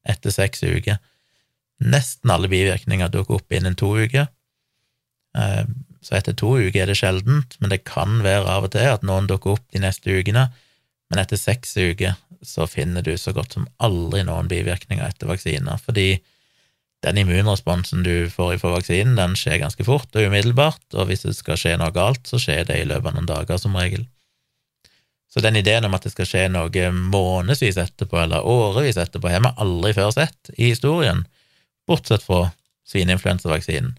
[0.08, 1.02] etter seks uker.
[1.84, 4.30] Nesten alle bivirkninger dukker opp innen to uker.
[5.36, 5.66] Eh,
[6.06, 9.04] så etter to uker er det sjeldent, men det kan være av og til at
[9.04, 10.48] noen dukker opp de neste ukene.
[11.12, 12.16] Men etter seks uker
[12.46, 16.20] så finner du så godt som aldri noen bivirkninger etter vaksiner, fordi
[17.06, 21.36] den immunresponsen du får fra vaksinen, den skjer ganske fort og umiddelbart, og hvis det
[21.38, 24.08] skal skje noe galt, så skjer det i løpet av noen dager, som regel.
[25.30, 29.44] Så den ideen om at det skal skje noe månedsvis etterpå, eller årevis etterpå, har
[29.44, 31.26] vi aldri før sett i historien,
[31.86, 32.48] bortsett fra
[32.90, 33.94] svineinfluensavaksinen.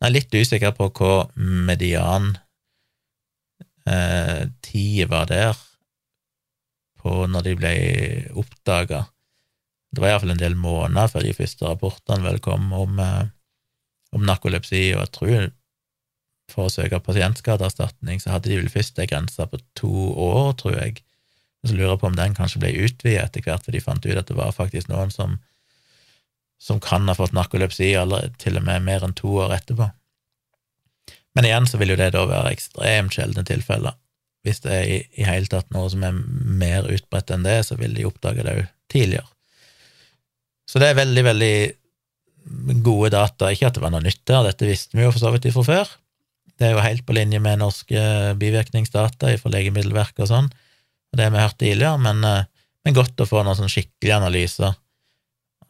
[0.00, 2.32] Jeg er litt usikker på hva median
[3.88, 5.56] eh, tid var der
[7.00, 7.74] på når de ble
[8.40, 9.04] oppdaga.
[9.90, 13.30] Det var iallfall en del måneder før de første rapportene vel kom om, eh,
[14.14, 15.50] om narkolepsi, og jeg tror
[16.50, 20.76] for å søke pasientskadeerstatning, så hadde de vel først ei grense på to år, tror
[20.78, 21.02] jeg.
[21.66, 24.18] Så lurer jeg på om den kanskje ble utvidet etter hvert, for de fant ut
[24.18, 25.38] at det var faktisk noen som,
[26.58, 29.90] som kan ha fått narkolepsi allerede, til og med mer enn to år etterpå.
[31.38, 33.98] Men igjen så vil jo det da være ekstremt sjeldne tilfeller.
[34.42, 37.76] Hvis det er i, i hele tatt noe som er mer utbredt enn det, så
[37.78, 39.28] vil de oppdage det òg tidligere.
[40.70, 41.54] Så det er veldig, veldig
[42.86, 43.50] gode data.
[43.50, 45.66] Ikke at det var noe nytt der, dette visste vi jo for så vidt fra
[45.66, 45.96] før,
[46.60, 48.00] det er jo helt på linje med norske
[48.36, 50.50] bivirkningsdata fra Legemiddelverket og sånn,
[51.10, 52.48] og det har vi hørt tidligere, men, eh,
[52.84, 54.74] men godt å få noen sånn skikkelige analyser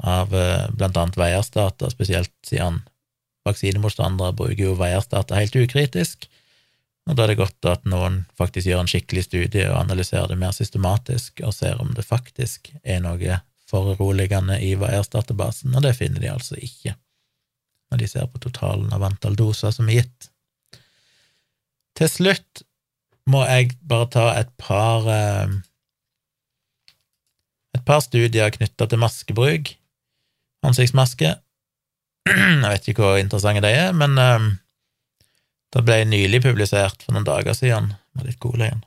[0.03, 2.83] av eh, blant annet veiersdata, spesielt siden
[3.47, 6.27] vaksinemotstandere bruker jo veiersdata helt ukritisk,
[7.09, 10.41] og da er det godt at noen faktisk gjør en skikkelig studie og analyserer det
[10.43, 13.39] mer systematisk og ser om det faktisk er noe
[13.71, 16.97] foruroligende i veiersdatabasen, og det finner de altså ikke
[17.91, 20.29] når de ser på totalen av antall doser som er gitt.
[21.99, 22.63] Til slutt
[23.31, 25.59] må jeg bare ta et par eh,
[27.71, 29.69] Et par studier knytta til maskebruk,
[30.67, 31.29] ansiktsmaske.
[32.27, 34.49] Jeg vet ikke hvor interessante de er, men um,
[35.71, 38.83] det ble nylig publisert for noen dager siden med litt cola igjen.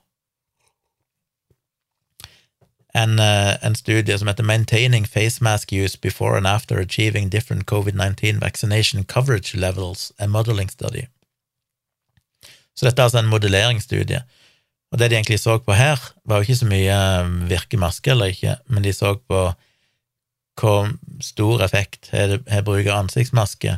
[2.94, 7.66] En, uh, en, studie som heter Maintaining face mask use before and after achieving different
[7.66, 11.08] COVID-19 vaccination coverage levels, a modeling study.
[12.76, 14.22] Så dette er altså en modelleringsstudie.
[14.92, 16.98] Og det de egentlig så på her, var jo ikke så mye
[17.50, 19.54] virkemaske virker maske eller ikke, men de så på
[20.62, 20.92] hvor
[21.22, 23.72] stor effekt har bruk av ansiktsmaske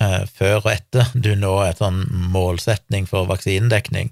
[0.00, 4.10] eh, før og etter du når et sånn målsetning for vaksinedekning.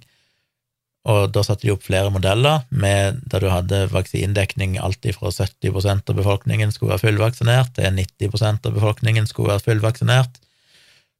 [1.10, 6.12] Og da satte de opp flere modeller med, der du hadde vaksinedekning alltid fra 70%
[6.12, 10.38] av befolkningen skulle være fullvaksinert, til 90% av befolkningen skulle være fullvaksinert.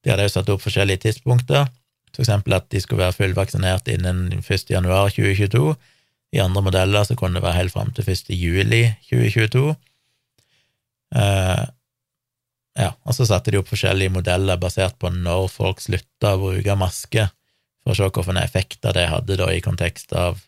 [0.03, 1.67] De hadde jo satt opp forskjellige tidspunkter
[2.21, 4.71] eksempel at de skulle være fullvaksinert innen 1.
[4.71, 5.75] januar 2022.
[6.33, 8.33] I andre modeller så kunne det være helt fram til 1.
[8.37, 9.75] juli 2022.
[11.13, 11.65] Uh, eh,
[12.81, 16.77] ja, og så satte de opp forskjellige modeller basert på når folk slutta å bruke
[16.81, 17.27] maske,
[17.83, 20.41] for å se hvilke effekter det hadde da i kontekst av,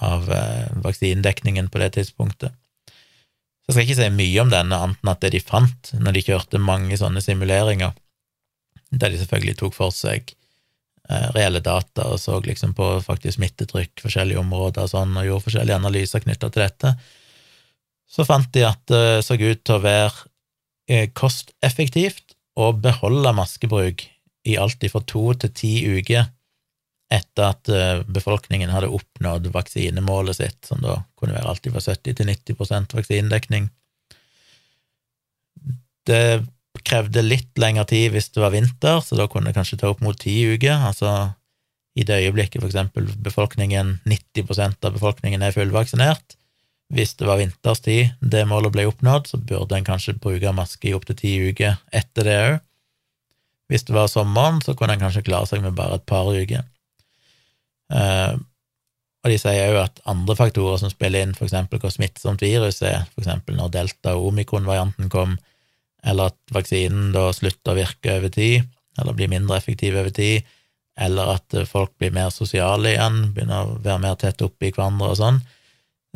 [0.00, 2.54] av eh, vaksinedekningen på det tidspunktet.
[3.62, 6.16] Så jeg skal ikke si mye om denne, annet enn at det de fant når
[6.16, 7.94] de kjørte mange sånne simuleringer,
[8.90, 10.34] der de selvfølgelig tok for seg
[11.10, 15.44] Eh, reelle data og så liksom på faktisk smittetrykk, forskjellige områder og sånn, og gjorde
[15.48, 16.92] forskjellige analyser knytta til dette,
[18.06, 20.28] så fant de at det så ut til å være
[20.86, 24.06] eh, kosteffektivt å beholde maskebruk
[24.46, 26.30] i alt fra to til ti uker
[27.12, 32.18] etter at eh, befolkningen hadde oppnådd vaksinemålet sitt, som da kunne være alltid fra 70
[32.18, 33.68] til 90% vaksinedekning.
[36.08, 36.24] Det
[36.88, 40.02] krevde litt lengre tid hvis det var vinter, så da kunne det kanskje ta opp
[40.04, 40.88] mot ti uker.
[40.88, 41.12] Altså
[41.94, 46.38] i det øyeblikket eksempel befolkningen, 90% av befolkningen er fullvaksinert.
[46.92, 50.94] Hvis det var vinterstid det målet ble oppnådd, så burde en kanskje bruke maske i
[50.96, 52.58] opptil ti uker etter det òg.
[53.72, 56.66] Hvis det var sommeren, så kunne en kanskje klare seg med bare et par uker.
[57.92, 58.40] Uh,
[59.22, 63.04] og de sier òg at andre faktorer som spiller inn, eksempel hvor smittsomt viruset er,
[63.20, 65.36] eksempel når delta- og omikron-varianten kom,
[66.02, 68.66] eller at vaksinen da slutter å virke over tid,
[68.98, 70.48] eller blir mindre effektiv over tid,
[70.98, 75.12] eller at eh, folk blir mer sosiale igjen, begynner å være mer tett oppi hverandre
[75.12, 75.38] og sånn,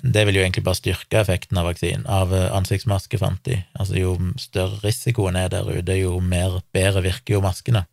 [0.03, 3.61] det vil jo egentlig bare styrke effekten av vaksinen, av eh, ansiktsmaske, fant de.
[3.78, 7.86] Altså jo større risikoen er der ute, jo mer bedre virker jo maskene.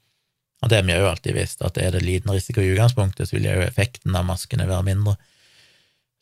[0.63, 3.35] Og det har vi jo alltid visst, at er det liten risiko i utgangspunktet, så
[3.35, 5.17] vil jo effekten av maskene være mindre.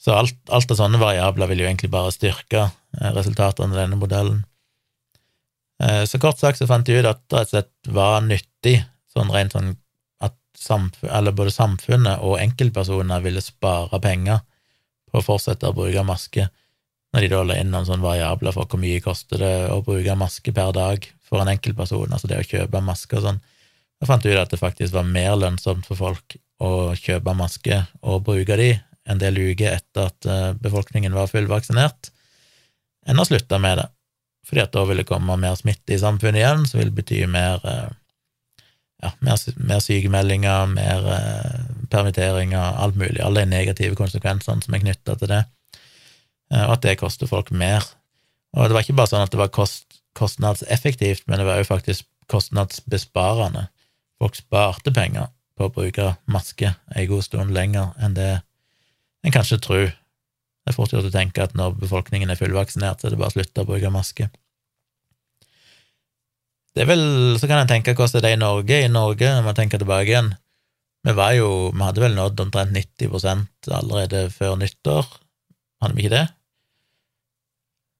[0.01, 3.99] Så alt, alt av sånne variabler vil jo egentlig bare styrke eh, resultatene av denne
[4.01, 4.39] modellen.
[5.81, 8.79] Eh, så kort sagt så fant de ut at det rett og slett var nyttig,
[9.13, 9.75] sånn rent sånn
[10.25, 14.41] at samfunn, både samfunnet og enkeltpersoner ville spare penger
[15.11, 16.47] på å fortsette å bruke maske,
[17.13, 20.17] når de da la inn noen sånne variabler for hvor mye koster det å bruke
[20.17, 23.41] maske per dag for en enkeltperson, altså det å kjøpe maske og sånn.
[24.01, 27.83] Da fant vi ut at det faktisk var mer lønnsomt for folk å kjøpe maske
[28.01, 28.71] og bruke de
[29.09, 32.11] en del uker etter at eh, befolkningen var fullvaksinert,
[33.09, 33.89] enn å slutte med det
[34.51, 37.61] fordi at da vil det komme mer smitte i samfunnet igjen, som vil bety mer,
[37.63, 38.65] eh,
[39.05, 41.59] ja, mer, mer sykemeldinger, mer eh,
[41.93, 45.43] permitteringer, alt mulig, alle de negative konsekvensene som er knytta til det,
[46.57, 47.85] og at det koster folk mer.
[48.57, 51.69] Og det var ikke bare sånn at det var kost, kostnadseffektivt, men det var jo
[51.69, 53.69] faktisk kostnadsbesparende.
[54.21, 58.29] Folk sparte penger på å bruke maske en god stund lenger enn det
[59.25, 59.87] en kanskje tror.
[60.61, 63.33] Det er fort gjort å tenke at når befolkningen er fullvaksinert, så er det bare
[63.33, 64.29] å slutte å bruke maske.
[66.71, 68.77] Det er vel, Så kan en tenke hvordan det er i Norge.
[68.85, 70.31] I Norge, når man tenker tilbake igjen,
[71.03, 75.09] vi var jo, vi hadde vel nådd omtrent 90% allerede før nyttår,
[75.81, 76.27] hadde vi ikke det?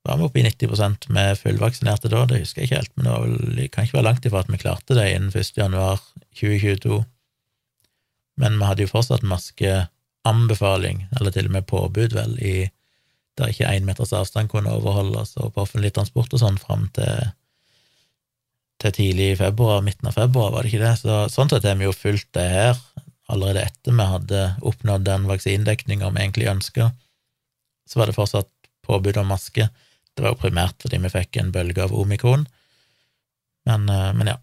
[0.04, 2.26] Var vi oppe i 90% med fullvaksinerte da?
[2.26, 4.62] Det husker jeg ikke helt, men det, vel, kan ikke være langt ifra at vi
[4.62, 5.52] klarte det innen 1.
[5.58, 6.02] januar
[6.40, 7.02] 2022.
[8.42, 12.56] Men vi hadde jo fortsatt maskeanbefaling, eller til og med påbud, vel, i
[13.40, 17.30] der ikke én meters avstand kunne overholdes, og på offentlig transport og sånn fram til,
[18.82, 20.96] til tidlig i februar, midten av februar, var det ikke det?
[21.04, 22.82] Så sånn sett har vi jo fulgt det her
[23.32, 26.90] allerede etter vi hadde oppnådd den vaksinedekninga vi egentlig ønska.
[27.88, 28.50] Så var det fortsatt
[28.84, 29.70] påbud om maske.
[30.16, 32.48] Det var jo primært fordi vi fikk en bølge av omikron,
[33.70, 34.38] men, eh, men ja.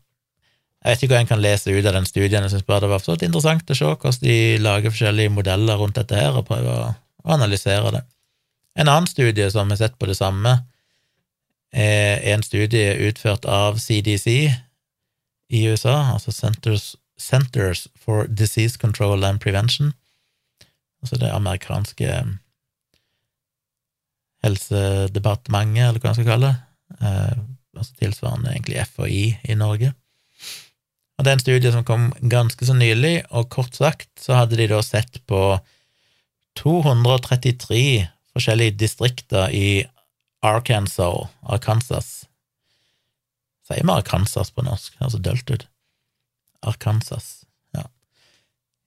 [0.79, 2.89] Jeg vet ikke hva en kan lese ut av den studien, jeg synes bare det
[2.93, 6.71] var absolutt interessant å se hvordan de lager forskjellige modeller rundt dette her, og prøver
[6.87, 6.95] å,
[7.29, 8.01] analysere det.
[8.79, 10.55] En annen studie som har sett på det samme,
[11.75, 14.29] er en studie utført av CDC
[15.53, 19.93] i USA, altså Centers, Centers for Disease Control and Prevention,
[21.03, 22.15] altså det amerikanske
[24.45, 27.41] Helsedepartementet, eller hva man skal kalle det, eh,
[27.79, 29.93] altså tilsvarende egentlig FHI i Norge.
[31.19, 34.57] Og Det er en studie som kom ganske så nylig, og kort sagt så hadde
[34.57, 35.59] de da sett på
[36.59, 39.85] 233 forskjellige distrikter i
[40.47, 42.29] Arkansas, Arkansas
[43.69, 44.95] Sier vi Arkansas på norsk?
[45.05, 45.67] Altså ut.
[46.65, 47.45] Arkansas,
[47.77, 47.85] ja,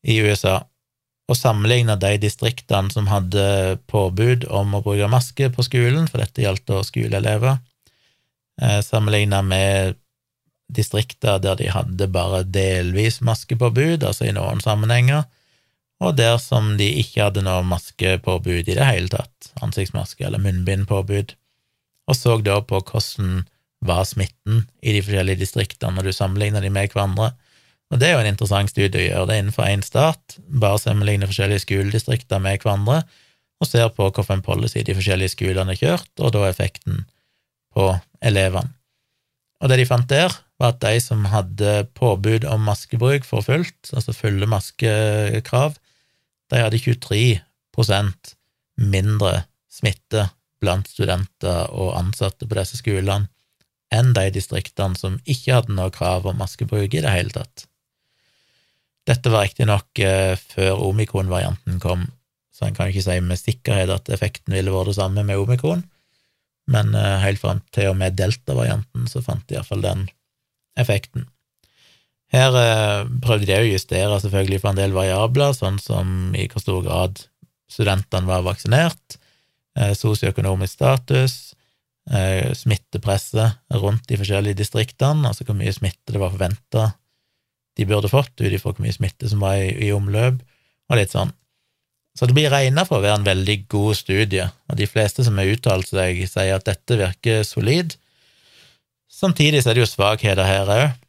[0.02, 0.64] i USA
[1.32, 6.44] og sammenligna de distriktene som hadde påbud om å bruke maske på skolen, for dette
[6.44, 7.60] gjaldt da skoleelever,
[8.62, 9.96] eh, sammenligna med
[10.72, 15.24] distrikter der de hadde bare delvis maskepåbud, altså i noen sammenhenger,
[16.02, 21.36] og der som de ikke hadde noe maskepåbud i det hele tatt, ansiktsmaske eller munnbindpåbud,
[22.10, 23.46] og så da på hvordan
[23.82, 27.32] var smitten i de forskjellige distriktene når du sammenligna de med hverandre.
[27.92, 31.28] Og Det er jo en interessant studie å gjøre det innenfor én stat, bare sammenligne
[31.28, 33.02] forskjellige skoledistrikter med hverandre,
[33.62, 37.04] og ser på hvilken policy de forskjellige skolene har kjørt, og da effekten
[37.76, 37.92] på
[38.24, 38.72] elevene.
[39.62, 43.92] Og det de fant der, var at de som hadde påbud om maskebruk for fullt,
[43.94, 45.76] altså fulle maskekrav,
[46.52, 48.34] de hadde 23%
[48.82, 50.30] mindre smitte
[50.62, 53.30] blant studenter og ansatte på disse skolene
[53.92, 57.66] enn de distriktene som ikke hadde noe krav om maskebruk i det hele tatt.
[59.10, 62.06] Dette var riktignok eh, før omikron-varianten kom,
[62.54, 65.84] så en kan ikke si med sikkerhet at effekten ville vært det samme med omikron,
[66.72, 70.06] men eh, helt fram til og med delta-varianten så fant de iallfall den
[70.80, 71.26] effekten.
[72.32, 76.64] Her eh, prøvde de å justere selvfølgelig for en del variabler, sånn som i hvor
[76.64, 77.26] stor grad
[77.72, 79.18] studentene var vaksinert,
[79.80, 81.36] eh, sosioøkonomisk status,
[82.12, 86.92] eh, smittepresset rundt de forskjellige distriktene, altså hvor mye smitte det var forventa
[87.78, 90.42] de burde fått, ut ifra hvor mye smitte som var i, i, omløp,
[90.92, 91.32] og litt sånn.
[92.18, 95.40] Så det blir regna for å være en veldig god studie, og de fleste som
[95.40, 97.96] har uttalt seg, sier at dette virker solid.
[99.12, 101.00] Samtidig så er det jo svakheter her òg.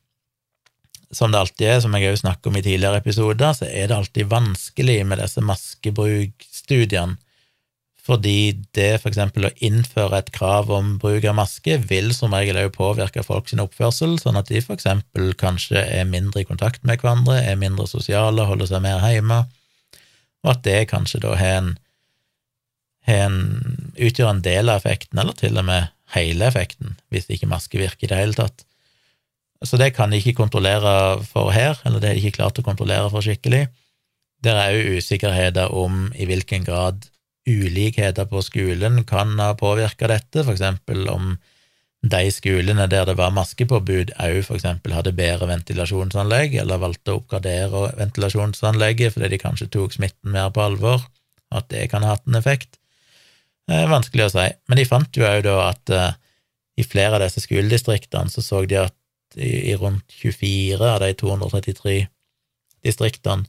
[1.13, 3.99] Som det alltid er, som jeg òg snakket om i tidligere episoder, så er det
[3.99, 7.19] alltid vanskelig med disse maskebrukstudiene
[8.03, 12.73] fordi det eksempel å innføre et krav om bruk av maske vil som regel òg
[12.75, 17.61] påvirke folks oppførsel, sånn at de eksempel kanskje er mindre i kontakt med hverandre, er
[17.61, 19.45] mindre sosiale, holder seg mer hjemme,
[20.43, 21.71] og at det kanskje da har en,
[23.07, 23.39] har en
[23.95, 28.09] utgjør en del av effekten, eller til og med hele effekten, hvis ikke maske virker
[28.09, 28.67] i det hele tatt.
[29.63, 32.67] Så det kan de ikke kontrollere for her, eller det har de ikke klart å
[32.67, 33.69] kontrollere for skikkelig.
[34.43, 37.07] Det er òg usikkerheter om i hvilken grad
[37.49, 41.35] ulikheter på skolen kan ha påvirka dette, for eksempel om
[42.03, 47.21] de skolene der det var maskepåbud, òg for eksempel hadde bedre ventilasjonsanlegg, eller valgte å
[47.21, 51.05] oppgradere ventilasjonsanlegget fordi de kanskje tok smitten mer på alvor,
[51.55, 52.81] at det kan ha hatt en effekt.
[53.71, 56.11] Det er vanskelig å si, men de fant jo òg da at uh,
[56.79, 58.97] i flere av disse skoledistriktene så så de at
[59.37, 61.99] i, i rundt 24 av de 233
[62.83, 63.47] distriktene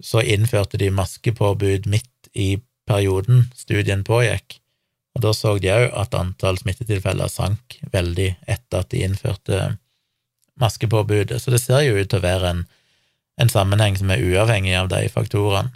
[0.00, 2.54] så innførte de maskepåbud midt i
[2.88, 4.58] perioden studien pågikk,
[5.16, 9.60] og da så de òg at antall smittetilfeller sank veldig etter at de innførte
[10.58, 12.64] maskepåbudet, så det ser jo ut til å være en,
[13.38, 15.72] en sammenheng som er uavhengig av de faktorene,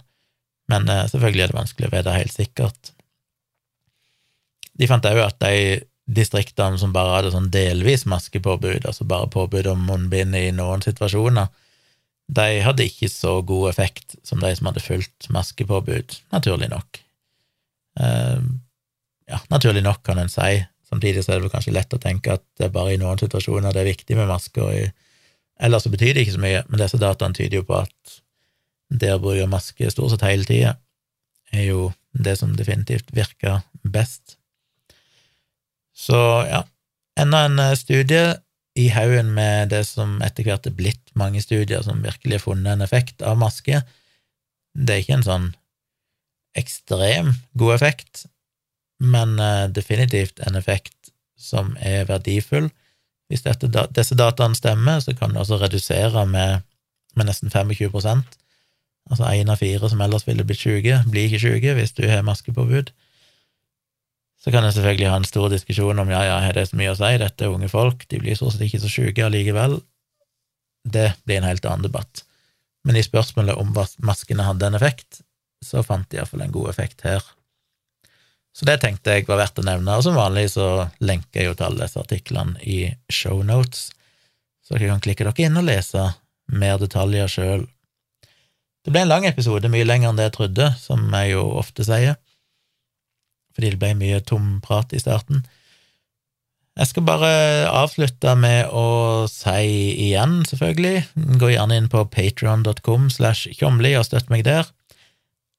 [0.71, 2.93] men eh, selvfølgelig er det vanskelig å vite helt sikkert.
[4.79, 9.69] De fant òg at de distriktene som bare hadde sånn delvis maskepåbud, altså bare påbud
[9.71, 11.51] om munnbind i noen situasjoner,
[12.31, 17.01] de hadde ikke så god effekt som de som hadde fulgt maskepåbud, naturlig nok.
[17.99, 18.39] Uh,
[19.29, 20.63] ja, naturlig nok, kan en si.
[20.87, 23.19] Samtidig så er det vel kanskje lett å tenke at det er bare i noen
[23.19, 26.81] situasjoner det er viktig med masker, og ellers så betyr det ikke så mye, men
[26.81, 28.19] disse dataene tyder jo på at
[28.93, 30.75] det å bruke maske stort sett hele tida
[31.53, 34.37] er jo det som definitivt virker best.
[35.93, 36.17] Så
[36.49, 36.63] ja,
[37.19, 38.35] enda en eh, studie
[38.79, 42.73] i haugen med det som etter hvert er blitt mange studier som virkelig har funnet
[42.73, 43.81] en effekt av maske.
[44.73, 45.49] Det er ikke en sånn
[46.57, 48.25] ekstrem god effekt,
[49.01, 52.69] men uh, definitivt en effekt som er verdifull.
[53.31, 56.63] Hvis dette, disse dataene stemmer, så kan du også redusere med,
[57.17, 58.39] med nesten 25%
[59.11, 62.23] Altså én av fire som ellers ville blitt syke, blir ikke syke hvis du har
[62.23, 62.93] maskepåbud.
[64.43, 66.91] Så kan jeg selvfølgelig ha en stor diskusjon om ja, ja, har det så mye
[66.91, 69.77] å si, dette er unge folk, de blir stort sett ikke så syke allikevel.
[70.83, 72.23] Det blir en helt annen debatt.
[72.83, 73.71] Men i spørsmålet om
[74.03, 75.21] maskene hadde en effekt,
[75.63, 77.23] så fant de iallfall en god effekt her.
[78.53, 81.55] Så det tenkte jeg var verdt å nevne, og som vanlig så lenker jeg jo
[81.57, 82.79] til alle disse artiklene i
[83.09, 83.87] shownotes,
[84.63, 86.03] så dere kan klikke dere inn og lese
[86.53, 87.65] mer detaljer sjøl.
[88.83, 91.87] Det ble en lang episode, mye lenger enn det jeg trodde, som jeg jo ofte
[91.87, 92.19] sier,
[93.55, 95.43] fordi det ble mye tom prat i starten.
[96.73, 97.27] Jeg skal bare
[97.69, 99.65] avslutte med å si
[100.07, 101.03] igjen, selvfølgelig,
[101.37, 104.65] gå gjerne inn på patron.com slash tjomli og støtt meg der.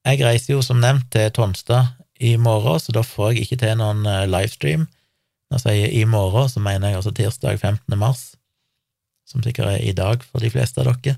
[0.05, 3.79] Jeg reiser jo som nevnt til Tonstad i morgen, så da får jeg ikke til
[3.79, 4.89] noen eh, livestream.
[5.53, 7.95] Når jeg sier i morgen, så mener jeg altså tirsdag 15.
[8.01, 8.27] mars,
[9.29, 11.15] som sikkert er i dag for de fleste av dere.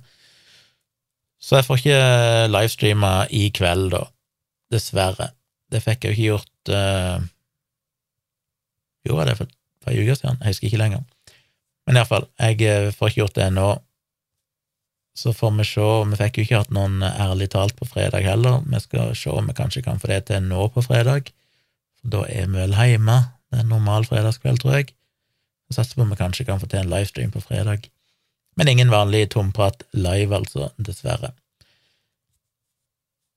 [1.40, 4.04] Så jeg får ikke eh, livestreama i kveld, da.
[4.76, 5.32] Dessverre.
[5.72, 7.28] Det fikk jeg jo ikke gjort uh...
[9.06, 9.56] Gjorde jeg det for
[9.86, 10.40] par uker siden?
[10.42, 11.04] Jeg husker ikke lenger.
[11.86, 13.68] Men iallfall, jeg får ikke gjort det ennå.
[15.16, 15.86] Så får vi se.
[16.10, 18.60] Vi fikk jo ikke hatt noen ærlig talt på fredag heller.
[18.66, 21.30] Vi skal se om vi kanskje kan få det til nå på fredag.
[22.04, 23.16] Da er vi vel hjemme.
[23.48, 24.92] Det er en normal fredagskveld, tror jeg.
[25.70, 27.88] Jeg satser på om vi kanskje kan få til en livestream på fredag.
[28.56, 31.32] Men ingen vanlig tomprat live, altså, dessverre.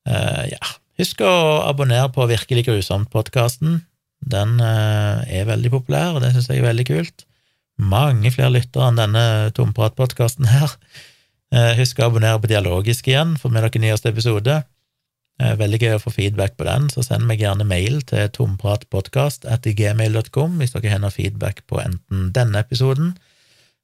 [0.08, 0.70] Uh, ja,
[1.00, 1.32] husk å
[1.68, 3.82] abonnere på Virkelig grusomt-podkasten.
[4.20, 7.18] Den uh, er veldig populær, og det syns jeg er veldig kult.
[7.80, 9.24] Mange flere lyttere enn denne
[9.56, 10.70] tomprat-podkasten her.
[11.50, 14.54] Eh, husk å abonnere på Dialogisk igjen, for med dere nyeste episode.
[15.40, 20.50] Eh, veldig gøy å få feedback på den, så send meg gjerne mail til tompratpodkast.gmail.com
[20.60, 23.08] hvis dere har noe feedback på enten denne episoden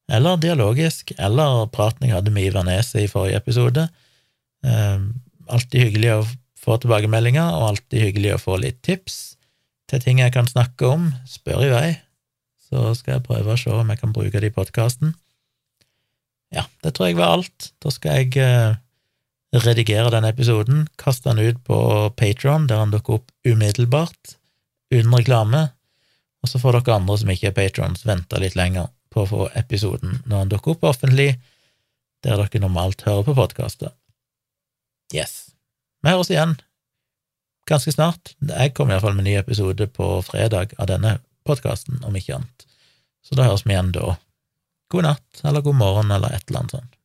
[0.07, 3.89] eller dialogisk, eller praten jeg hadde med Ivar Neset i forrige episode.
[4.63, 4.99] Eh,
[5.51, 6.29] alltid hyggelig å
[6.61, 9.36] få tilbakemeldinger, og alltid hyggelig å få litt tips
[9.91, 11.11] til ting jeg kan snakke om.
[11.29, 11.89] Spør i vei,
[12.69, 15.15] så skal jeg prøve å se om jeg kan bruke det i podkasten.
[16.55, 17.71] Ja, det tror jeg var alt.
[17.83, 18.79] Da skal jeg uh,
[19.55, 21.79] redigere denne episoden, kaste den ut på
[22.19, 24.37] Patron, der den dukker opp umiddelbart,
[24.95, 25.69] uten reklame,
[26.43, 29.47] og så får dere andre som ikke er patrons, vente litt lenger på å få
[29.59, 31.33] episoden når den dukker opp offentlig,
[32.27, 33.95] der dere normalt hører på podkaster.
[35.15, 35.55] Yes.
[36.03, 36.57] Vi høres igjen
[37.67, 38.35] ganske snart.
[38.41, 42.67] Jeg kommer iallfall med en ny episode på fredag av denne podkasten, om ikke annet.
[43.27, 44.17] Så da høres vi igjen da
[44.95, 46.96] god natt eller god morgen eller et eller annet sånt.